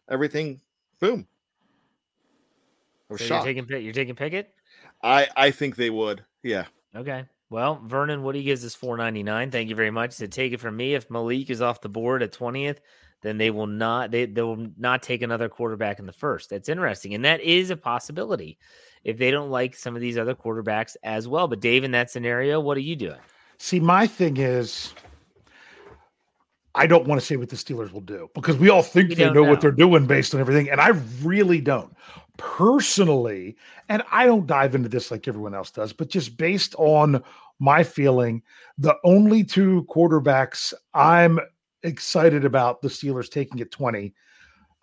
everything, 0.09 0.61
boom. 0.99 1.27
I 3.09 3.13
was 3.13 3.21
so 3.21 3.27
shocked. 3.27 3.45
You're 3.45 3.55
taking 3.55 3.83
you're 3.83 3.93
taking 3.93 4.15
Pickett. 4.15 4.53
I 5.03 5.27
I 5.35 5.51
think 5.51 5.75
they 5.75 5.89
would. 5.89 6.23
Yeah. 6.43 6.65
Okay. 6.95 7.25
Well, 7.49 7.81
Vernon 7.85 8.23
Woody 8.23 8.43
gives 8.43 8.65
us 8.65 8.73
four 8.73 8.97
ninety 8.97 9.21
nine. 9.21 9.51
Thank 9.51 9.69
you 9.69 9.75
very 9.75 9.91
much. 9.91 10.17
To 10.17 10.27
take 10.27 10.53
it 10.53 10.59
from 10.59 10.77
me, 10.77 10.95
if 10.95 11.09
Malik 11.09 11.49
is 11.49 11.61
off 11.61 11.81
the 11.81 11.89
board 11.89 12.23
at 12.23 12.31
twentieth, 12.31 12.79
then 13.23 13.37
they 13.37 13.49
will 13.49 13.67
not 13.67 14.11
they, 14.11 14.25
they 14.25 14.41
will 14.41 14.67
not 14.77 15.01
take 15.01 15.21
another 15.21 15.49
quarterback 15.49 15.97
in 15.99 16.05
the 16.05 16.13
first. 16.13 16.51
That's 16.51 16.69
interesting. 16.69 17.15
And 17.15 17.25
that 17.25 17.41
is 17.41 17.71
a 17.71 17.77
possibility 17.77 18.59
if 19.03 19.17
they 19.17 19.31
don't 19.31 19.49
like 19.49 19.75
some 19.75 19.95
of 19.95 20.01
these 20.01 20.17
other 20.17 20.35
quarterbacks 20.35 20.95
as 21.03 21.27
well. 21.27 21.47
But 21.47 21.59
Dave, 21.59 21.83
in 21.83 21.91
that 21.91 22.11
scenario, 22.11 22.59
what 22.59 22.77
are 22.77 22.81
you 22.81 22.95
doing? 22.95 23.19
See, 23.57 23.79
my 23.79 24.05
thing 24.05 24.37
is 24.37 24.93
I 26.75 26.87
don't 26.87 27.07
want 27.07 27.19
to 27.21 27.25
say 27.25 27.35
what 27.35 27.49
the 27.49 27.55
Steelers 27.55 27.91
will 27.91 28.01
do 28.01 28.29
because 28.33 28.57
we 28.57 28.69
all 28.69 28.83
think 28.83 29.15
they 29.15 29.25
know, 29.25 29.33
know 29.33 29.43
what 29.43 29.61
they're 29.61 29.71
doing 29.71 30.05
based 30.05 30.33
on 30.33 30.41
everything. 30.41 30.69
And 30.69 30.81
I 30.81 30.89
really 31.21 31.61
don't 31.61 31.95
personally. 32.37 33.55
And 33.89 34.03
I 34.11 34.25
don't 34.25 34.47
dive 34.47 34.75
into 34.75 34.89
this 34.89 35.11
like 35.11 35.27
everyone 35.27 35.53
else 35.53 35.71
does, 35.71 35.93
but 35.93 36.09
just 36.09 36.37
based 36.37 36.75
on 36.77 37.23
my 37.59 37.83
feeling, 37.83 38.41
the 38.77 38.95
only 39.03 39.43
two 39.43 39.85
quarterbacks 39.89 40.73
I'm 40.93 41.39
excited 41.83 42.45
about 42.45 42.81
the 42.81 42.87
Steelers 42.87 43.29
taking 43.29 43.59
it 43.59 43.71
20 43.71 44.13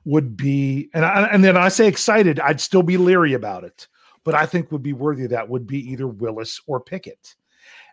would 0.04 0.36
be, 0.36 0.88
and 0.94 1.04
I, 1.04 1.24
and 1.24 1.44
then 1.44 1.56
I 1.56 1.68
say 1.68 1.86
excited, 1.86 2.40
I'd 2.40 2.60
still 2.60 2.82
be 2.82 2.96
leery 2.96 3.34
about 3.34 3.64
it, 3.64 3.88
but 4.24 4.34
I 4.34 4.46
think 4.46 4.72
would 4.72 4.82
be 4.82 4.92
worthy 4.92 5.26
that 5.26 5.48
would 5.48 5.66
be 5.66 5.78
either 5.90 6.06
Willis 6.06 6.60
or 6.66 6.80
Pickett. 6.80 7.34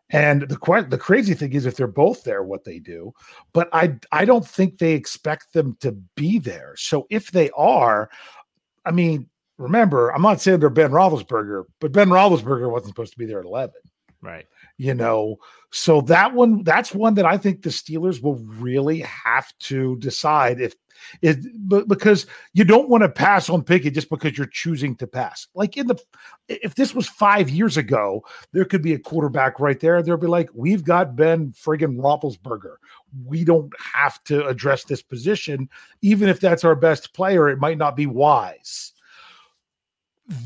And 0.10 0.44
the 0.44 0.88
the 0.90 0.98
crazy 0.98 1.34
thing 1.34 1.52
is, 1.52 1.66
if 1.66 1.76
they're 1.76 1.86
both 1.86 2.24
there, 2.24 2.44
what 2.44 2.64
they 2.64 2.80
do, 2.80 3.14
but 3.52 3.68
I 3.74 3.98
I 4.14 4.24
don't 4.24 4.48
think 4.48 4.78
they 4.78 4.94
expect 4.94 5.52
them 5.52 5.76
to 5.82 5.92
be 6.16 6.40
there. 6.40 6.76
So 6.78 7.08
if 7.10 7.32
they 7.32 7.50
are, 7.58 8.10
I 8.86 8.92
mean, 8.92 9.28
remember, 9.58 10.12
I'm 10.12 10.22
not 10.22 10.40
saying 10.40 10.62
they're 10.62 10.70
Ben 10.70 10.92
Roethlisberger, 10.92 11.66
but 11.82 11.92
Ben 11.92 12.08
Roethlisberger 12.08 12.72
wasn't 12.72 12.92
supposed 12.92 13.12
to 13.14 13.20
be 13.20 13.26
there 13.26 13.40
at 13.40 13.46
11. 13.46 13.76
Right. 14.22 14.46
You 14.78 14.94
know. 14.94 15.38
So 15.72 16.02
that 16.02 16.34
one, 16.34 16.64
that's 16.64 16.94
one 16.94 17.16
that 17.16 17.26
I 17.26 17.38
think 17.38 17.62
the 17.62 17.70
Steelers 17.70 18.22
will 18.22 18.36
really 18.36 19.00
have 19.02 19.52
to 19.60 19.98
decide 19.98 20.62
if 20.62 20.76
it 21.22 21.38
because 21.88 22.26
you 22.54 22.64
don't 22.64 22.90
want 22.90 23.04
to 23.04 23.10
pass 23.10 23.50
on 23.50 23.64
Pickett 23.64 23.94
just 23.94 24.10
because 24.10 24.38
you're 24.38 24.48
choosing 24.48 24.96
to 24.96 25.08
pass. 25.08 25.48
Like 25.54 25.78
in 25.78 25.88
the 25.88 25.98
if 26.48 26.76
this 26.76 26.96
was 26.96 27.08
five 27.08 27.50
years 27.50 27.78
ago, 27.78 28.24
there 28.54 28.66
could 28.66 28.82
be 28.82 28.94
a 28.94 29.00
quarterback 29.00 29.60
right 29.60 29.80
there. 29.80 30.02
They'll 30.02 30.18
be 30.18 30.28
like, 30.28 30.50
we've 30.54 30.84
got 30.84 31.16
Ben 31.16 31.52
friggin' 31.52 31.98
Roethlisberger. 31.98 32.76
We 33.26 33.44
don't 33.44 33.72
have 33.94 34.24
to 34.26 34.48
address 34.48 34.86
this 34.86 35.02
position, 35.02 35.70
even 36.02 36.30
if 36.30 36.40
that's 36.40 36.64
our 36.64 36.76
best 36.76 37.14
player. 37.14 37.50
It 37.50 37.60
might 37.60 37.78
not 37.78 37.96
be 37.96 38.08
wise 38.08 38.94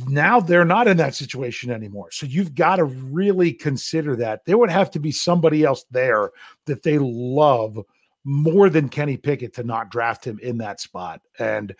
now 0.07 0.39
they're 0.39 0.65
not 0.65 0.87
in 0.87 0.97
that 0.97 1.15
situation 1.15 1.71
anymore. 1.71 2.11
So 2.11 2.25
you've 2.25 2.53
got 2.53 2.75
to 2.75 2.85
really 2.85 3.51
consider 3.51 4.15
that. 4.17 4.45
There 4.45 4.57
would 4.57 4.69
have 4.69 4.91
to 4.91 4.99
be 4.99 5.11
somebody 5.11 5.63
else 5.63 5.85
there 5.89 6.31
that 6.65 6.83
they 6.83 6.99
love 6.99 7.79
more 8.23 8.69
than 8.69 8.89
Kenny 8.89 9.17
Pickett 9.17 9.53
to 9.55 9.63
not 9.63 9.89
draft 9.89 10.25
him 10.25 10.39
in 10.43 10.59
that 10.59 10.79
spot. 10.79 11.21
And 11.39 11.75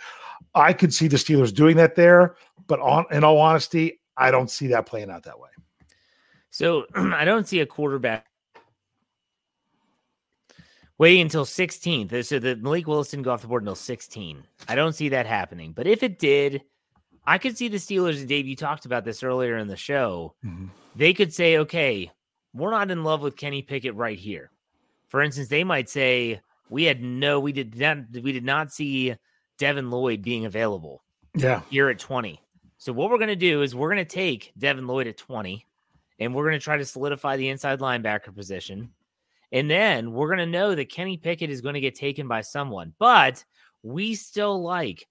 I 0.56 0.74
could 0.74 0.94
see 0.94 1.08
the 1.08 1.18
Steelers 1.18 1.54
doing 1.54 1.78
that 1.78 1.96
there, 1.96 2.36
but 2.68 2.80
on 2.80 3.06
in 3.12 3.24
all 3.24 3.38
honesty, 3.38 4.00
I 4.18 4.32
don't 4.32 4.50
see 4.50 4.68
that 4.68 4.88
playing 4.88 5.12
out 5.12 5.24
that 5.24 5.40
way. 5.40 5.50
So 6.50 6.88
I 6.96 7.24
don't 7.26 7.48
see 7.48 7.60
a 7.60 7.68
quarterback 7.68 8.26
waiting 10.98 11.22
until 11.22 11.46
16th. 11.46 12.26
So 12.26 12.40
the 12.40 12.56
Malik 12.56 12.88
Willis 12.88 13.10
didn't 13.10 13.24
go 13.24 13.32
off 13.32 13.42
the 13.42 13.48
board 13.48 13.62
until 13.62 13.76
16. 13.76 14.44
I 14.68 14.76
don't 14.76 14.94
see 14.94 15.10
that 15.10 15.28
happening. 15.28 15.74
But 15.74 15.86
if 15.86 16.02
it 16.02 16.18
did, 16.18 16.64
I 17.26 17.38
could 17.38 17.58
see 17.58 17.68
the 17.68 17.78
Steelers, 17.78 18.20
and 18.20 18.28
Dave, 18.28 18.48
you 18.48 18.56
talked 18.56 18.86
about 18.86 19.06
this 19.06 19.24
earlier 19.24 19.58
in 19.58 19.68
the 19.68 19.78
show. 19.78 20.36
Mm-hmm. 20.44 20.68
They 20.96 21.14
could 21.14 21.34
say, 21.34 21.58
okay, 21.60 22.12
we're 22.54 22.72
not 22.72 22.92
in 22.92 23.04
love 23.04 23.22
with 23.22 23.38
Kenny 23.38 23.62
Pickett 23.62 23.96
right 23.96 24.18
here. 24.18 24.52
For 25.08 25.22
instance, 25.22 25.48
they 25.48 25.64
might 25.64 25.90
say, 25.90 26.42
we 26.70 26.84
had 26.84 27.02
no, 27.02 27.40
we 27.40 27.52
did 27.52 27.78
not, 27.78 27.98
we 28.14 28.32
did 28.32 28.46
not 28.46 28.74
see 28.74 29.16
Devin 29.58 29.92
Lloyd 29.92 30.22
being 30.22 30.46
available. 30.46 31.04
Yeah. 31.36 31.62
Here 31.70 31.90
at 31.90 32.00
20. 32.00 32.42
So 32.78 32.92
what 32.92 33.10
we're 33.10 33.18
going 33.18 33.28
to 33.28 33.36
do 33.36 33.62
is 33.62 33.76
we're 33.76 33.94
going 33.94 34.06
to 34.06 34.16
take 34.16 34.54
Devin 34.58 34.88
Lloyd 34.88 35.08
at 35.08 35.18
20 35.18 35.66
and 36.20 36.34
we're 36.34 36.46
going 36.46 36.60
to 36.60 36.64
try 36.64 36.78
to 36.78 36.86
solidify 36.86 37.38
the 37.38 37.50
inside 37.50 37.80
linebacker 37.80 38.36
position. 38.36 38.92
And 39.52 39.70
then 39.70 40.14
we're 40.14 40.28
going 40.28 40.40
to 40.40 40.46
know 40.46 40.74
that 40.74 40.90
Kenny 40.90 41.18
Pickett 41.18 41.50
is 41.50 41.62
going 41.62 41.76
to 41.76 41.82
get 41.82 41.96
taken 41.96 42.28
by 42.28 42.42
someone, 42.42 42.94
but 42.98 43.44
we 43.84 44.16
still 44.16 44.62
like 44.62 45.08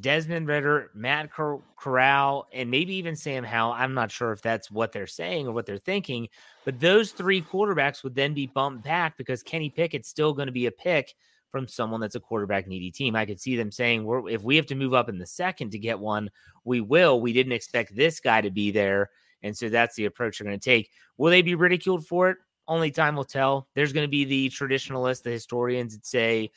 Desmond 0.00 0.46
Ridder, 0.46 0.90
Matt 0.94 1.30
Corral, 1.32 2.46
and 2.52 2.70
maybe 2.70 2.94
even 2.94 3.16
Sam 3.16 3.44
Howell. 3.44 3.72
I'm 3.72 3.94
not 3.94 4.10
sure 4.10 4.32
if 4.32 4.42
that's 4.42 4.70
what 4.70 4.92
they're 4.92 5.06
saying 5.06 5.46
or 5.46 5.52
what 5.52 5.66
they're 5.66 5.78
thinking, 5.78 6.28
but 6.64 6.80
those 6.80 7.12
three 7.12 7.42
quarterbacks 7.42 8.02
would 8.02 8.14
then 8.14 8.34
be 8.34 8.46
bumped 8.46 8.84
back 8.84 9.16
because 9.16 9.42
Kenny 9.42 9.70
Pickett's 9.70 10.08
still 10.08 10.32
going 10.32 10.46
to 10.46 10.52
be 10.52 10.66
a 10.66 10.72
pick 10.72 11.14
from 11.50 11.66
someone 11.66 12.00
that's 12.00 12.14
a 12.14 12.20
quarterback 12.20 12.66
needy 12.66 12.90
team. 12.90 13.16
I 13.16 13.26
could 13.26 13.40
see 13.40 13.56
them 13.56 13.70
saying, 13.70 14.04
"We're 14.04 14.28
if 14.28 14.42
we 14.42 14.56
have 14.56 14.66
to 14.66 14.74
move 14.74 14.94
up 14.94 15.08
in 15.08 15.18
the 15.18 15.26
second 15.26 15.70
to 15.70 15.78
get 15.78 15.98
one, 15.98 16.30
we 16.64 16.80
will. 16.80 17.20
We 17.20 17.32
didn't 17.32 17.52
expect 17.52 17.94
this 17.94 18.20
guy 18.20 18.40
to 18.40 18.50
be 18.50 18.70
there." 18.70 19.10
And 19.42 19.56
so 19.56 19.68
that's 19.68 19.96
the 19.96 20.04
approach 20.04 20.38
they're 20.38 20.46
going 20.46 20.58
to 20.58 20.64
take. 20.64 20.90
Will 21.16 21.30
they 21.30 21.42
be 21.42 21.54
ridiculed 21.54 22.06
for 22.06 22.30
it? 22.30 22.36
Only 22.68 22.90
time 22.90 23.16
will 23.16 23.24
tell. 23.24 23.68
There's 23.74 23.92
going 23.92 24.04
to 24.04 24.10
be 24.10 24.24
the 24.24 24.48
traditionalists, 24.50 25.24
the 25.24 25.30
historians 25.30 25.94
that 25.94 26.06
say 26.06 26.52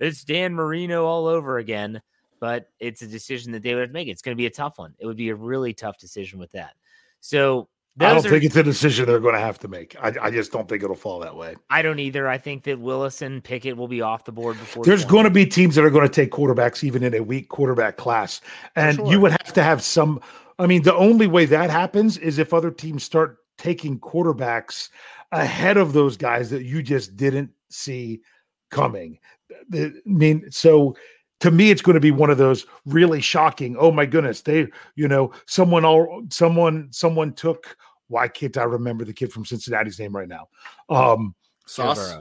it's 0.00 0.24
Dan 0.24 0.54
Marino 0.54 1.04
all 1.04 1.26
over 1.26 1.58
again 1.58 2.00
but 2.40 2.70
it's 2.80 3.02
a 3.02 3.06
decision 3.06 3.52
that 3.52 3.62
they 3.62 3.74
would 3.74 3.80
have 3.80 3.88
to 3.90 3.94
make. 3.94 4.08
It's 4.08 4.22
going 4.22 4.36
to 4.36 4.40
be 4.40 4.46
a 4.46 4.50
tough 4.50 4.78
one. 4.78 4.94
It 4.98 5.06
would 5.06 5.16
be 5.16 5.28
a 5.30 5.34
really 5.34 5.72
tough 5.74 5.98
decision 5.98 6.38
with 6.38 6.52
that. 6.52 6.74
So 7.20 7.68
I 8.00 8.14
don't 8.14 8.26
are, 8.26 8.30
think 8.30 8.44
it's 8.44 8.56
a 8.56 8.62
decision 8.62 9.06
they're 9.06 9.18
going 9.18 9.34
to 9.34 9.40
have 9.40 9.58
to 9.60 9.68
make. 9.68 9.96
I, 10.00 10.14
I, 10.22 10.30
just 10.30 10.52
don't 10.52 10.68
think 10.68 10.84
it'll 10.84 10.94
fall 10.94 11.18
that 11.20 11.34
way. 11.34 11.56
I 11.68 11.82
don't 11.82 11.98
either. 11.98 12.28
I 12.28 12.38
think 12.38 12.62
that 12.64 12.78
Willis 12.78 13.22
and 13.22 13.42
Pickett 13.42 13.76
will 13.76 13.88
be 13.88 14.02
off 14.02 14.24
the 14.24 14.30
board 14.32 14.58
before. 14.58 14.84
There's 14.84 15.04
going 15.04 15.24
to 15.24 15.30
be 15.30 15.44
teams 15.44 15.74
that 15.74 15.84
are 15.84 15.90
going 15.90 16.06
to 16.06 16.12
take 16.12 16.30
quarterbacks 16.30 16.84
even 16.84 17.02
in 17.02 17.14
a 17.14 17.20
weak 17.20 17.48
quarterback 17.48 17.96
class, 17.96 18.40
and 18.76 18.96
sure. 18.96 19.10
you 19.10 19.20
would 19.20 19.32
have 19.32 19.52
to 19.52 19.62
have 19.62 19.82
some. 19.82 20.20
I 20.60 20.66
mean, 20.66 20.82
the 20.82 20.94
only 20.94 21.26
way 21.26 21.44
that 21.46 21.70
happens 21.70 22.18
is 22.18 22.38
if 22.38 22.54
other 22.54 22.70
teams 22.70 23.02
start 23.02 23.38
taking 23.56 23.98
quarterbacks 23.98 24.90
ahead 25.32 25.76
of 25.76 25.92
those 25.92 26.16
guys 26.16 26.50
that 26.50 26.64
you 26.64 26.82
just 26.82 27.16
didn't 27.16 27.50
see 27.68 28.20
coming. 28.70 29.18
I 29.72 29.92
mean, 30.04 30.50
so 30.50 30.96
to 31.40 31.50
me 31.50 31.70
it's 31.70 31.82
going 31.82 31.94
to 31.94 32.00
be 32.00 32.10
one 32.10 32.30
of 32.30 32.38
those 32.38 32.66
really 32.86 33.20
shocking 33.20 33.76
oh 33.78 33.90
my 33.90 34.06
goodness 34.06 34.42
they 34.42 34.66
you 34.96 35.08
know 35.08 35.32
someone 35.46 35.84
all 35.84 36.24
someone 36.30 36.88
someone 36.90 37.32
took 37.32 37.76
why 38.08 38.28
can't 38.28 38.56
i 38.56 38.64
remember 38.64 39.04
the 39.04 39.12
kid 39.12 39.32
from 39.32 39.44
cincinnati's 39.44 39.98
name 39.98 40.14
right 40.14 40.28
now 40.28 40.48
um 40.88 41.34
sauce 41.66 42.16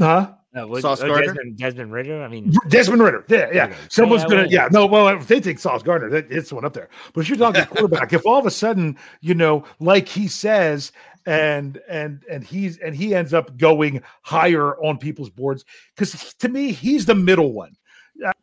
huh 0.00 0.32
no, 0.54 0.68
was, 0.68 0.82
Sauce 0.82 1.00
oh, 1.00 1.08
Gardner, 1.08 1.34
Desmond, 1.34 1.58
Desmond 1.58 1.92
Ridder. 1.92 2.22
I 2.22 2.28
mean, 2.28 2.54
Desmond 2.68 3.02
Ritter. 3.02 3.24
Yeah, 3.28 3.50
yeah. 3.52 3.74
Someone's 3.88 4.22
yeah, 4.22 4.28
gonna. 4.28 4.42
Well, 4.42 4.52
yeah, 4.52 4.68
no. 4.70 4.86
Well, 4.86 5.08
if 5.08 5.26
they 5.26 5.40
take 5.40 5.58
Sauce 5.58 5.82
Gardner, 5.82 6.08
that 6.10 6.30
it's 6.30 6.52
one 6.52 6.64
up 6.64 6.74
there. 6.74 6.88
But 7.12 7.22
if 7.22 7.28
you're 7.28 7.38
talking 7.38 7.64
quarterback, 7.76 8.12
if 8.12 8.24
all 8.24 8.38
of 8.38 8.46
a 8.46 8.52
sudden, 8.52 8.96
you 9.20 9.34
know, 9.34 9.64
like 9.80 10.06
he 10.06 10.28
says, 10.28 10.92
and 11.26 11.80
and 11.88 12.22
and 12.30 12.44
he's 12.44 12.78
and 12.78 12.94
he 12.94 13.16
ends 13.16 13.34
up 13.34 13.56
going 13.56 14.00
higher 14.22 14.76
on 14.76 14.96
people's 14.96 15.28
boards, 15.28 15.64
because 15.96 16.34
to 16.34 16.48
me, 16.48 16.70
he's 16.70 17.04
the 17.04 17.16
middle 17.16 17.52
one 17.52 17.74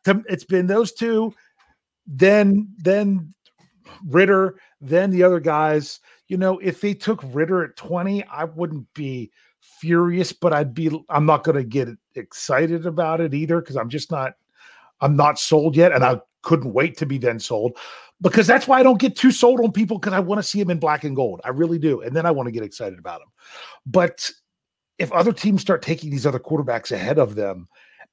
it's 0.06 0.44
been 0.44 0.68
those 0.68 0.92
two, 0.92 1.34
then 2.08 2.68
then 2.78 3.34
Ridder, 4.08 4.60
then 4.80 5.12
the 5.12 5.24
other 5.24 5.40
guys. 5.40 6.00
You 6.28 6.38
know, 6.38 6.60
if 6.60 6.80
they 6.80 6.94
took 6.94 7.22
Ridder 7.26 7.64
at 7.64 7.76
20, 7.76 8.24
I 8.26 8.46
wouldn't 8.46 8.92
be 8.94 9.32
furious, 9.60 10.32
but 10.32 10.54
I'd 10.54 10.74
be 10.74 10.90
I'm 11.10 11.26
not 11.26 11.44
going 11.44 11.58
to 11.58 11.64
get 11.64 11.90
excited 12.16 12.86
about 12.86 13.22
it 13.22 13.34
either 13.34 13.60
because 13.60 13.76
I'm 13.76 13.90
just 13.90 14.12
not 14.12 14.34
I'm 15.02 15.16
not 15.16 15.40
sold 15.40 15.76
yet 15.76 15.92
and 15.92 16.04
I 16.04 16.22
couldn't 16.44 16.74
wait 16.74 16.98
to 16.98 17.06
be 17.06 17.18
then 17.18 17.40
sold 17.40 17.78
because 18.22 18.48
that's 18.48 18.68
why 18.68 18.80
I 18.80 18.84
don't 18.84 19.00
get 19.00 19.16
too 19.16 19.32
sold 19.32 19.60
on 19.60 19.72
people 19.72 19.98
because 19.98 20.14
I 20.14 20.20
want 20.20 20.40
to 20.40 20.44
see 20.44 20.60
them 20.60 20.70
in 20.70 20.80
black 20.80 21.04
and 21.04 21.16
gold. 21.16 21.42
I 21.44 21.50
really 21.50 21.80
do. 21.80 22.02
And 22.02 22.16
then 22.16 22.26
I 22.26 22.32
want 22.32 22.48
to 22.48 22.52
get 22.52 22.64
excited 22.64 23.00
about 23.00 23.20
them. 23.20 23.30
But 23.86 24.30
if 25.00 25.12
other 25.12 25.34
teams 25.34 25.62
start 25.62 25.82
taking 25.82 26.12
these 26.12 26.26
other 26.26 26.40
quarterbacks 26.40 26.92
ahead 26.92 27.18
of 27.18 27.36
them 27.36 27.68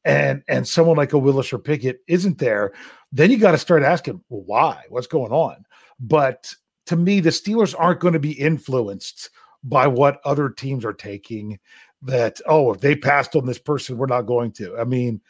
and 0.04 0.42
and 0.48 0.66
someone 0.66 0.96
like 0.96 1.12
a 1.12 1.18
Willis 1.18 1.52
or 1.52 1.58
Pickett 1.58 2.00
isn't 2.06 2.38
there, 2.38 2.72
then 3.12 3.30
you 3.30 3.38
got 3.38 3.52
to 3.52 3.58
start 3.58 3.82
asking, 3.82 4.22
well, 4.28 4.42
why? 4.46 4.84
What's 4.88 5.06
going 5.06 5.32
on? 5.32 5.64
But 6.00 6.54
to 6.86 6.96
me, 6.96 7.20
the 7.20 7.30
Steelers 7.30 7.74
aren't 7.76 8.00
going 8.00 8.14
to 8.14 8.20
be 8.20 8.32
influenced 8.32 9.30
by 9.62 9.86
what 9.86 10.20
other 10.24 10.48
teams 10.48 10.84
are 10.84 10.92
taking. 10.92 11.58
That 12.02 12.40
oh, 12.46 12.72
if 12.72 12.80
they 12.80 12.94
passed 12.94 13.34
on 13.34 13.44
this 13.44 13.58
person, 13.58 13.98
we're 13.98 14.06
not 14.06 14.22
going 14.22 14.52
to. 14.52 14.78
I 14.78 14.84
mean, 14.84 15.20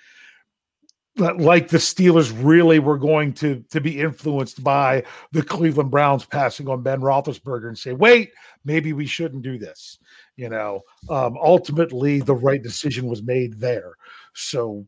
like 1.16 1.68
the 1.68 1.78
Steelers 1.78 2.32
really 2.36 2.78
were 2.78 2.98
going 2.98 3.32
to 3.34 3.64
to 3.70 3.80
be 3.80 4.00
influenced 4.00 4.62
by 4.62 5.04
the 5.32 5.42
Cleveland 5.42 5.90
Browns 5.90 6.24
passing 6.24 6.68
on 6.68 6.82
Ben 6.82 7.00
Roethlisberger 7.00 7.68
and 7.68 7.78
say, 7.78 7.92
wait, 7.92 8.32
maybe 8.64 8.92
we 8.92 9.06
shouldn't 9.06 9.42
do 9.42 9.58
this. 9.58 9.98
You 10.38 10.48
know, 10.48 10.80
um, 11.10 11.36
ultimately 11.36 12.20
the 12.20 12.34
right 12.34 12.62
decision 12.62 13.06
was 13.06 13.22
made 13.22 13.60
there. 13.60 13.92
So 14.34 14.86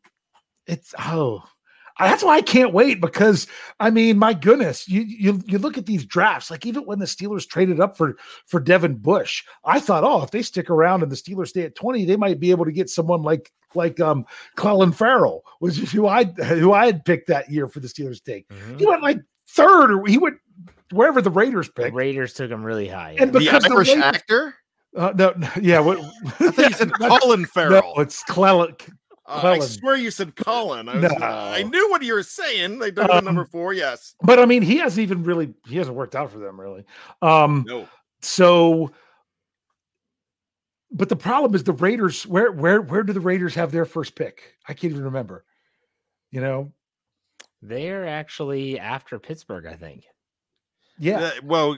it's 0.66 0.94
oh 0.98 1.42
that's 1.98 2.24
why 2.24 2.36
I 2.36 2.42
can't 2.42 2.72
wait 2.72 3.01
because 3.01 3.46
I 3.78 3.90
mean, 3.90 4.18
my 4.18 4.32
goodness, 4.32 4.88
you 4.88 5.03
you 5.03 5.42
you 5.46 5.59
look 5.59 5.76
at 5.76 5.86
these 5.86 6.05
drafts, 6.05 6.51
like 6.51 6.64
even 6.64 6.84
when 6.84 6.98
the 6.98 7.05
Steelers 7.05 7.46
traded 7.46 7.80
up 7.80 7.96
for 7.96 8.16
for 8.46 8.61
Devin 8.61 8.96
Bush, 8.96 9.44
I 9.64 9.80
thought, 9.80 10.05
oh, 10.05 10.22
if 10.22 10.30
they 10.30 10.42
stick 10.42 10.70
around 10.70 11.03
and 11.03 11.12
the 11.12 11.16
Steelers 11.16 11.48
stay 11.48 11.62
at 11.62 11.74
20, 11.74 12.05
they 12.05 12.16
might 12.16 12.40
be 12.40 12.51
able 12.51 12.64
to 12.64 12.72
get 12.72 12.88
someone 12.88 13.22
like 13.22 13.53
like 13.74 14.01
um 14.01 14.24
Clelin 14.57 14.94
Ferrell, 14.94 15.44
which 15.59 15.78
is 15.78 15.92
who 15.92 16.07
I 16.07 16.24
who 16.24 16.72
I 16.72 16.86
had 16.86 17.05
picked 17.05 17.28
that 17.28 17.51
year 17.51 17.68
for 17.68 17.80
the 17.80 17.88
Steelers 17.88 18.22
take. 18.22 18.48
Mm-hmm. 18.48 18.78
He 18.78 18.86
went 18.86 19.03
like 19.03 19.18
third, 19.48 19.90
or 19.90 20.07
he 20.07 20.18
went 20.18 20.36
wherever 20.92 21.20
the 21.20 21.30
Raiders 21.30 21.68
picked. 21.68 21.90
The 21.90 21.96
Raiders 21.96 22.32
took 22.32 22.51
him 22.51 22.64
really 22.64 22.88
high. 22.88 23.16
And 23.18 23.32
the 23.32 23.48
Irish 23.48 23.64
the 23.64 23.76
Raiders, 23.76 23.96
actor. 23.96 24.55
Uh, 24.97 25.12
no, 25.16 25.34
yeah. 25.61 25.80
What? 25.80 25.99
I 25.99 26.51
thought 26.51 26.70
you 26.70 26.72
said 26.76 26.93
Colin 26.93 27.47
Farrell. 27.47 27.93
No, 27.97 28.03
it's 28.03 28.24
Clelin. 28.24 28.74
Uh, 29.26 29.41
I 29.45 29.59
swear 29.61 29.95
you 29.95 30.11
said 30.11 30.34
Colin. 30.34 30.88
I, 30.88 30.99
was, 30.99 31.12
no. 31.12 31.26
I 31.26 31.62
knew 31.62 31.88
what 31.91 32.03
you 32.03 32.14
were 32.14 32.24
saying. 32.24 32.80
They 32.80 32.91
did 32.91 33.09
um, 33.09 33.24
number 33.24 33.45
four, 33.45 33.72
yes. 33.72 34.16
But 34.22 34.41
I 34.41 34.45
mean, 34.45 34.62
he 34.62 34.78
hasn't 34.78 35.03
even 35.03 35.22
really 35.22 35.55
he 35.68 35.76
hasn't 35.76 35.97
worked 35.97 36.16
out 36.16 36.32
for 36.32 36.38
them 36.38 36.61
really. 36.61 36.84
Um 37.22 37.64
no. 37.68 37.88
so 38.22 38.91
but 40.91 41.09
the 41.09 41.16
problem 41.16 41.55
is 41.55 41.64
the 41.64 41.72
Raiders, 41.72 42.26
where 42.26 42.51
where 42.51 42.82
where 42.82 43.03
do 43.03 43.12
the 43.12 43.20
Raiders 43.20 43.55
have 43.55 43.70
their 43.70 43.84
first 43.84 44.16
pick? 44.16 44.57
I 44.68 44.74
can't 44.74 44.93
even 44.93 45.05
remember. 45.05 45.45
You 46.30 46.41
know? 46.41 46.72
They're 47.62 48.07
actually 48.07 48.78
after 48.78 49.18
Pittsburgh, 49.18 49.66
I 49.66 49.74
think. 49.74 50.05
Yeah. 50.99 51.18
Uh, 51.20 51.30
well, 51.45 51.76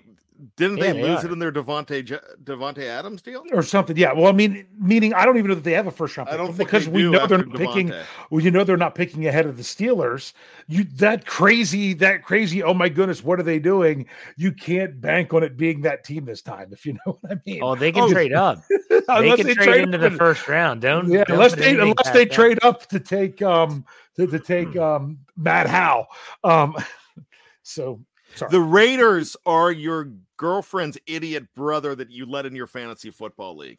didn't 0.57 0.78
Yeah, 0.78 0.93
they 0.93 1.01
they 1.01 1.03
lose 1.03 1.22
are. 1.22 1.26
it 1.26 1.32
in 1.32 1.38
their 1.38 1.53
Davante 1.53 2.20
Davante 2.43 2.84
Adams 2.84 3.22
deal? 3.22 3.45
or 3.53 3.62
something. 3.62 3.97
Yeah. 3.97 4.12
Well, 4.12 4.26
I 4.26 4.32
mean, 4.32 4.66
meaning 4.78 5.14
I 5.14 5.24
don't 5.24 5.36
even 5.38 5.49
know 5.49 5.55
that 5.55 5.64
they 5.64 5.72
have 5.72 5.86
a 5.86 5.90
first 5.90 6.16
round 6.16 6.28
I 6.28 6.32
pick 6.32 6.40
don't 6.40 6.55
think 6.55 6.68
because 6.70 6.86
they 6.86 6.93
we 6.93 7.03
do 7.03 7.12
know 7.12 7.26
they're 7.26 7.38
not 7.38 7.57
picking. 7.57 7.93
Well, 8.30 8.43
you 8.43 8.51
know 8.51 8.64
they're 8.64 8.76
not 8.76 8.95
picking 8.95 9.26
ahead 9.26 9.47
of 9.47 9.57
the 9.57 9.62
Steelers. 9.62 10.32
You 10.68 10.84
that 10.97 11.26
crazy, 11.26 11.95
that 11.95 12.24
crazy. 12.24 12.62
Oh 12.62 12.74
my 12.74 12.88
goodness, 12.88 13.22
what 13.22 13.38
are 13.38 13.45
they 13.45 13.59
doing? 13.59 14.07
You 14.36 14.53
can't 14.53 15.01
bank 15.01 15.32
on 15.32 15.43
it 15.43 15.57
being 15.57 15.82
that 15.82 16.05
team 16.05 16.24
this 16.24 16.43
time, 16.43 16.72
if 16.72 16.84
you 16.86 16.93
know 17.07 17.18
what 17.20 17.32
I 17.32 17.36
mean. 17.47 17.61
Oh, 17.62 17.74
they 17.74 17.93
can 17.93 18.03
Oh, 18.05 18.12
trade 18.12 18.32
up. 18.32 18.62
They 19.09 19.32
can 19.36 19.47
they 19.47 19.55
trade 19.55 19.84
into 19.84 19.99
the 19.99 20.11
first 20.12 20.49
round. 20.49 20.82
Don't 20.82 21.11
Yeah, 21.11 21.24
don't 21.24 21.36
unless 21.36 21.55
they 21.55 21.78
unless 21.78 22.11
they 22.12 22.24
them. 22.24 22.34
trade 22.34 22.59
up 22.62 22.86
to 22.88 23.01
take 23.01 23.43
um 23.43 23.84
to, 24.16 24.26
to 24.26 24.38
take 24.38 24.76
um 24.76 25.18
Matt 25.36 25.66
Howe. 25.66 26.07
Um, 26.45 26.76
so 27.62 28.01
sorry. 28.34 28.51
The 28.53 28.61
Raiders 28.61 29.36
are 29.45 29.72
your 29.72 30.12
girlfriend's 30.43 30.99
idiot 31.07 31.47
brother 31.55 31.95
that 31.95 32.11
you 32.11 32.26
let 32.26 32.45
in 32.47 32.55
your 32.57 32.66
fantasy 32.66 33.11
football 33.11 33.57
league. 33.57 33.78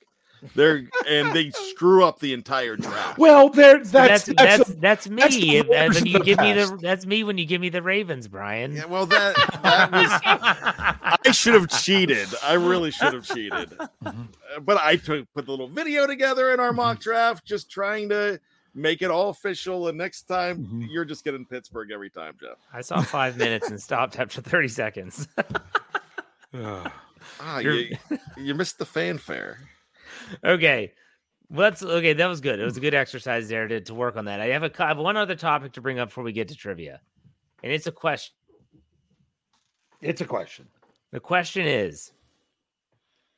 They're 0.55 0.84
and 1.07 1.32
they 1.34 1.51
screw 1.72 2.03
up 2.03 2.20
the 2.20 2.34
entire 2.34 2.76
draft. 2.76 3.18
well, 3.18 3.47
there 3.49 3.80
that's 3.80 3.91
that's 3.91 4.26
that's, 4.26 4.36
that's 4.36 4.70
a- 4.70 4.74
that's 4.76 5.09
me. 5.09 5.22
that's 5.22 5.36
the 5.38 5.57
if- 5.57 5.68
when 5.95 6.05
you 6.05 6.20
the 6.20 6.26
give 6.26 6.39
me 6.39 6.53
the 6.53 6.78
that's 6.82 7.05
me 7.05 7.24
when 7.24 7.38
you 7.38 7.45
give 7.45 7.61
me 7.61 7.70
the 7.70 7.82
Ravens, 7.82 8.28
Bryan. 8.28 8.76
Yeah, 8.76 8.86
well, 8.86 9.05
that 9.05 9.36
that 9.64 9.91
was 9.91 10.09
I 11.26 11.32
should 11.32 11.53
have 11.53 11.68
cheated. 11.70 12.28
I 12.43 12.53
really 12.53 12.91
should 12.91 13.14
have 13.14 13.26
cheated. 13.26 13.70
Mhm. 14.03 14.28
Uh, 14.55 14.59
But 14.61 14.78
I 14.82 14.95
took 14.97 15.32
put 15.34 15.45
the 15.45 15.51
little 15.51 15.70
video 15.70 16.07
together 16.07 16.51
in 16.51 16.59
our 16.59 16.74
mock 16.74 16.97
Mm-hmm. 16.97 17.03
draft, 17.09 17.45
just 17.45 17.70
trying 17.72 18.09
to 18.09 18.39
make 18.76 19.01
it 19.01 19.09
all 19.11 19.30
official. 19.30 19.88
And 19.88 19.97
next 19.97 20.24
time, 20.24 20.57
Mhm. 20.66 20.88
you're 20.91 21.05
just 21.05 21.24
getting 21.24 21.45
Pittsburgh 21.45 21.91
every 21.91 22.09
time, 22.09 22.36
Jeff. 22.41 22.57
I 22.74 22.82
saw 22.82 23.01
five 23.01 23.38
minutes 23.38 23.70
and 23.70 23.82
stopped 23.82 24.20
after 24.20 24.41
thirty 24.41 24.68
seconds. 24.68 25.28
Ah, 26.56 27.60
You're- 27.60 27.97
you, 28.10 28.18
you 28.38 28.54
missed 28.56 28.78
the 28.80 28.86
fanfare. 28.86 29.60
okay. 30.43 30.93
Well, 31.49 31.70
that's 31.70 31.84
okay. 31.84 32.14
That 32.14 32.28
was 32.28 32.41
good. 32.41 32.60
It 32.60 32.64
was 32.66 32.78
a 32.78 32.82
good 32.82 32.93
exercise 32.93 33.47
there 33.47 33.68
to, 33.68 33.82
to 33.82 33.93
work 33.93 34.16
on 34.18 34.26
that. 34.26 34.39
I 34.39 34.47
have 34.47 34.64
a 34.64 34.72
I 34.84 34.88
have 34.88 34.97
one 34.97 35.18
other 35.18 35.36
topic 35.36 35.74
to 35.74 35.82
bring 35.82 35.99
up 35.99 36.10
before 36.10 36.24
we 36.24 36.32
get 36.32 36.47
to 36.49 36.56
trivia, 36.56 36.99
and 37.64 37.72
it's 37.72 37.86
a 37.88 37.91
question. 37.91 38.34
it's 40.01 40.22
a 40.22 40.26
question. 40.26 40.68
The 41.12 41.20
question 41.20 41.68
is, 41.68 42.12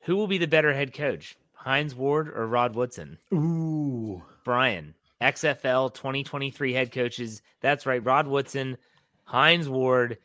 who 0.01 0.15
will 0.15 0.27
be 0.27 0.37
the 0.37 0.47
better 0.47 0.73
head 0.73 0.93
coach, 0.93 1.35
Hines 1.53 1.93
Ward 1.93 2.29
or 2.29 2.47
Rod 2.47 2.73
Woodson? 2.75 3.17
Ooh. 3.33 4.23
Bryan, 4.45 4.93
XFL 5.21 5.93
2023 5.93 6.71
head 6.73 6.91
coaches. 6.93 7.41
That's 7.59 7.85
right, 7.85 8.03
Rod 8.03 8.27
Woodson, 8.27 8.77
Hines 9.25 9.67
Ward 9.67 10.19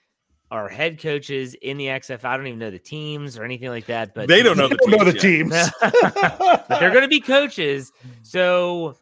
are 0.50 0.68
head 0.68 1.00
coaches 1.00 1.54
in 1.62 1.76
the 1.76 1.86
XFL. 1.86 2.24
I 2.24 2.36
don't 2.36 2.46
even 2.46 2.58
know 2.58 2.70
the 2.70 2.78
teams 2.78 3.38
or 3.38 3.44
anything 3.44 3.68
like 3.68 3.86
that, 3.86 4.14
but 4.14 4.28
They 4.28 4.42
don't 4.42 4.56
know 4.56 4.68
They 4.68 4.74
the 4.74 4.90
don't 4.90 4.98
know 4.98 5.12
the 5.12 5.18
teams 5.18 5.52
teams. 5.52 5.70
but 5.80 6.66
they're 6.80 6.90
going 6.90 7.02
to 7.02 7.08
be 7.08 7.20
coaches. 7.20 7.92
So, 8.22 8.96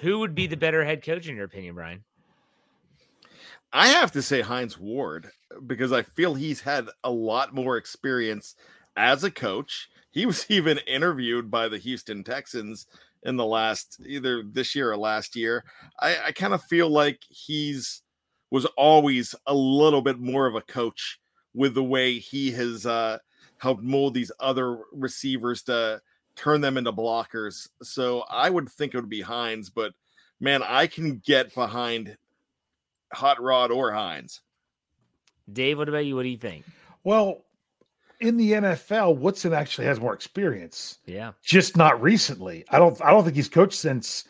who 0.00 0.18
would 0.18 0.34
be 0.34 0.46
the 0.46 0.56
better 0.56 0.84
head 0.84 1.04
coach 1.04 1.28
in 1.28 1.36
your 1.36 1.44
opinion, 1.44 1.74
Bryan? 1.74 2.04
I 3.72 3.88
have 3.88 4.12
to 4.12 4.22
say 4.22 4.40
Hines 4.40 4.78
Ward 4.78 5.30
because 5.66 5.92
I 5.92 6.02
feel 6.02 6.34
he's 6.34 6.60
had 6.60 6.88
a 7.04 7.10
lot 7.10 7.54
more 7.54 7.76
experience 7.76 8.54
as 8.96 9.24
a 9.24 9.30
coach. 9.30 9.88
He 10.10 10.26
was 10.26 10.46
even 10.50 10.78
interviewed 10.86 11.50
by 11.50 11.68
the 11.68 11.78
Houston 11.78 12.24
Texans 12.24 12.86
in 13.24 13.36
the 13.36 13.44
last 13.46 14.00
either 14.06 14.42
this 14.42 14.74
year 14.74 14.90
or 14.92 14.96
last 14.96 15.36
year. 15.36 15.64
I, 16.00 16.16
I 16.26 16.32
kind 16.32 16.54
of 16.54 16.62
feel 16.64 16.88
like 16.88 17.20
he's 17.28 18.02
was 18.50 18.64
always 18.76 19.34
a 19.46 19.54
little 19.54 20.02
bit 20.02 20.18
more 20.18 20.46
of 20.46 20.54
a 20.54 20.60
coach 20.62 21.18
with 21.54 21.74
the 21.74 21.82
way 21.84 22.18
he 22.18 22.50
has 22.52 22.86
uh, 22.86 23.18
helped 23.58 23.82
mold 23.82 24.14
these 24.14 24.32
other 24.40 24.78
receivers 24.92 25.62
to 25.64 26.00
turn 26.36 26.60
them 26.60 26.76
into 26.78 26.92
blockers. 26.92 27.68
So 27.82 28.24
I 28.30 28.48
would 28.50 28.68
think 28.68 28.94
it 28.94 28.98
would 28.98 29.08
be 29.08 29.20
Hines, 29.20 29.70
but 29.70 29.92
man, 30.40 30.62
I 30.62 30.86
can 30.86 31.18
get 31.18 31.54
behind 31.54 32.16
Hot 33.12 33.40
Rod 33.42 33.70
or 33.70 33.92
Hines. 33.92 34.40
Dave, 35.52 35.78
what 35.78 35.88
about 35.88 36.04
you? 36.04 36.14
What 36.14 36.22
do 36.24 36.28
you 36.28 36.36
think? 36.36 36.64
Well, 37.04 37.44
in 38.20 38.36
the 38.36 38.52
NFL, 38.52 39.16
Woodson 39.18 39.52
actually 39.52 39.86
has 39.86 40.00
more 40.00 40.12
experience, 40.12 40.98
Yeah. 41.06 41.32
just 41.42 41.76
not 41.76 42.00
recently. 42.02 42.64
I 42.70 42.78
don't 42.78 43.00
I 43.02 43.10
don't 43.10 43.24
think 43.24 43.36
he's 43.36 43.48
coached 43.48 43.78
since 43.78 44.24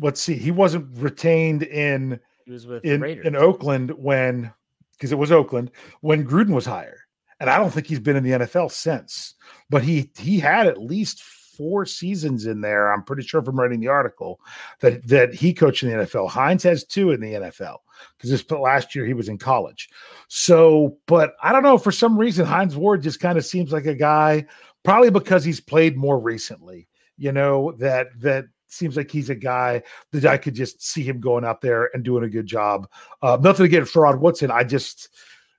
let's 0.00 0.20
see, 0.20 0.34
he 0.34 0.50
wasn't 0.50 0.86
retained 0.98 1.62
in 1.62 2.20
He 2.46 2.52
was 2.52 2.66
with 2.66 2.84
in, 2.84 3.00
Raiders. 3.00 3.26
in 3.26 3.36
Oakland 3.36 3.90
when 3.90 4.52
because 4.92 5.12
it 5.12 5.18
was 5.18 5.32
Oakland 5.32 5.72
when 6.00 6.26
Gruden 6.26 6.54
was 6.54 6.64
hired. 6.64 6.98
And 7.38 7.50
I 7.50 7.58
don't 7.58 7.70
think 7.70 7.86
he's 7.86 8.00
been 8.00 8.16
in 8.16 8.22
the 8.22 8.30
NFL 8.30 8.70
since. 8.70 9.34
But 9.68 9.82
he 9.82 10.10
he 10.16 10.38
had 10.38 10.68
at 10.68 10.80
least 10.80 11.22
four 11.22 11.84
seasons 11.84 12.46
in 12.46 12.60
there. 12.60 12.92
I'm 12.92 13.02
pretty 13.02 13.22
sure 13.22 13.42
from 13.42 13.58
writing 13.58 13.80
the 13.80 13.88
article 13.88 14.40
that 14.80 15.06
that 15.08 15.34
he 15.34 15.52
coached 15.52 15.82
in 15.82 15.90
the 15.90 16.04
NFL. 16.04 16.30
Hines 16.30 16.62
has 16.62 16.84
two 16.84 17.10
in 17.10 17.20
the 17.20 17.32
NFL 17.32 17.78
because 18.16 18.30
this 18.30 18.42
but 18.42 18.60
last 18.60 18.94
year 18.94 19.04
he 19.04 19.14
was 19.14 19.28
in 19.28 19.38
college. 19.38 19.88
So, 20.28 20.98
but 21.06 21.34
I 21.42 21.52
don't 21.52 21.64
know 21.64 21.78
for 21.78 21.92
some 21.92 22.16
reason 22.16 22.46
Hines 22.46 22.76
Ward 22.76 23.02
just 23.02 23.20
kind 23.20 23.36
of 23.36 23.44
seems 23.44 23.72
like 23.72 23.86
a 23.86 23.94
guy, 23.94 24.46
probably 24.84 25.10
because 25.10 25.44
he's 25.44 25.60
played 25.60 25.96
more 25.96 26.20
recently. 26.20 26.88
You 27.18 27.32
know 27.32 27.72
that 27.78 28.08
that 28.20 28.44
seems 28.76 28.96
like 28.96 29.10
he's 29.10 29.30
a 29.30 29.34
guy 29.34 29.82
that 30.12 30.24
I 30.26 30.36
could 30.38 30.54
just 30.54 30.82
see 30.84 31.02
him 31.02 31.20
going 31.20 31.44
out 31.44 31.60
there 31.60 31.90
and 31.94 32.04
doing 32.04 32.24
a 32.24 32.28
good 32.28 32.46
job. 32.46 32.88
Uh, 33.22 33.38
nothing 33.40 33.66
against 33.66 33.96
Rod 33.96 34.20
Woodson. 34.20 34.50
I 34.50 34.62
just 34.64 35.08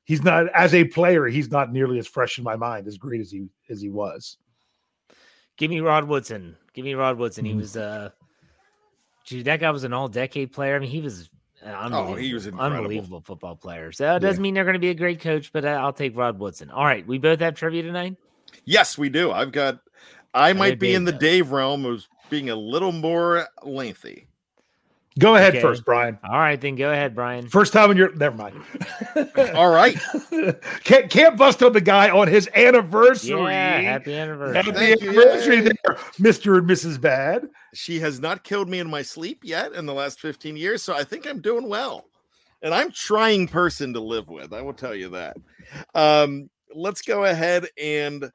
he's 0.05 0.23
not 0.23 0.47
as 0.53 0.73
a 0.73 0.85
player. 0.85 1.25
He's 1.27 1.51
not 1.51 1.71
nearly 1.73 1.99
as 1.99 2.07
fresh 2.07 2.37
in 2.37 2.43
my 2.43 2.55
mind 2.55 2.87
as 2.87 2.97
great 2.97 3.21
as 3.21 3.31
he 3.31 3.47
as 3.69 3.81
he 3.81 3.89
was. 3.89 4.37
Give 5.57 5.69
me 5.71 5.79
Rod 5.79 6.07
Woodson. 6.07 6.55
Give 6.73 6.85
me 6.85 6.93
Rod 6.93 7.17
Woodson. 7.17 7.43
He 7.45 7.53
Mhm. 7.53 7.57
was 7.57 7.75
uh 7.77 8.09
Gee, 9.25 9.43
that 9.43 9.59
guy 9.59 9.71
was 9.71 9.83
an 9.83 9.91
all-decade 9.91 10.53
player. 10.53 10.77
I 10.77 10.79
mean, 10.79 10.89
he 10.89 11.01
was 11.01 11.29
unbelievable, 11.61 12.13
Oh, 12.13 12.15
he 12.15 12.33
was 12.33 12.47
incredible. 12.47 12.77
unbelievable 12.77 13.19
football 13.21 13.57
player. 13.57 13.91
So 13.91 14.15
it 14.15 14.19
doesn't 14.19 14.41
mean 14.41 14.53
they're 14.53 14.63
going 14.63 14.75
to 14.75 14.79
be 14.79 14.89
a 14.91 14.93
great 14.93 15.19
coach, 15.19 15.51
but 15.51 15.65
I- 15.65 15.73
I'll 15.73 15.91
take 15.91 16.15
Rod 16.15 16.39
Woodson. 16.39 16.69
All 16.69 16.85
right, 16.85 17.05
we 17.05 17.17
both 17.17 17.41
have 17.41 17.55
trivia 17.55 17.83
tonight. 17.83 18.15
Yes, 18.63 18.97
we 18.97 19.09
do. 19.09 19.31
I've 19.31 19.51
got. 19.51 19.79
I 20.33 20.53
know 20.53 20.59
might 20.59 20.79
be 20.79 20.93
in 20.93 21.03
the 21.03 21.11
Dave 21.11 21.19
does. 21.19 21.29
Dave 21.29 21.51
realm 21.51 21.85
of 21.85 22.07
being 22.29 22.49
a 22.49 22.55
little 22.55 22.91
more 22.91 23.47
lengthy. 23.63 24.27
Go 25.19 25.35
ahead 25.35 25.53
Okay. 25.55 25.61
first, 25.61 25.83
Bryan. 25.83 26.19
All 26.23 26.37
right, 26.37 26.61
then 26.61 26.75
go 26.75 26.91
ahead, 26.91 27.15
Bryan. 27.15 27.47
First 27.47 27.73
time 27.73 27.89
in 27.89 27.97
your 27.97 28.13
never 28.15 28.35
mind. 28.35 28.61
All 29.55 29.69
right. 29.69 29.97
can't 30.83 31.09
can't 31.09 31.35
bust 31.35 31.63
up 31.63 31.73
the 31.73 31.81
guy 31.81 32.11
on 32.11 32.27
his 32.27 32.47
anniversary. 32.53 33.29
Yeah, 33.31 33.81
happy 33.81 34.13
anniversary. 34.13 34.55
Happy 34.55 34.71
Thank 34.73 35.01
you. 35.01 35.09
anniversary 35.09 35.55
Yay. 35.55 35.61
there, 35.61 35.95
Mr. 36.19 36.59
and 36.59 36.69
Mrs. 36.69 37.01
Bad. 37.01 37.47
She 37.73 37.99
has 37.99 38.19
not 38.19 38.43
killed 38.43 38.69
me 38.69 38.77
in 38.77 38.87
my 38.89 39.01
sleep 39.01 39.39
yet 39.43 39.73
in 39.73 39.87
the 39.87 39.93
last 39.93 40.19
15 40.21 40.55
years, 40.55 40.83
so 40.83 40.93
I 40.93 41.03
think 41.03 41.25
I'm 41.25 41.41
doing 41.41 41.67
well. 41.67 42.05
And 42.61 42.71
I'm 42.73 42.91
trying 42.91 43.47
person 43.47 43.93
to 43.93 43.99
live 43.99 44.29
with. 44.29 44.53
I 44.53 44.61
will 44.61 44.73
tell 44.73 44.93
you 44.93 45.09
that. 45.09 45.37
Um, 45.95 46.49
let's 46.75 47.01
go 47.01 47.25
ahead 47.25 47.67
and 47.81 48.31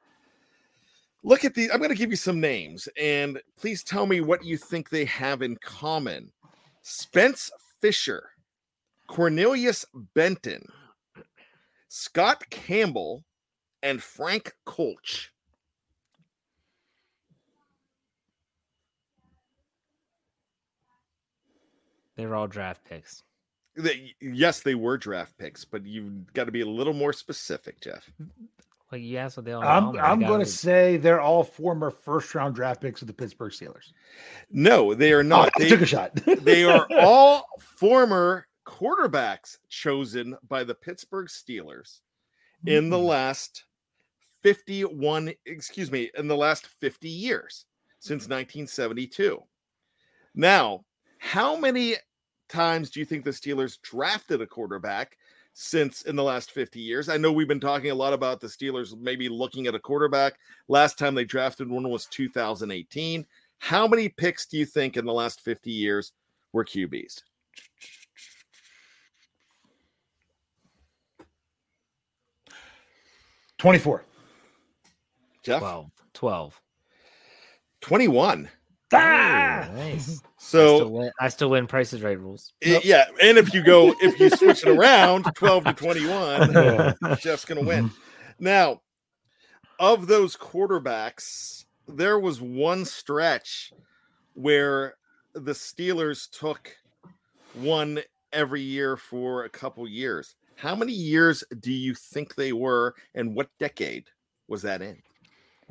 look 1.23 1.45
at 1.45 1.53
the. 1.53 1.71
I'm 1.71 1.79
going 1.79 1.89
to 1.89 1.95
give 1.95 2.11
you 2.11 2.17
some 2.17 2.39
names, 2.39 2.87
and 2.99 3.41
please 3.59 3.83
tell 3.83 4.05
me 4.05 4.21
what 4.21 4.43
you 4.43 4.57
think 4.57 4.89
they 4.89 5.05
have 5.05 5.41
in 5.41 5.57
common. 5.57 6.31
Spence 6.81 7.49
Fisher, 7.81 8.29
Cornelius 9.07 9.85
Benton, 10.13 10.65
Scott 11.87 12.49
Campbell, 12.49 13.23
and 13.81 14.01
Frank 14.01 14.53
Kolch. 14.65 15.31
They 22.15 22.25
were 22.25 22.35
all 22.35 22.47
draft 22.47 22.83
picks. 22.85 23.23
They, 23.75 24.13
yes, 24.21 24.59
they 24.59 24.75
were 24.75 24.97
draft 24.97 25.35
picks, 25.37 25.65
but 25.65 25.85
you've 25.85 26.31
got 26.33 26.43
to 26.45 26.51
be 26.51 26.61
a 26.61 26.65
little 26.65 26.93
more 26.93 27.11
specific, 27.11 27.81
Jeff. 27.81 28.11
Well, 28.93 29.01
you 29.01 29.17
asked 29.17 29.37
what 29.37 29.45
they 29.47 29.53
all. 29.53 29.63
I'm. 29.63 29.95
I 29.95 30.11
I'm 30.11 30.19
going 30.19 30.39
to 30.39 30.45
say 30.45 30.97
they're 30.97 31.19
all 31.19 31.43
former 31.43 31.89
first 31.89 32.35
round 32.35 32.53
draft 32.53 32.79
picks 32.79 33.01
of 33.01 33.07
the 33.07 33.13
Pittsburgh 33.13 33.51
Steelers. 33.51 33.91
No, 34.51 34.93
they 34.93 35.11
are 35.13 35.21
Oh, 35.21 35.23
not. 35.23 35.49
I 35.57 35.63
They, 35.63 35.69
took 35.69 35.81
a 35.81 35.85
shot. 35.87 36.13
they 36.41 36.63
are 36.63 36.85
all 36.99 37.47
former 37.59 38.45
quarterbacks 38.67 39.57
chosen 39.67 40.37
by 40.47 40.63
the 40.63 40.75
Pittsburgh 40.75 41.25
Steelers 41.25 42.01
in 42.67 42.91
the 42.91 42.97
Mm. 42.97 43.07
last 43.07 43.63
51, 44.43 45.33
excuse 45.47 45.91
me, 45.91 46.11
in 46.15 46.27
the 46.27 46.37
last 46.37 46.67
50 46.67 47.09
years 47.09 47.65
since 47.97 48.25
1972. 48.29 49.41
Now, 50.35 50.85
how 51.17 51.55
many 51.55 51.95
times 52.47 52.91
do 52.91 52.99
you 52.99 53.07
think 53.07 53.25
the 53.25 53.31
Steelers 53.31 53.81
drafted 53.81 54.39
a 54.41 54.45
quarterback 54.45 55.17
since 55.53 56.03
in 56.03 56.15
the 56.15 56.23
last 56.23 56.51
50 56.51 56.79
years? 56.79 57.09
I 57.09 57.17
know 57.17 57.31
we've 57.31 57.47
been 57.47 57.59
talking 57.59 57.91
a 57.91 57.95
lot 57.95 58.13
about 58.13 58.41
the 58.41 58.47
Steelers 58.47 58.97
maybe 58.99 59.29
looking 59.29 59.67
at 59.67 59.75
a 59.75 59.79
quarterback. 59.79 60.33
Last 60.67 60.97
time 60.97 61.15
they 61.15 61.25
drafted 61.25 61.69
one 61.69 61.89
was 61.89 62.05
2018. 62.07 63.25
How 63.59 63.87
many 63.87 64.09
picks 64.09 64.45
do 64.45 64.57
you 64.57 64.65
think 64.65 64.97
in 64.97 65.05
the 65.05 65.13
last 65.13 65.41
50 65.41 65.71
years 65.71 66.11
were 66.51 66.65
QBs? 66.65 67.21
24. 73.63 74.03
Jeff, 75.41 75.59
12. 75.59 75.91
12. 76.13 76.61
21. 77.79 78.49
Ah! 78.93 79.67
Ooh, 79.69 79.75
nice. 79.75 80.21
I 80.23 80.27
So 80.37 80.75
still, 80.77 80.91
win, 80.91 81.11
I 81.19 81.27
still 81.29 81.49
win 81.49 81.67
prices 81.67 82.01
right 82.01 82.19
rules. 82.19 82.53
I- 82.63 82.81
yeah, 82.83 83.05
and 83.21 83.37
if 83.37 83.53
you 83.53 83.63
go, 83.63 83.93
if 84.01 84.19
you 84.19 84.29
switch 84.29 84.63
it 84.65 84.69
around, 84.69 85.23
12 85.35 85.63
to 85.65 85.73
21, 85.73 86.53
Yeah. 86.53 86.93
Jeff's 87.19 87.45
going 87.45 87.61
to 87.61 87.67
win. 87.67 87.91
Now, 88.39 88.81
of 89.79 90.07
those 90.07 90.35
quarterbacks, 90.37 91.65
there 91.87 92.19
was 92.19 92.41
one 92.41 92.85
stretch 92.85 93.71
where 94.33 94.95
the 95.33 95.51
Steelers 95.53 96.29
took 96.29 96.75
one 97.53 97.99
every 98.31 98.61
year 98.61 98.97
for 98.97 99.43
a 99.45 99.49
couple 99.49 99.87
years. 99.87 100.35
How 100.55 100.75
many 100.75 100.93
years 100.93 101.43
do 101.59 101.71
you 101.71 101.93
think 101.95 102.35
they 102.35 102.53
were, 102.53 102.95
and 103.15 103.35
what 103.35 103.49
decade 103.59 104.05
was 104.47 104.61
that 104.63 104.81
in? 104.81 105.01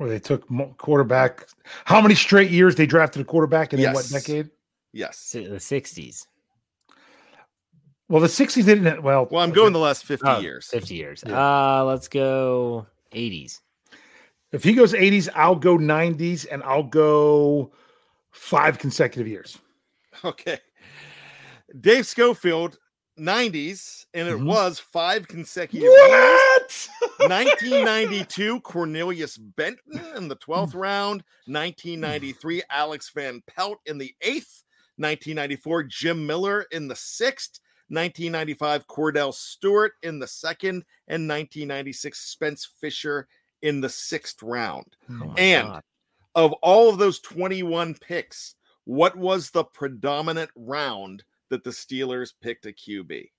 Where 0.03 0.11
they 0.11 0.19
took 0.19 0.45
quarterback. 0.79 1.47
How 1.85 2.01
many 2.01 2.13
straight 2.13 2.51
years 2.51 2.75
they 2.75 2.85
drafted 2.85 3.21
a 3.21 3.25
quarterback 3.25 3.71
and 3.71 3.81
in 3.81 3.93
what 3.93 4.05
decade? 4.11 4.49
Yes. 4.91 5.31
The 5.31 5.39
60s. 5.43 6.27
Well, 8.09 8.19
the 8.19 8.27
60s 8.27 8.65
they 8.65 8.75
didn't. 8.75 9.01
Well, 9.01 9.29
Well, 9.31 9.41
I'm 9.41 9.53
going 9.53 9.71
the 9.71 9.79
last 9.79 10.03
50 10.03 10.27
Oh, 10.27 10.39
years. 10.41 10.67
50 10.67 10.93
years. 10.93 11.23
Yeah. 11.25 11.39
Uh, 11.79 11.83
let's 11.85 12.09
go 12.09 12.85
80s. 13.13 13.61
If 14.51 14.61
he 14.65 14.73
goes 14.73 14.91
80s, 14.91 15.29
I'll 15.35 15.55
go 15.55 15.77
90s 15.77 16.47
and 16.51 16.61
I'll 16.63 16.83
go 16.83 17.71
five 18.31 18.79
consecutive 18.79 19.25
years. 19.29 19.57
Okay. 20.25 20.59
Dave 21.79 22.05
Schofield, 22.05 22.77
90s, 23.17 24.05
and 24.13 24.27
it 24.27 24.37
Mhm. 24.39 24.45
was 24.45 24.79
five 24.79 25.27
consecutive 25.27 25.83
years. 25.83 25.99
What? 25.99 26.87
1992, 27.29 28.59
Cornelius 28.61 29.37
Benton 29.37 30.01
in 30.15 30.27
the 30.27 30.35
12th 30.37 30.73
round. 30.73 31.23
1993, 31.47 32.63
Alex 32.69 33.11
Van 33.13 33.41
Pelt 33.47 33.79
in 33.85 33.97
the 33.97 34.13
eighth. 34.21 34.63
1994, 34.97 35.83
Jim 35.83 36.25
Miller 36.25 36.63
in 36.71 36.87
the 36.87 36.95
sixth. 36.95 37.59
1995, 37.89 38.87
Kordell 38.87 39.33
Stewart 39.33 39.93
in 40.03 40.19
the 40.19 40.27
second. 40.27 40.83
And 41.07 41.27
1996, 41.27 42.19
Spence 42.19 42.65
Fisher 42.79 43.27
in 43.61 43.81
the 43.81 43.89
sixth 43.89 44.41
round. 44.41 44.95
Oh 45.09 45.33
And- 45.37 45.67
God. 45.67 45.83
Of 46.35 46.51
all 46.63 46.89
of 46.89 46.97
those 46.97 47.19
21 47.19 47.93
picks, 47.93 48.55
what 48.85 49.15
was 49.15 49.51
the 49.51 49.63
predominant 49.63 50.49
round 50.55 51.23
that 51.53 51.63
the 51.63 51.69
Steelers 51.69 52.33
picked 52.41 52.65
a 52.65 52.71
QB? 52.71 53.29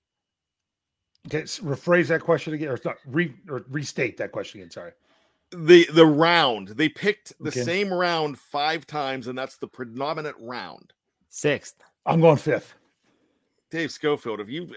Okay, 1.27 1.41
s- 1.41 1.59
rephrase 1.59 2.07
that 2.07 2.21
question 2.21 2.53
again, 2.53 2.69
or, 2.69 2.79
not, 2.85 2.95
re, 3.05 3.33
or 3.49 3.65
restate 3.69 4.15
that 4.17 4.31
question 4.31 4.61
again. 4.61 4.71
Sorry. 4.71 4.91
the 5.51 5.85
the 5.93 6.05
round 6.05 6.69
they 6.69 6.89
picked 6.89 7.33
the 7.39 7.49
Okay. 7.49 7.61
same 7.61 7.93
round 7.93 8.37
five 8.39 8.87
times 8.87 9.27
and 9.27 9.37
that's 9.37 9.57
the 9.57 9.67
predominant 9.67 10.35
round 10.39 10.91
Sixth. 11.29 11.75
I'm 12.05 12.19
going 12.21 12.37
fifth. 12.37 12.73
dave 13.69 13.91
schofield 13.91 14.39
if 14.39 14.49
you 14.49 14.67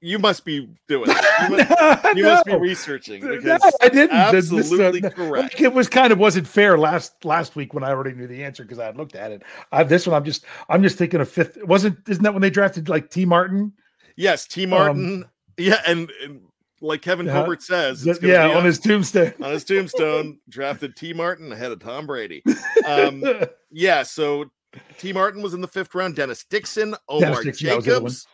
you 0.00 0.18
must 0.18 0.44
be 0.44 0.68
doing 0.86 1.10
it. 1.10 1.16
you, 1.50 1.56
must, 1.56 2.16
you 2.16 2.24
must 2.24 2.44
be 2.46 2.52
No. 2.52 2.58
researching 2.58 3.20
No, 3.42 3.58
I 3.80 3.88
didn't. 3.88 4.32
This- 4.32 4.48
this, 4.50 4.52
uh, 4.52 4.58
absolutely 4.58 5.00
correct. 5.10 5.54
like, 5.54 5.60
It 5.60 5.72
was 5.72 5.88
kind 5.88 6.12
of 6.12 6.18
wasn't 6.18 6.46
fair 6.46 6.78
last 6.78 7.24
last 7.24 7.56
week 7.56 7.74
when 7.74 7.82
I 7.84 7.90
already 7.90 8.14
knew 8.16 8.26
the 8.26 8.44
answer 8.44 8.62
because 8.62 8.78
I 8.78 8.84
had 8.86 8.96
looked 8.96 9.14
at 9.16 9.32
it. 9.32 9.42
I, 9.72 9.82
this 9.82 10.06
one, 10.06 10.14
I'm 10.16 10.24
just 10.24 10.44
I'm 10.68 10.82
just 10.82 10.98
thinking 10.98 11.20
of 11.20 11.28
fifth. 11.28 11.58
Wasn't 11.64 11.98
isn't 12.08 12.22
that 12.22 12.32
when 12.32 12.42
they 12.42 12.50
drafted 12.50 12.88
like 12.88 13.10
Tee 13.10 13.24
Martin? 13.24 13.72
yes 14.16 14.46
Tee 14.46 14.66
Martin 14.66 15.24
yeah 15.56 15.80
and, 15.86 16.10
and 16.24 16.40
like 16.80 17.02
kevin 17.02 17.26
Yeah. 17.26 17.46
says 17.60 18.04
it's 18.06 18.20
yeah, 18.22 18.48
on 18.56 18.64
his 18.64 18.78
tombstone. 18.80 19.32
on 19.40 19.52
his 19.52 19.62
tombstone 19.64 20.38
drafted 20.48 20.96
Tee 20.96 21.12
Martin 21.12 21.52
ahead 21.52 21.70
of 21.70 21.78
tom 21.78 22.06
brady 22.06 22.42
um 22.86 23.22
yeah 23.70 24.02
so 24.02 24.50
Tee 24.98 25.12
Martin 25.12 25.40
was 25.40 25.54
in 25.54 25.60
the 25.60 25.68
fifth 25.68 25.94
round 25.94 26.16
dennis 26.16 26.44
dixon 26.50 26.96
omar 27.08 27.42
Dixon, 27.44 27.68
that 27.68 27.76
was 27.76 27.84
the 27.84 27.90
other 27.92 28.00
one. 28.02 28.10
jacobs 28.10 28.26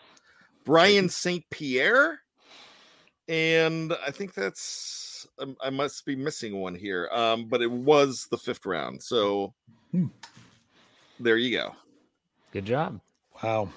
brian 0.64 1.08
st 1.08 1.44
pierre 1.50 2.18
and 3.28 3.92
i 4.06 4.10
think 4.10 4.34
that's 4.34 5.26
um, 5.38 5.56
i 5.62 5.70
must 5.70 6.04
be 6.06 6.16
missing 6.16 6.60
one 6.60 6.74
here 6.74 7.08
um 7.12 7.46
but 7.48 7.62
it 7.62 7.70
was 7.70 8.26
the 8.30 8.38
fifth 8.38 8.64
round 8.66 9.02
so 9.02 9.52
Hmm. 9.92 10.06
there 11.20 11.36
you 11.36 11.56
go 11.56 11.72
Good 12.52 12.66
job. 12.66 13.00
wow. 13.42 13.68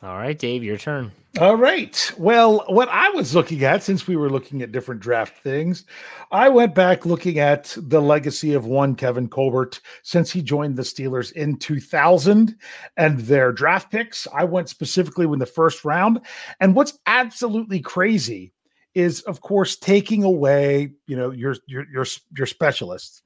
All 0.00 0.16
right, 0.16 0.38
Dave, 0.38 0.62
your 0.62 0.76
turn. 0.76 1.10
All 1.40 1.56
right. 1.56 2.12
Well, 2.16 2.64
what 2.68 2.88
I 2.88 3.10
was 3.10 3.34
looking 3.34 3.64
at, 3.64 3.82
since 3.82 4.06
we 4.06 4.14
were 4.16 4.30
looking 4.30 4.62
at 4.62 4.70
different 4.70 5.00
draft 5.00 5.42
things, 5.42 5.84
I 6.30 6.48
went 6.48 6.74
back 6.74 7.04
looking 7.04 7.40
at 7.40 7.76
the 7.76 8.00
legacy 8.00 8.54
of 8.54 8.64
one 8.64 8.94
Kevin 8.94 9.28
Colbert 9.28 9.80
since 10.04 10.30
he 10.30 10.40
joined 10.40 10.76
the 10.76 10.82
Steelers 10.82 11.32
in 11.32 11.56
2000 11.58 12.56
and 12.96 13.18
their 13.20 13.50
draft 13.50 13.90
picks. 13.90 14.28
I 14.32 14.44
went 14.44 14.68
specifically 14.68 15.26
in 15.26 15.38
the 15.40 15.46
first 15.46 15.84
round. 15.84 16.20
And 16.60 16.76
what's 16.76 16.98
absolutely 17.06 17.80
crazy 17.80 18.52
is, 18.94 19.20
of 19.22 19.40
course, 19.40 19.76
taking 19.76 20.22
away, 20.22 20.92
you 21.08 21.16
know, 21.16 21.30
your 21.30 21.56
your 21.66 21.86
your 21.90 22.06
your 22.36 22.46
specialists. 22.46 23.22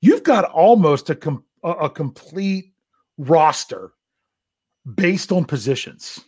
You've 0.00 0.22
got 0.22 0.44
almost 0.44 1.10
a 1.10 1.14
com- 1.14 1.44
a, 1.62 1.70
a 1.70 1.90
complete 1.90 2.72
roster 3.18 3.92
based 4.94 5.32
on 5.32 5.44
positions 5.44 6.20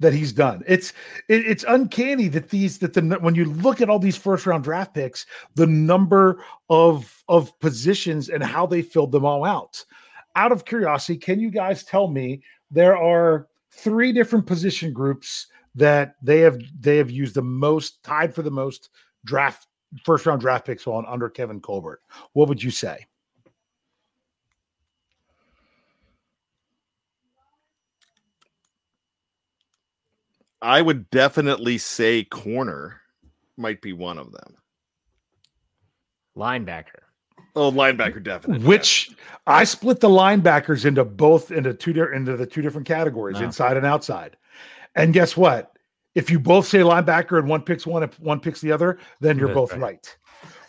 that 0.00 0.12
he's 0.12 0.32
done. 0.32 0.62
It's 0.66 0.92
it, 1.28 1.46
it's 1.46 1.64
uncanny 1.66 2.28
that 2.28 2.50
these 2.50 2.78
that 2.78 2.94
the 2.94 3.02
when 3.20 3.34
you 3.34 3.46
look 3.46 3.80
at 3.80 3.88
all 3.88 3.98
these 3.98 4.16
first 4.16 4.46
round 4.46 4.64
draft 4.64 4.94
picks, 4.94 5.26
the 5.54 5.66
number 5.66 6.44
of 6.68 7.22
of 7.28 7.58
positions 7.60 8.28
and 8.28 8.42
how 8.42 8.66
they 8.66 8.82
filled 8.82 9.12
them 9.12 9.24
all 9.24 9.44
out. 9.44 9.84
Out 10.34 10.52
of 10.52 10.64
curiosity, 10.64 11.18
can 11.18 11.40
you 11.40 11.50
guys 11.50 11.84
tell 11.84 12.08
me 12.08 12.42
there 12.70 12.96
are 12.96 13.48
three 13.70 14.12
different 14.12 14.46
position 14.46 14.92
groups 14.92 15.46
that 15.74 16.16
they 16.22 16.40
have 16.40 16.58
they 16.80 16.96
have 16.96 17.10
used 17.10 17.34
the 17.34 17.42
most 17.42 18.02
tied 18.02 18.34
for 18.34 18.42
the 18.42 18.50
most 18.50 18.90
draft 19.24 19.66
first 20.04 20.26
round 20.26 20.40
draft 20.40 20.66
picks 20.66 20.86
on 20.86 21.04
under 21.06 21.28
Kevin 21.28 21.60
Colbert. 21.60 22.00
What 22.32 22.48
would 22.48 22.62
you 22.62 22.70
say? 22.70 23.06
I 30.62 30.80
would 30.80 31.10
definitely 31.10 31.76
say 31.78 32.24
corner 32.24 33.00
might 33.58 33.82
be 33.82 33.92
one 33.92 34.16
of 34.18 34.32
them 34.32 34.56
Linebacker. 36.36 37.00
oh 37.56 37.70
linebacker 37.70 38.22
definitely 38.22 38.66
Which 38.66 39.10
I 39.46 39.64
split 39.64 40.00
the 40.00 40.08
linebackers 40.08 40.84
into 40.86 41.04
both 41.04 41.50
into 41.50 41.74
two 41.74 41.92
di- 41.92 42.14
into 42.14 42.36
the 42.36 42.46
two 42.46 42.62
different 42.62 42.86
categories, 42.86 43.36
Wow. 43.38 43.44
inside 43.46 43.76
and 43.76 43.84
outside. 43.84 44.36
And 44.94 45.12
guess 45.12 45.36
what? 45.36 45.76
If 46.14 46.30
you 46.30 46.38
both 46.38 46.66
say 46.66 46.78
linebacker 46.78 47.38
and 47.38 47.48
one 47.48 47.62
picks 47.62 47.86
one, 47.86 48.02
if 48.02 48.18
one 48.20 48.40
picks 48.40 48.60
the 48.60 48.70
other, 48.72 48.98
then 49.20 49.36
you're 49.38 49.48
That's 49.48 49.54
both 49.56 49.72
right. 49.72 49.80
right. 49.80 50.16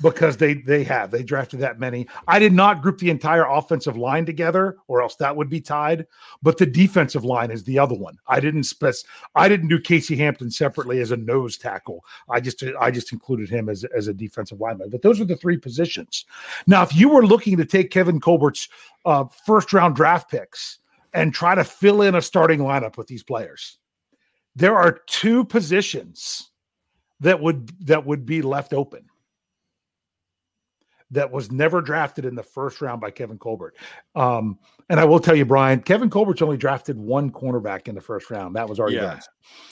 Because 0.01 0.37
they 0.37 0.55
they 0.55 0.83
have 0.83 1.11
they 1.11 1.23
drafted 1.23 1.59
that 1.61 1.79
many. 1.79 2.07
I 2.27 2.39
did 2.39 2.53
not 2.53 2.81
group 2.81 2.97
the 2.97 3.09
entire 3.09 3.45
offensive 3.45 3.97
line 3.97 4.25
together, 4.25 4.77
or 4.87 5.01
else 5.01 5.15
that 5.15 5.35
would 5.35 5.49
be 5.49 5.61
tied. 5.61 6.05
But 6.41 6.57
the 6.57 6.65
defensive 6.65 7.23
line 7.23 7.51
is 7.51 7.63
the 7.63 7.79
other 7.79 7.95
one. 7.95 8.17
I 8.27 8.39
didn't 8.39 8.63
spec. 8.63 8.95
I 9.35 9.47
didn't 9.47 9.69
do 9.69 9.79
Casey 9.79 10.15
Hampton 10.15 10.51
separately 10.51 10.99
as 10.99 11.11
a 11.11 11.17
nose 11.17 11.57
tackle. 11.57 12.03
I 12.29 12.39
just 12.39 12.63
I 12.79 12.91
just 12.91 13.13
included 13.13 13.49
him 13.49 13.69
as 13.69 13.83
as 13.95 14.07
a 14.07 14.13
defensive 14.13 14.59
lineman. 14.59 14.89
But 14.89 15.01
those 15.01 15.21
are 15.21 15.25
the 15.25 15.37
three 15.37 15.57
positions. 15.57 16.25
Now, 16.67 16.83
if 16.83 16.95
you 16.95 17.09
were 17.09 17.25
looking 17.25 17.57
to 17.57 17.65
take 17.65 17.91
Kevin 17.91 18.19
Colbert's 18.19 18.67
uh, 19.05 19.25
first 19.45 19.73
round 19.73 19.95
draft 19.95 20.29
picks 20.29 20.79
and 21.13 21.33
try 21.33 21.55
to 21.55 21.63
fill 21.63 22.01
in 22.01 22.15
a 22.15 22.21
starting 22.21 22.59
lineup 22.59 22.97
with 22.97 23.07
these 23.07 23.23
players, 23.23 23.77
there 24.55 24.75
are 24.75 24.99
two 25.07 25.45
positions 25.45 26.49
that 27.19 27.41
would 27.41 27.69
that 27.87 28.05
would 28.05 28.25
be 28.25 28.41
left 28.41 28.73
open 28.73 29.05
that 31.13 31.31
was 31.31 31.51
never 31.51 31.81
drafted 31.81 32.25
in 32.25 32.35
the 32.35 32.43
first 32.43 32.81
round 32.81 33.01
by 33.01 33.11
Kevin 33.11 33.37
Colbert. 33.37 33.75
Um, 34.15 34.59
and 34.89 34.99
I 34.99 35.05
will 35.05 35.19
tell 35.19 35.35
you, 35.35 35.45
Bryan, 35.45 35.81
Kevin 35.81 36.09
Colbert's 36.09 36.41
only 36.41 36.57
drafted 36.57 36.97
one 36.97 37.31
cornerback 37.31 37.87
in 37.87 37.95
the 37.95 38.01
first 38.01 38.29
round. 38.29 38.55
That 38.55 38.67
was 38.67 38.79
Artie 38.79 38.95
Yeah. 38.95 39.11
Burns 39.11 39.29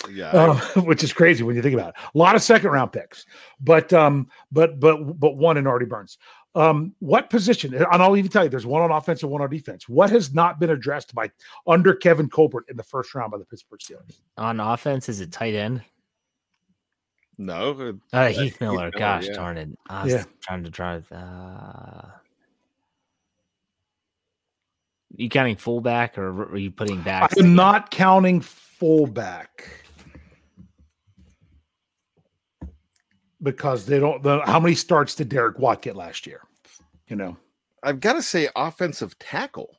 yeah 0.09 0.29
uh, 0.29 0.55
which 0.81 1.03
is 1.03 1.13
crazy 1.13 1.43
when 1.43 1.55
you 1.55 1.61
think 1.61 1.73
about 1.73 1.89
it. 1.89 1.95
A 2.13 2.17
lot 2.17 2.35
of 2.35 2.41
second 2.41 2.71
round 2.71 2.91
picks, 2.91 3.25
but 3.59 3.91
um, 3.93 4.27
but 4.51 4.79
but 4.79 5.19
but 5.19 5.37
one 5.37 5.57
in 5.57 5.67
Artie 5.67 5.85
Burns. 5.85 6.17
Um, 6.53 6.93
what 6.99 7.29
position? 7.29 7.73
And 7.73 7.85
I'll 7.89 8.17
even 8.17 8.29
tell 8.29 8.43
you, 8.43 8.49
there's 8.49 8.65
one 8.65 8.81
on 8.81 8.91
offense 8.91 9.23
and 9.23 9.31
one 9.31 9.41
on 9.41 9.49
defense. 9.49 9.87
What 9.87 10.09
has 10.09 10.33
not 10.33 10.59
been 10.59 10.69
addressed 10.69 11.15
by 11.15 11.31
under 11.65 11.95
Kevin 11.95 12.29
Colbert 12.29 12.65
in 12.67 12.75
the 12.75 12.83
first 12.83 13.15
round 13.15 13.31
by 13.31 13.37
the 13.37 13.45
Pittsburgh 13.45 13.79
Steelers? 13.79 14.19
On 14.37 14.59
offense, 14.59 15.07
is 15.07 15.21
it 15.21 15.31
tight 15.31 15.53
end? 15.53 15.81
No 17.45 17.71
uh, 17.71 18.15
Uh, 18.15 18.27
Heath 18.27 18.37
Heath 18.39 18.61
Miller. 18.61 18.75
Miller, 18.77 18.91
Gosh 18.91 19.27
yeah. 19.27 19.33
darn 19.33 19.57
it. 19.57 19.69
I 19.89 20.03
was 20.03 20.13
Yeah. 20.13 20.23
trying 20.41 20.63
to 20.63 20.69
drive. 20.69 21.11
Uh... 21.11 22.03
You 25.15 25.29
counting 25.29 25.57
fullback 25.57 26.17
or 26.17 26.43
are 26.43 26.57
you 26.57 26.71
putting 26.71 27.01
back? 27.01 27.31
I'm 27.37 27.53
not 27.55 27.91
counting 27.91 28.41
fullback. 28.41 29.67
because 33.43 33.85
they 33.85 33.99
don't. 33.99 34.21
The, 34.23 34.41
how 34.45 34.59
many 34.59 34.75
starts 34.75 35.15
did 35.15 35.29
Derek 35.29 35.59
Watt 35.59 35.81
get 35.81 35.95
last 35.95 36.27
year? 36.27 36.41
You 37.07 37.15
know, 37.15 37.37
I've 37.83 37.99
got 37.99 38.13
to 38.13 38.21
say, 38.21 38.49
offensive 38.55 39.17
tackle. 39.19 39.77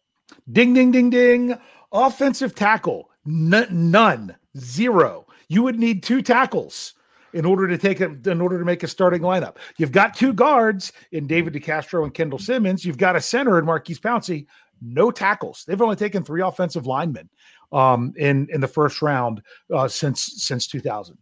ding, 0.50 0.74
ding, 0.74 0.90
ding, 0.90 1.10
ding. 1.10 1.58
Offensive 1.92 2.54
tackle, 2.54 3.10
N- 3.26 3.68
none, 3.70 4.34
zero. 4.58 5.26
You 5.48 5.62
would 5.62 5.78
need 5.78 6.02
two 6.02 6.22
tackles 6.22 6.94
in 7.34 7.44
order 7.44 7.66
to 7.68 7.78
take 7.78 8.00
it 8.00 8.26
in 8.26 8.40
order 8.40 8.58
to 8.58 8.64
make 8.64 8.82
a 8.82 8.88
starting 8.88 9.22
lineup. 9.22 9.56
You've 9.78 9.92
got 9.92 10.14
two 10.14 10.32
guards 10.32 10.92
in 11.12 11.26
David 11.26 11.54
DeCastro 11.54 12.04
and 12.04 12.12
Kendall 12.12 12.38
Simmons. 12.38 12.84
You've 12.84 12.98
got 12.98 13.16
a 13.16 13.20
center 13.20 13.58
in 13.58 13.64
Maurkice 13.64 13.98
Pouncey. 14.00 14.46
No 14.80 15.10
tackles. 15.10 15.64
They've 15.66 15.80
only 15.80 15.96
taken 15.96 16.24
three 16.24 16.42
offensive 16.42 16.86
linemen 16.86 17.28
um, 17.72 18.12
in 18.16 18.48
in 18.52 18.60
the 18.60 18.68
first 18.68 19.00
round 19.02 19.42
uh, 19.72 19.88
since 19.88 20.42
since 20.44 20.66
2000. 20.66 21.16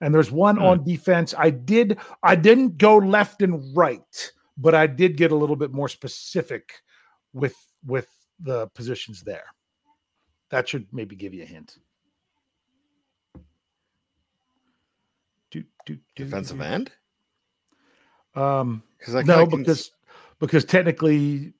And 0.00 0.14
there's 0.14 0.30
one 0.30 0.56
Hmm. 0.56 0.62
on 0.64 0.84
defense. 0.84 1.34
I 1.36 1.50
did 1.50 1.98
I 2.22 2.34
didn't 2.36 2.78
go 2.78 2.96
left 2.98 3.42
and 3.42 3.76
right, 3.76 4.32
but 4.56 4.74
I 4.74 4.86
did 4.86 5.16
get 5.16 5.32
a 5.32 5.36
little 5.36 5.56
bit 5.56 5.72
more 5.72 5.88
specific 5.88 6.72
with 7.32 7.54
with 7.84 8.08
the 8.40 8.66
positions 8.68 9.22
there. 9.22 9.44
That 10.50 10.68
should 10.68 10.86
maybe 10.92 11.16
give 11.16 11.34
you 11.34 11.42
a 11.42 11.46
hint. 11.46 11.78
Do, 15.86 15.94
do, 15.94 16.00
do, 16.16 16.24
Defensive 16.24 16.58
do. 16.58 16.64
end? 16.64 16.90
Um, 18.34 18.82
Because 18.98 19.14
no, 19.26 19.36
kinda 19.38 19.46
can 19.50 19.58
because 19.60 19.92
because 20.40 20.64
technically 20.64 21.54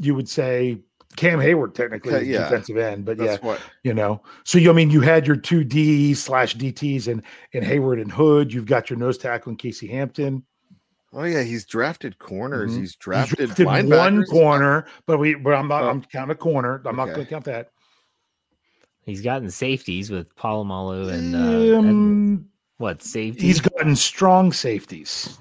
you 0.00 0.14
would 0.14 0.28
say 0.28 0.78
Cam 1.16 1.38
Hayward 1.40 1.74
technically 1.74 2.14
Okay, 2.14 2.22
is 2.22 2.28
yeah. 2.28 2.44
defensive 2.44 2.76
end, 2.78 3.04
but 3.04 3.18
yeah, 3.18 3.36
what. 3.42 3.60
you 3.84 3.94
know. 3.94 4.20
So 4.44 4.58
you 4.58 4.70
I 4.70 4.72
mean 4.74 4.90
you 4.90 5.00
had 5.00 5.26
your 5.26 5.36
two 5.36 5.62
D 5.62 6.14
slash 6.14 6.56
DTs 6.56 7.06
and 7.06 7.22
and 7.54 7.62
Hayward 7.64 8.00
and 8.00 8.10
Hood. 8.10 8.52
You've 8.52 8.66
got 8.66 8.90
your 8.90 8.98
nose 8.98 9.18
tackle 9.18 9.50
in 9.50 9.56
Casey 9.56 9.86
Hampton. 9.86 10.42
Oh 11.12 11.24
yeah, 11.24 11.42
he's 11.42 11.66
drafted 11.66 12.18
corners. 12.18 12.72
Mhm. 12.72 12.78
He's 12.78 12.80
He's 12.80 12.96
drafted, 12.96 13.54
drafted 13.54 13.90
one 13.90 14.24
corner, 14.24 14.86
but 15.06 15.18
we 15.18 15.34
but 15.34 15.52
I'm 15.54 15.68
not 15.68 15.84
Oh. 15.84 15.90
I'm 15.90 16.02
counting 16.02 16.32
a 16.32 16.34
corner. 16.38 16.82
I'm 16.86 16.96
not 16.96 17.06
going 17.06 17.20
to 17.20 17.26
count 17.26 17.44
that. 17.44 17.70
He's 19.04 19.20
gotten 19.20 19.50
safeties 19.50 20.10
with 20.10 20.34
Polamalu 20.36 21.12
and, 21.12 21.34
uh, 21.34 21.78
and 21.78 21.86
Um, 21.88 22.48
what 22.82 23.02
safety? 23.02 23.46
he's 23.46 23.60
gotten 23.60 23.96
strong 23.96 24.52
safeties. 24.52 25.38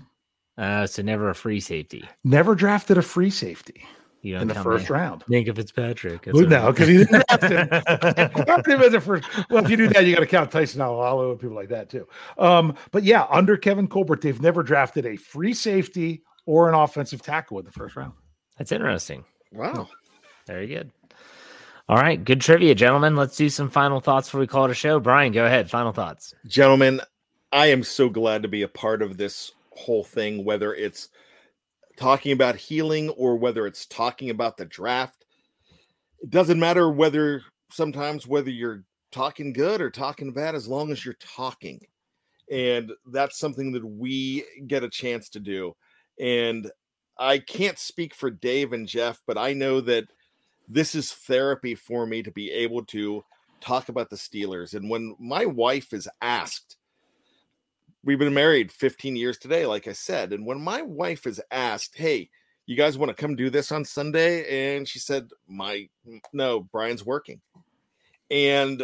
uh, 0.57 0.85
so 0.87 1.01
never 1.01 1.29
a 1.29 1.35
free 1.35 1.59
safety. 1.59 2.07
Never 2.23 2.55
drafted 2.55 2.97
a 2.97 3.01
free 3.01 3.29
safety 3.31 3.83
You 4.21 4.37
in 4.37 4.47
the 4.47 4.55
first 4.55 4.89
Ma- 4.89 4.95
round. 4.95 5.23
Minkah 5.25 5.55
Fitzpatrick. 5.55 6.23
That's 6.23 6.37
Well, 6.37 6.47
no, 6.47 6.71
because 6.71 6.87
he 6.87 6.97
didn't 6.97 7.23
draft 7.27 7.43
him. 7.43 7.67
Him 8.79 8.81
as 8.83 8.93
a 8.93 9.01
first. 9.01 9.27
Well, 9.49 9.63
if 9.65 9.71
you 9.71 9.77
do 9.77 9.87
that, 9.89 10.05
you 10.05 10.13
got 10.13 10.21
to 10.21 10.27
count 10.27 10.51
Tyson 10.51 10.81
Alualu 10.81 11.31
and 11.31 11.39
people 11.39 11.55
like 11.55 11.69
that 11.69 11.89
too. 11.89 12.07
Um, 12.37 12.75
but 12.91 13.03
yeah, 13.03 13.25
under 13.31 13.57
Kevin 13.57 13.87
Colbert, 13.87 14.21
they've 14.21 14.41
never 14.41 14.61
drafted 14.63 15.05
a 15.05 15.15
free 15.15 15.53
safety 15.53 16.23
or 16.45 16.69
an 16.69 16.75
offensive 16.75 17.21
tackle 17.21 17.59
in 17.59 17.65
the 17.65 17.71
first 17.71 17.95
round. 17.95 18.13
That's 18.57 18.71
interesting. 18.71 19.25
Wow. 19.51 19.89
Very 20.45 20.67
good. 20.67 20.91
All 21.89 21.97
right, 21.97 22.23
good 22.23 22.39
trivia, 22.39 22.73
gentlemen. 22.73 23.15
Let's 23.17 23.35
do 23.35 23.49
some 23.49 23.69
final 23.69 23.99
thoughts 23.99 24.27
before 24.29 24.39
we 24.39 24.47
call 24.47 24.65
it 24.65 24.71
a 24.71 24.73
show. 24.75 24.99
Bryan, 24.99 25.33
go 25.33 25.45
ahead. 25.45 25.69
Final 25.69 25.91
thoughts. 25.91 26.33
Gentlemen, 26.47 27.01
I 27.51 27.67
am 27.67 27.83
so 27.83 28.09
glad 28.09 28.43
to 28.43 28.47
be 28.47 28.61
a 28.61 28.67
part 28.67 29.01
of 29.01 29.17
this 29.17 29.51
whole 29.71 30.03
thing, 30.03 30.45
whether 30.45 30.73
it's 30.73 31.09
talking 31.97 32.31
about 32.31 32.55
healing 32.55 33.09
or 33.09 33.35
whether 33.35 33.67
it's 33.67 33.85
talking 33.85 34.29
about 34.29 34.57
the 34.57 34.65
draft. 34.65 35.25
It 36.21 36.29
doesn't 36.29 36.59
matter 36.59 36.89
whether 36.89 37.43
sometimes 37.71 38.25
whether 38.25 38.49
you're 38.49 38.83
talking 39.11 39.51
good 39.51 39.81
or 39.81 39.89
talking 39.89 40.31
bad, 40.31 40.55
as 40.55 40.67
long 40.67 40.91
as 40.91 41.03
you're 41.03 41.15
talking. 41.15 41.81
And 42.49 42.91
that's 43.07 43.37
something 43.37 43.71
that 43.73 43.85
we 43.85 44.45
get 44.67 44.83
a 44.83 44.89
chance 44.89 45.27
to 45.29 45.39
do. 45.39 45.75
And 46.19 46.71
I 47.17 47.39
can't 47.39 47.77
speak 47.77 48.13
for 48.13 48.29
Dave 48.29 48.71
and 48.71 48.87
Jeff, 48.87 49.21
but 49.27 49.37
I 49.37 49.53
know 49.53 49.81
that 49.81 50.05
this 50.69 50.95
is 50.95 51.11
therapy 51.11 51.75
for 51.75 52.05
me 52.05 52.23
to 52.23 52.31
be 52.31 52.49
able 52.51 52.85
to 52.85 53.23
talk 53.59 53.89
about 53.89 54.09
the 54.09 54.15
Steelers. 54.15 54.73
And 54.73 54.89
when 54.89 55.15
my 55.19 55.45
wife 55.45 55.93
is 55.93 56.07
asked, 56.21 56.77
we've 58.03 58.19
been 58.19 58.33
married 58.33 58.71
15 58.71 59.15
years 59.15 59.37
today, 59.37 59.65
like 59.65 59.87
I 59.87 59.93
said. 59.93 60.33
And 60.33 60.45
when 60.45 60.59
my 60.59 60.81
wife 60.81 61.27
is 61.27 61.41
asked, 61.51 61.95
Hey, 61.95 62.29
you 62.65 62.75
guys 62.75 62.97
want 62.97 63.09
to 63.09 63.21
come 63.21 63.35
do 63.35 63.49
this 63.49 63.71
on 63.71 63.85
Sunday? 63.85 64.75
And 64.77 64.87
she 64.87 64.99
said, 64.99 65.29
My 65.47 65.87
no, 66.33 66.61
Bryan's 66.61 67.05
working. 67.05 67.41
And 68.29 68.83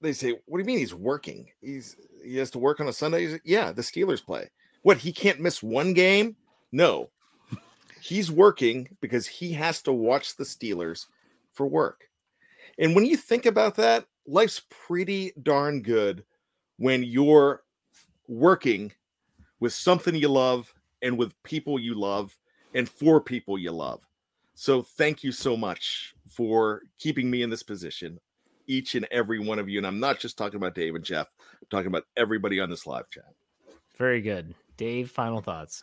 they 0.00 0.12
say, 0.12 0.34
What 0.46 0.58
do 0.58 0.62
you 0.62 0.66
mean 0.66 0.78
he's 0.78 0.94
working? 0.94 1.48
He's 1.60 1.96
he 2.24 2.36
has 2.36 2.50
to 2.52 2.58
work 2.58 2.80
on 2.80 2.88
a 2.88 2.92
Sunday. 2.92 3.38
Yeah, 3.44 3.72
the 3.72 3.82
Steelers 3.82 4.24
play. 4.24 4.50
What 4.82 4.98
he 4.98 5.12
can't 5.12 5.40
miss 5.40 5.62
one 5.62 5.92
game? 5.92 6.36
No. 6.72 7.10
He's 8.00 8.30
working 8.30 8.88
because 9.00 9.26
he 9.26 9.52
has 9.54 9.82
to 9.82 9.92
watch 9.92 10.36
the 10.36 10.44
Steelers 10.44 11.06
for 11.52 11.66
work. 11.66 12.08
And 12.78 12.94
when 12.94 13.04
you 13.04 13.16
think 13.16 13.44
about 13.44 13.74
that, 13.76 14.06
life's 14.26 14.62
pretty 14.70 15.32
darn 15.42 15.82
good 15.82 16.24
when 16.76 17.02
you're 17.02 17.62
working 18.28 18.92
with 19.58 19.72
something 19.72 20.14
you 20.14 20.28
love 20.28 20.72
and 21.02 21.18
with 21.18 21.40
people 21.42 21.78
you 21.78 21.94
love 21.94 22.36
and 22.74 22.88
for 22.88 23.20
people 23.20 23.58
you 23.58 23.72
love. 23.72 24.06
So 24.54 24.82
thank 24.82 25.24
you 25.24 25.32
so 25.32 25.56
much 25.56 26.14
for 26.28 26.82
keeping 26.98 27.30
me 27.30 27.42
in 27.42 27.50
this 27.50 27.62
position, 27.62 28.20
each 28.66 28.94
and 28.94 29.06
every 29.10 29.38
one 29.38 29.58
of 29.58 29.68
you. 29.68 29.78
And 29.78 29.86
I'm 29.86 30.00
not 30.00 30.18
just 30.18 30.36
talking 30.36 30.56
about 30.56 30.74
Dave 30.74 30.94
and 30.94 31.04
Jeff, 31.04 31.28
I'm 31.60 31.68
talking 31.70 31.86
about 31.86 32.04
everybody 32.16 32.60
on 32.60 32.68
this 32.68 32.86
live 32.86 33.08
chat. 33.10 33.32
Very 33.96 34.20
good. 34.20 34.54
Dave, 34.76 35.10
final 35.10 35.40
thoughts. 35.40 35.82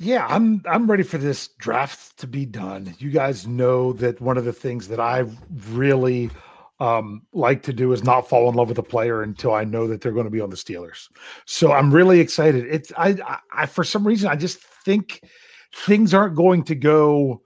Yeah, 0.00 0.26
I'm 0.28 0.62
I'm 0.70 0.88
ready 0.88 1.02
for 1.02 1.18
this 1.18 1.48
draft 1.58 2.16
to 2.18 2.28
be 2.28 2.46
done. 2.46 2.94
You 2.98 3.10
guys 3.10 3.48
know 3.48 3.92
that 3.94 4.20
one 4.20 4.38
of 4.38 4.44
the 4.44 4.52
things 4.52 4.86
that 4.88 5.00
I 5.00 5.24
really 5.70 6.30
um, 6.80 7.22
like 7.32 7.62
to 7.64 7.72
do 7.72 7.92
is 7.92 8.04
not 8.04 8.28
fall 8.28 8.48
in 8.48 8.54
love 8.54 8.68
with 8.68 8.78
a 8.78 8.82
player 8.82 9.22
until 9.22 9.52
I 9.52 9.64
know 9.64 9.86
that 9.88 10.00
they're 10.00 10.12
going 10.12 10.24
to 10.24 10.30
be 10.30 10.40
on 10.40 10.50
the 10.50 10.56
Steelers. 10.56 11.08
So 11.44 11.72
I'm 11.72 11.92
really 11.92 12.20
excited. 12.20 12.66
It's 12.66 12.92
I, 12.96 13.16
I, 13.26 13.38
I 13.52 13.66
for 13.66 13.84
some 13.84 14.06
reason 14.06 14.28
I 14.28 14.36
just 14.36 14.58
think 14.58 15.22
things 15.74 16.14
aren't 16.14 16.36
going 16.36 16.62
to 16.64 16.74
go 16.74 17.42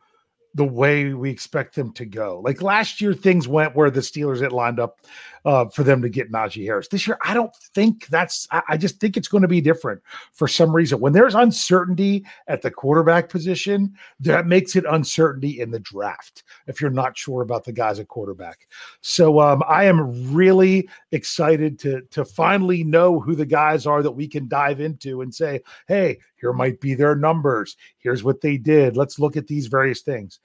the 0.55 0.65
way 0.65 1.15
we 1.15 1.31
expect 1.31 1.75
them 1.75 1.93
to 1.95 2.05
go. 2.05 2.41
Like 2.45 2.61
last 2.61 3.01
year, 3.01 3.15
things 3.15 3.49
went 3.49 3.75
where 3.75 3.91
the 3.91 4.01
Steelers 4.01 4.43
had 4.43 4.53
lined 4.53 4.79
up 4.79 5.01
uh, 5.45 5.67
for 5.67 5.83
them 5.83 6.03
to 6.03 6.09
get 6.09 6.31
Najee 6.31 6.65
Harris. 6.65 6.89
This 6.89 7.07
year, 7.07 7.19
I 7.25 7.35
don't 7.35 7.55
think 7.75 8.07
that's. 8.09 8.47
I, 8.51 8.63
I 8.71 8.77
just 8.77 9.01
think 9.01 9.17
it's 9.17 9.29
going 9.29 9.43
to 9.43 9.49
be 9.49 9.61
different 9.61 10.03
for 10.33 10.47
some 10.47 10.75
reason. 10.75 11.01
When 11.01 11.13
there's 11.13 11.35
uncertainty 11.35 12.25
at 12.49 12.63
the 12.63 12.71
quarterback 12.71 13.29
position, 13.29 13.95
that 14.21 14.47
makes 14.47 14.77
it 14.77 14.85
uncertainty 14.89 15.61
in 15.61 15.71
the 15.71 15.81
draft 15.81 16.45
if 16.67 16.81
you're 16.81 16.91
not 16.91 17.17
sure 17.17 17.43
about 17.43 17.65
the 17.65 17.73
guys 17.73 17.99
at 17.99 18.09
quarterback. 18.09 18.69
So 19.01 19.41
um, 19.41 19.63
I 19.67 19.85
am 19.85 20.33
really 20.33 20.89
excited 21.13 21.79
to 21.81 22.03
to 22.11 22.25
finally 22.25 22.85
know 22.85 23.19
who 23.19 23.35
the 23.35 23.47
guys 23.47 23.87
are 23.87 24.03
that 24.03 24.13
we 24.13 24.29
can 24.29 24.49
dive 24.49 24.81
into 24.81 25.23
and 25.23 25.35
say, 25.35 25.61
hey, 25.89 26.19
here 26.43 26.53
might 26.53 26.79
be 26.81 26.93
their 26.93 27.15
numbers. 27.15 27.77
Here's 27.99 28.23
what 28.23 28.43
they 28.43 28.59
did. 28.59 28.97
Let's 28.99 29.19
look 29.19 29.39
at 29.39 29.47
these 29.47 29.69
various 29.69 30.03
things. 30.03 30.41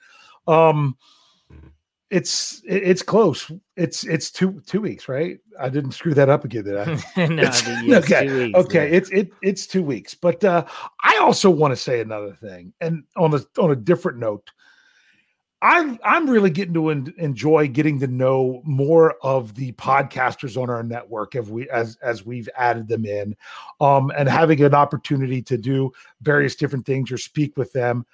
Um, 0.47 0.95
it's 2.09 2.61
it's 2.65 3.01
close. 3.01 3.51
It's 3.75 4.05
it's 4.05 4.31
two 4.31 4.61
two 4.65 4.79
weeks, 4.79 5.09
right? 5.09 5.39
I 5.59 5.67
didn't 5.67 5.91
screw 5.91 6.13
that 6.13 6.29
up 6.29 6.45
again, 6.45 6.63
did 6.63 6.77
I? 6.77 6.85
no, 7.27 7.41
It's- 7.43 7.67
okay, 8.05 8.27
two 8.27 8.37
weeks, 8.37 8.59
okay, 8.59 8.89
yeah. 8.89 8.97
it's 8.97 9.09
it 9.09 9.31
it's 9.41 9.67
two 9.67 9.83
weeks. 9.83 10.13
But 10.13 10.41
uh, 10.45 10.63
I 11.03 11.17
also 11.21 11.49
want 11.49 11.73
to 11.73 11.75
say 11.75 11.99
another 11.99 12.33
thing, 12.33 12.71
and 12.79 13.03
on 13.17 13.33
a 13.33 13.41
on 13.61 13.71
a 13.71 13.75
different 13.75 14.19
note, 14.19 14.49
I'm 15.61 15.97
I'm 16.03 16.29
really 16.29 16.51
getting 16.51 16.75
to 16.75 16.89
en- 16.91 17.13
enjoy 17.17 17.67
getting 17.67 17.99
to 17.99 18.07
know 18.07 18.61
more 18.63 19.15
of 19.23 19.55
the 19.55 19.71
podcasters 19.73 20.61
on 20.61 20.69
our 20.69 20.83
network 20.83 21.35
as 21.35 21.49
we 21.49 21.67
as 21.69 21.97
as 22.03 22.25
we've 22.25 22.49
added 22.55 22.87
them 22.87 23.05
in, 23.05 23.35
um, 23.81 24.11
and 24.15 24.29
having 24.29 24.61
an 24.61 24.75
opportunity 24.75 25.41
to 25.43 25.57
do 25.57 25.91
various 26.21 26.55
different 26.55 26.85
things 26.85 27.11
or 27.11 27.17
speak 27.17 27.57
with 27.57 27.73
them. 27.73 28.05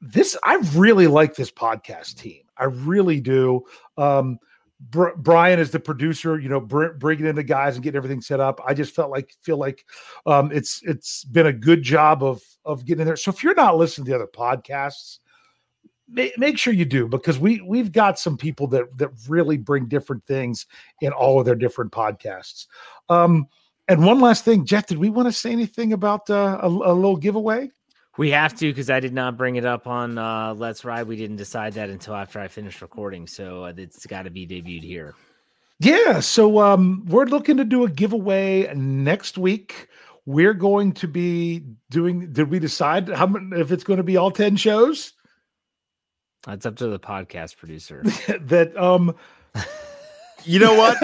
This 0.00 0.36
I 0.44 0.56
really 0.74 1.08
like 1.08 1.34
this 1.34 1.50
podcast 1.50 2.16
team. 2.16 2.42
I 2.56 2.64
really 2.64 3.20
do. 3.20 3.64
Um, 3.98 4.38
Br- 4.78 5.16
Bryan 5.16 5.58
is 5.58 5.70
the 5.70 5.80
producer, 5.80 6.38
you 6.38 6.50
know, 6.50 6.60
br- 6.60 6.92
bringing 6.98 7.26
in 7.26 7.34
the 7.34 7.42
guys 7.42 7.76
and 7.76 7.82
getting 7.82 7.96
everything 7.96 8.20
set 8.20 8.40
up. 8.40 8.60
I 8.66 8.74
just 8.74 8.94
felt 8.94 9.10
like 9.10 9.34
feel 9.40 9.56
like 9.56 9.86
um, 10.26 10.52
it's 10.52 10.82
it's 10.84 11.24
been 11.24 11.46
a 11.46 11.52
good 11.52 11.82
job 11.82 12.22
of 12.22 12.42
of 12.64 12.84
getting 12.84 13.02
in 13.02 13.06
there. 13.06 13.16
So 13.16 13.30
if 13.30 13.42
you're 13.42 13.54
not 13.54 13.78
listening 13.78 14.04
to 14.06 14.10
the 14.10 14.16
other 14.16 14.26
podcasts, 14.26 15.20
make, 16.08 16.38
make 16.38 16.58
sure 16.58 16.72
you 16.72 16.84
do 16.84 17.08
because 17.08 17.38
we 17.38 17.60
we've 17.60 17.92
got 17.92 18.18
some 18.18 18.36
people 18.36 18.66
that 18.68 18.84
that 18.98 19.10
really 19.28 19.56
bring 19.56 19.86
different 19.86 20.24
things 20.26 20.66
in 21.00 21.12
all 21.12 21.38
of 21.38 21.46
their 21.46 21.54
different 21.54 21.92
podcasts. 21.92 22.66
Um, 23.08 23.48
and 23.88 24.04
one 24.04 24.20
last 24.20 24.44
thing, 24.44 24.64
Jeff, 24.64 24.86
did 24.86 24.98
we 24.98 25.10
want 25.10 25.28
to 25.28 25.32
say 25.32 25.52
anything 25.52 25.92
about 25.92 26.28
uh, 26.28 26.58
a, 26.62 26.66
a 26.66 26.94
little 26.94 27.16
giveaway? 27.16 27.70
We 28.18 28.30
have 28.30 28.54
to 28.56 28.70
because 28.70 28.88
I 28.88 29.00
did 29.00 29.12
not 29.12 29.36
bring 29.36 29.56
it 29.56 29.64
up 29.64 29.86
on 29.86 30.16
uh, 30.16 30.54
Let's 30.54 30.84
Ride. 30.84 31.06
We 31.06 31.16
didn't 31.16 31.36
decide 31.36 31.74
that 31.74 31.90
until 31.90 32.14
after 32.14 32.40
I 32.40 32.48
finished 32.48 32.80
recording, 32.80 33.26
so 33.26 33.64
uh, 33.64 33.72
it's 33.76 34.06
got 34.06 34.22
to 34.22 34.30
be 34.30 34.46
debuted 34.46 34.84
here. 34.84 35.14
Yeah, 35.78 36.20
so 36.20 36.58
um, 36.60 37.04
we're 37.06 37.26
looking 37.26 37.58
to 37.58 37.64
do 37.64 37.84
a 37.84 37.90
giveaway 37.90 38.72
next 38.74 39.36
week. 39.36 39.88
We're 40.24 40.54
going 40.54 40.92
to 40.94 41.06
be 41.06 41.62
doing. 41.90 42.32
Did 42.32 42.50
we 42.50 42.58
decide 42.58 43.10
how 43.10 43.26
many, 43.26 43.60
if 43.60 43.70
it's 43.70 43.84
going 43.84 43.98
to 43.98 44.02
be 44.02 44.16
all 44.16 44.30
ten 44.30 44.56
shows? 44.56 45.12
That's 46.46 46.64
up 46.66 46.76
to 46.76 46.86
the 46.88 46.98
podcast 47.00 47.56
producer. 47.56 48.02
that 48.40 48.76
um, 48.76 49.14
You 50.44 50.60
know 50.60 50.74
what? 50.74 50.96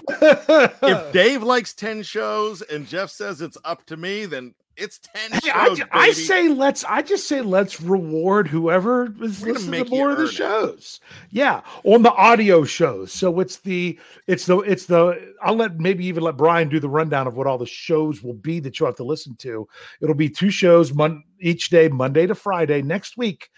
if 0.83 1.13
Dave 1.13 1.43
likes 1.43 1.75
10 1.75 2.03
shows 2.05 2.63
and 2.63 2.87
Jeff 2.87 3.11
says 3.11 3.41
it's 3.41 3.59
up 3.65 3.85
to 3.87 3.97
me, 3.97 4.25
then 4.27 4.55
it's 4.77 5.01
10 5.31 5.41
Hey, 5.43 5.51
I, 5.51 5.67
shows. 5.69 5.79
ju- 5.79 5.85
I 5.93 6.13
say 6.13 6.49
let's. 6.49 6.83
I 6.85 7.03
just 7.03 7.29
say 7.29 7.43
let's 7.43 7.79
reward 7.81 8.49
whoever 8.49 9.13
is 9.23 9.43
listening 9.45 9.85
to 9.85 9.91
more 9.91 10.13
of 10.13 10.17
the 10.17 10.25
it. 10.25 10.33
shows. 10.33 10.99
Yeah, 11.29 11.61
on 11.85 12.03
the 12.03 12.13
audio 12.13 12.65
shows. 12.65 13.13
So 13.13 13.39
it's 13.41 13.59
the 13.59 13.99
it's 14.29 14.47
the 14.47 14.61
it's 14.61 14.87
the. 14.87 15.35
I'll 15.43 15.57
let 15.57 15.79
maybe 15.79 16.07
even 16.07 16.23
let 16.23 16.39
Bryan 16.39 16.71
do 16.71 16.81
the 16.81 16.89
rundown 16.89 17.27
of 17.27 17.37
what 17.37 17.47
all 17.47 17.59
the 17.59 17.67
shows 17.67 18.23
will 18.23 18.33
be 18.33 18.61
that 18.61 18.81
you'll 18.81 18.89
have 18.89 18.97
to 18.97 19.05
listen 19.05 19.37
to. 19.41 19.69
It'll 20.01 20.15
be 20.15 20.31
two 20.31 20.51
shows 20.51 20.95
mon- 20.95 21.23
each 21.39 21.69
day, 21.69 21.89
Monday 21.89 22.27
to 22.27 22.35
Friday. 22.35 22.81
Next 22.81 23.19
week, 23.19 23.51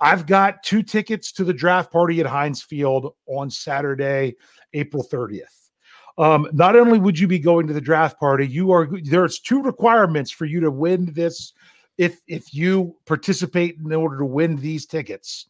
I've 0.00 0.26
got 0.26 0.62
two 0.62 0.82
tickets 0.82 1.32
to 1.32 1.44
the 1.44 1.52
draft 1.52 1.92
party 1.92 2.20
at 2.20 2.26
Heinz 2.26 2.62
Field 2.62 3.14
on 3.26 3.50
Saturday, 3.50 4.36
April 4.72 5.02
thirtieth. 5.02 5.70
Um, 6.18 6.48
not 6.52 6.76
only 6.76 6.98
would 6.98 7.18
you 7.18 7.26
be 7.26 7.38
going 7.38 7.66
to 7.66 7.72
the 7.72 7.80
draft 7.80 8.18
party, 8.18 8.46
you 8.46 8.72
are 8.72 8.88
there's 9.04 9.40
two 9.40 9.62
requirements 9.62 10.30
for 10.30 10.44
you 10.44 10.60
to 10.60 10.70
win 10.70 11.12
this 11.12 11.52
if 11.98 12.20
if 12.26 12.52
you 12.54 12.96
participate 13.06 13.76
in 13.84 13.92
order 13.92 14.18
to 14.18 14.24
win 14.24 14.56
these 14.56 14.86
tickets. 14.86 15.48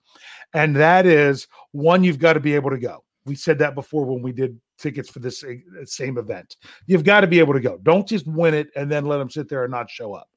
And 0.52 0.74
that 0.76 1.06
is 1.06 1.46
one, 1.72 2.02
you've 2.02 2.18
got 2.18 2.32
to 2.32 2.40
be 2.40 2.54
able 2.54 2.70
to 2.70 2.78
go. 2.78 3.04
We 3.24 3.36
said 3.36 3.58
that 3.60 3.74
before 3.74 4.04
when 4.04 4.22
we 4.22 4.32
did 4.32 4.60
tickets 4.78 5.08
for 5.08 5.20
this 5.20 5.44
uh, 5.44 5.54
same 5.84 6.18
event. 6.18 6.56
You've 6.86 7.04
got 7.04 7.20
to 7.20 7.26
be 7.26 7.38
able 7.38 7.52
to 7.52 7.60
go. 7.60 7.78
Don't 7.82 8.08
just 8.08 8.26
win 8.26 8.54
it 8.54 8.68
and 8.74 8.90
then 8.90 9.06
let 9.06 9.18
them 9.18 9.30
sit 9.30 9.48
there 9.48 9.62
and 9.62 9.70
not 9.70 9.90
show 9.90 10.14
up. 10.14 10.28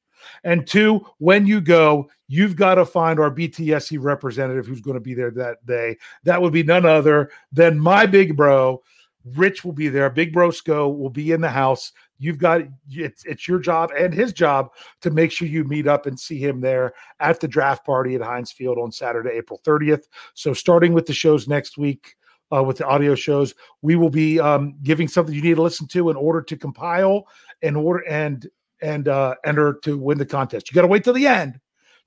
And 0.42 0.66
two, 0.66 1.06
when 1.18 1.46
you 1.46 1.60
go, 1.60 2.08
you've 2.28 2.56
got 2.56 2.76
to 2.76 2.84
find 2.84 3.20
our 3.20 3.30
BTSC 3.30 3.98
representative 4.00 4.66
who's 4.66 4.80
going 4.80 4.94
to 4.94 5.00
be 5.00 5.14
there 5.14 5.30
that 5.32 5.64
day. 5.66 5.96
That 6.24 6.40
would 6.40 6.52
be 6.52 6.62
none 6.62 6.86
other 6.86 7.30
than 7.52 7.78
my 7.78 8.06
big 8.06 8.36
bro, 8.36 8.82
Rich 9.24 9.64
will 9.64 9.72
be 9.72 9.88
there. 9.88 10.10
Big 10.10 10.32
Bro 10.32 10.50
Sco 10.50 10.88
will 10.88 11.10
be 11.10 11.32
in 11.32 11.40
the 11.40 11.48
house. 11.48 11.92
You've 12.18 12.38
got 12.38 12.62
it's 12.90 13.24
it's 13.24 13.48
your 13.48 13.58
job 13.58 13.90
and 13.98 14.12
his 14.12 14.32
job 14.32 14.70
to 15.00 15.10
make 15.10 15.32
sure 15.32 15.48
you 15.48 15.64
meet 15.64 15.86
up 15.86 16.06
and 16.06 16.18
see 16.18 16.38
him 16.38 16.60
there 16.60 16.92
at 17.20 17.40
the 17.40 17.48
draft 17.48 17.84
party 17.86 18.14
at 18.14 18.22
Heinz 18.22 18.52
Field 18.52 18.78
on 18.78 18.92
Saturday, 18.92 19.30
April 19.30 19.60
30th. 19.64 20.04
So 20.34 20.52
starting 20.52 20.92
with 20.92 21.06
the 21.06 21.14
shows 21.14 21.48
next 21.48 21.78
week, 21.78 22.16
uh, 22.54 22.62
with 22.62 22.78
the 22.78 22.86
audio 22.86 23.14
shows, 23.14 23.54
we 23.82 23.96
will 23.96 24.10
be 24.10 24.38
um, 24.38 24.74
giving 24.82 25.08
something 25.08 25.34
you 25.34 25.42
need 25.42 25.56
to 25.56 25.62
listen 25.62 25.88
to 25.88 26.10
in 26.10 26.16
order 26.16 26.42
to 26.42 26.56
compile 26.56 27.26
in 27.62 27.76
order 27.76 28.06
and 28.06 28.48
and 28.84 29.08
uh, 29.08 29.34
enter 29.44 29.74
to 29.82 29.98
win 29.98 30.18
the 30.18 30.26
contest. 30.26 30.70
You 30.70 30.74
got 30.74 30.82
to 30.82 30.88
wait 30.88 31.02
till 31.04 31.14
the 31.14 31.26
end 31.26 31.58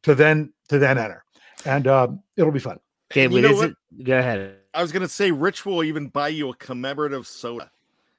to 0.04 0.14
then 0.16 0.54
to 0.70 0.78
then 0.80 0.98
enter, 0.98 1.24
and 1.66 1.88
uh, 1.88 2.08
it'll 2.38 2.52
be 2.52 2.60
fun. 2.60 2.80
Okay, 3.12 3.24
You 3.24 3.42
know 3.42 3.52
is 3.52 3.62
it, 3.62 3.76
go 4.04 4.18
ahead. 4.20 4.58
I 4.74 4.82
was 4.82 4.92
going 4.92 5.02
to 5.02 5.08
say, 5.08 5.32
Rich 5.32 5.66
will 5.66 5.84
even 5.84 6.08
buy 6.10 6.28
you 6.28 6.50
a 6.50 6.56
commemorative 6.56 7.26
soda. 7.28 7.72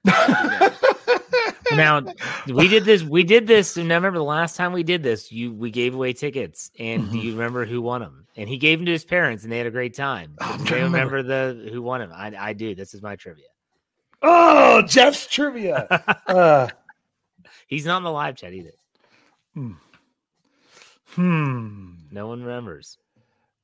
Now 1.73 2.01
we 2.47 2.67
did 2.67 2.87
this. 2.87 3.03
We 3.03 3.25
did 3.25 3.47
this. 3.47 3.77
And 3.77 3.93
I 3.93 3.97
remember 3.97 4.19
the 4.19 4.25
last 4.25 4.57
time 4.57 4.73
we 4.73 4.83
did 4.83 5.03
this, 5.03 5.31
you 5.31 5.53
we 5.53 5.71
gave 5.71 5.95
away 5.95 6.15
tickets, 6.15 6.71
and 6.79 7.11
do 7.11 7.19
Mhm. 7.19 7.23
you 7.23 7.33
remember 7.33 7.67
who 7.67 7.83
won 7.83 8.01
them? 8.01 8.27
And 8.37 8.49
he 8.49 8.57
gave 8.57 8.79
them 8.79 8.87
to 8.87 8.93
his 8.93 9.05
parents, 9.05 9.43
and 9.43 9.53
they 9.53 9.59
had 9.59 9.67
a 9.67 9.71
great 9.71 9.93
time. 9.95 10.35
Oh, 10.41 10.47
I'm 10.47 10.65
Do 10.65 10.71
you 10.75 10.79
to 10.79 10.85
remember 10.85 11.23
the 11.23 11.69
who 11.71 11.83
won 11.83 12.01
them? 12.01 12.11
I, 12.15 12.33
I 12.39 12.53
do. 12.55 12.75
This 12.75 12.95
is 12.95 13.03
my 13.03 13.17
trivia. 13.17 13.45
Oh, 14.23 14.81
Jeff's 14.83 15.27
trivia. 15.27 15.87
Uh, 16.27 16.69
He's 17.69 17.87
not 17.87 17.99
in 17.99 18.03
the 18.03 18.11
live 18.11 18.35
chat 18.35 18.53
either. 18.53 18.73
hmm. 19.55 19.73
No 22.11 22.27
one 22.27 22.43
remembers. 22.43 22.99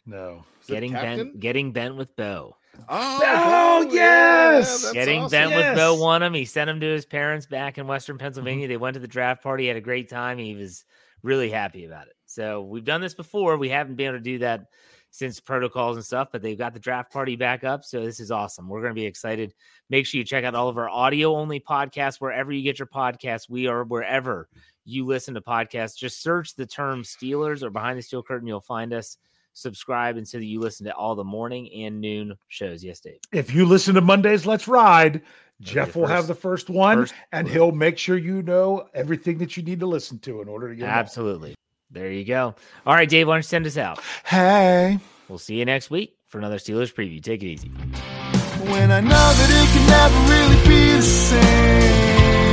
No. 0.06 0.44
Is 0.62 0.66
Getting 0.68 0.92
bent, 0.92 1.40
getting 1.40 1.72
bent 1.72 1.96
with 1.96 2.14
Bo. 2.16 2.56
Oh, 2.88 3.20
Oh, 3.22 3.88
yes! 3.92 4.82
that's 4.82 4.92
getting 4.92 5.22
awesome. 5.22 5.30
bent 5.30 5.54
with 5.54 5.76
Bo 5.76 5.92
Yes. 5.92 6.00
won 6.00 6.22
him. 6.22 6.34
He 6.34 6.44
sent 6.44 6.68
him 6.68 6.80
to 6.80 6.86
his 6.86 7.06
parents 7.06 7.46
back 7.46 7.78
in 7.78 7.86
Western 7.86 8.16
Mm-hmm. 8.16 8.24
Pennsylvania. 8.24 8.68
They 8.68 8.76
went 8.76 8.94
to 8.94 9.00
the 9.00 9.08
draft 9.08 9.42
party, 9.42 9.66
had 9.68 9.76
a 9.76 9.80
great 9.80 10.08
time. 10.08 10.38
He 10.38 10.54
was 10.54 10.84
really 11.22 11.50
happy 11.50 11.84
about 11.86 12.06
it. 12.08 12.14
So 12.26 12.62
we've 12.62 12.84
done 12.84 13.00
this 13.00 13.14
before. 13.14 13.56
We 13.56 13.68
haven't 13.68 13.94
been 13.94 14.06
able 14.08 14.18
to 14.18 14.22
do 14.22 14.38
that 14.38 14.66
since 15.14 15.38
protocols 15.38 15.96
and 15.96 16.04
stuff, 16.04 16.30
but 16.32 16.42
they've 16.42 16.58
got 16.58 16.74
the 16.74 16.80
draft 16.80 17.12
party 17.12 17.36
back 17.36 17.62
up. 17.62 17.84
So 17.84 18.04
this 18.04 18.18
is 18.18 18.32
awesome. 18.32 18.68
We're 18.68 18.80
going 18.80 18.90
to 18.90 19.00
be 19.00 19.06
excited. 19.06 19.54
Make 19.88 20.06
sure 20.06 20.18
you 20.18 20.24
check 20.24 20.42
out 20.42 20.56
all 20.56 20.68
of 20.68 20.76
our 20.76 20.88
audio 20.88 21.36
only 21.36 21.60
podcasts 21.60 22.20
wherever 22.20 22.50
you 22.50 22.64
get 22.64 22.80
your 22.80 22.88
podcasts. 22.88 23.48
We 23.48 23.68
are 23.68 23.84
wherever 23.84 24.48
you 24.84 25.06
listen 25.06 25.34
to 25.34 25.40
podcasts. 25.40 25.96
Just 25.96 26.20
search 26.20 26.56
the 26.56 26.66
term 26.66 27.04
Steelers 27.04 27.62
or 27.62 27.70
Behind 27.70 27.96
the 27.96 28.02
Steel 28.02 28.24
Curtain. 28.24 28.48
You'll 28.48 28.60
find 28.60 28.92
us. 28.92 29.16
Subscribe 29.56 30.16
and 30.16 30.26
so 30.26 30.38
that 30.38 30.46
you 30.46 30.58
listen 30.58 30.84
to 30.86 30.92
all 30.96 31.14
the 31.14 31.22
morning 31.22 31.72
and 31.72 32.00
noon 32.00 32.34
shows. 32.48 32.82
Yes, 32.82 32.98
Dave. 32.98 33.20
If 33.30 33.54
you 33.54 33.66
listen 33.66 33.94
to 33.94 34.00
Mondays 34.00 34.46
Let's 34.46 34.66
Ride, 34.66 35.22
Jeff 35.60 35.92
the 35.92 36.00
will 36.00 36.06
have 36.08 36.26
the 36.26 36.34
first 36.34 36.68
one 36.68 36.96
first- 36.96 37.14
and 37.30 37.48
he'll 37.48 37.70
make 37.70 37.96
sure 37.96 38.18
you 38.18 38.42
know 38.42 38.88
everything 38.94 39.38
that 39.38 39.56
you 39.56 39.62
need 39.62 39.78
to 39.78 39.86
listen 39.86 40.18
to 40.18 40.42
in 40.42 40.48
order 40.48 40.70
to 40.70 40.74
get. 40.74 40.88
Absolutely. 40.88 41.54
There 41.94 42.10
you 42.10 42.24
go. 42.24 42.56
All 42.84 42.94
right, 42.94 43.08
Dave, 43.08 43.28
why 43.28 43.34
don't 43.34 43.38
you 43.38 43.42
send 43.44 43.66
us 43.66 43.78
out? 43.78 44.00
Hey. 44.24 44.98
We'll 45.28 45.38
see 45.38 45.54
you 45.54 45.64
next 45.64 45.90
week 45.90 46.16
for 46.26 46.38
another 46.38 46.56
Steelers 46.56 46.92
preview. 46.92 47.22
Take 47.22 47.44
it 47.44 47.46
easy. 47.46 47.68
when 47.68 48.90
I 48.90 49.00
know 49.00 49.08
that 49.10 49.50
it 49.60 49.68
can 49.72 49.86
never 49.94 50.18
really 50.32 50.60
be 50.68 50.96
the 50.96 51.02
same. 51.02 52.50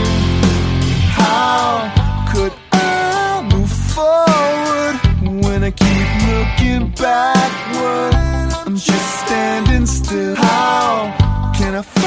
How 1.09 1.89
could 2.31 2.53
I 2.71 3.49
move 3.51 3.71
forward 3.71 5.43
when 5.43 5.63
I 5.63 5.71
keep 5.71 6.07
looking 6.29 6.91
backward? 6.91 8.13
I'm 8.67 8.75
just 8.75 9.25
standing 9.25 9.87
still. 9.87 10.35
How 10.35 11.53
can 11.57 11.73
I 11.73 11.81
find 11.81 12.01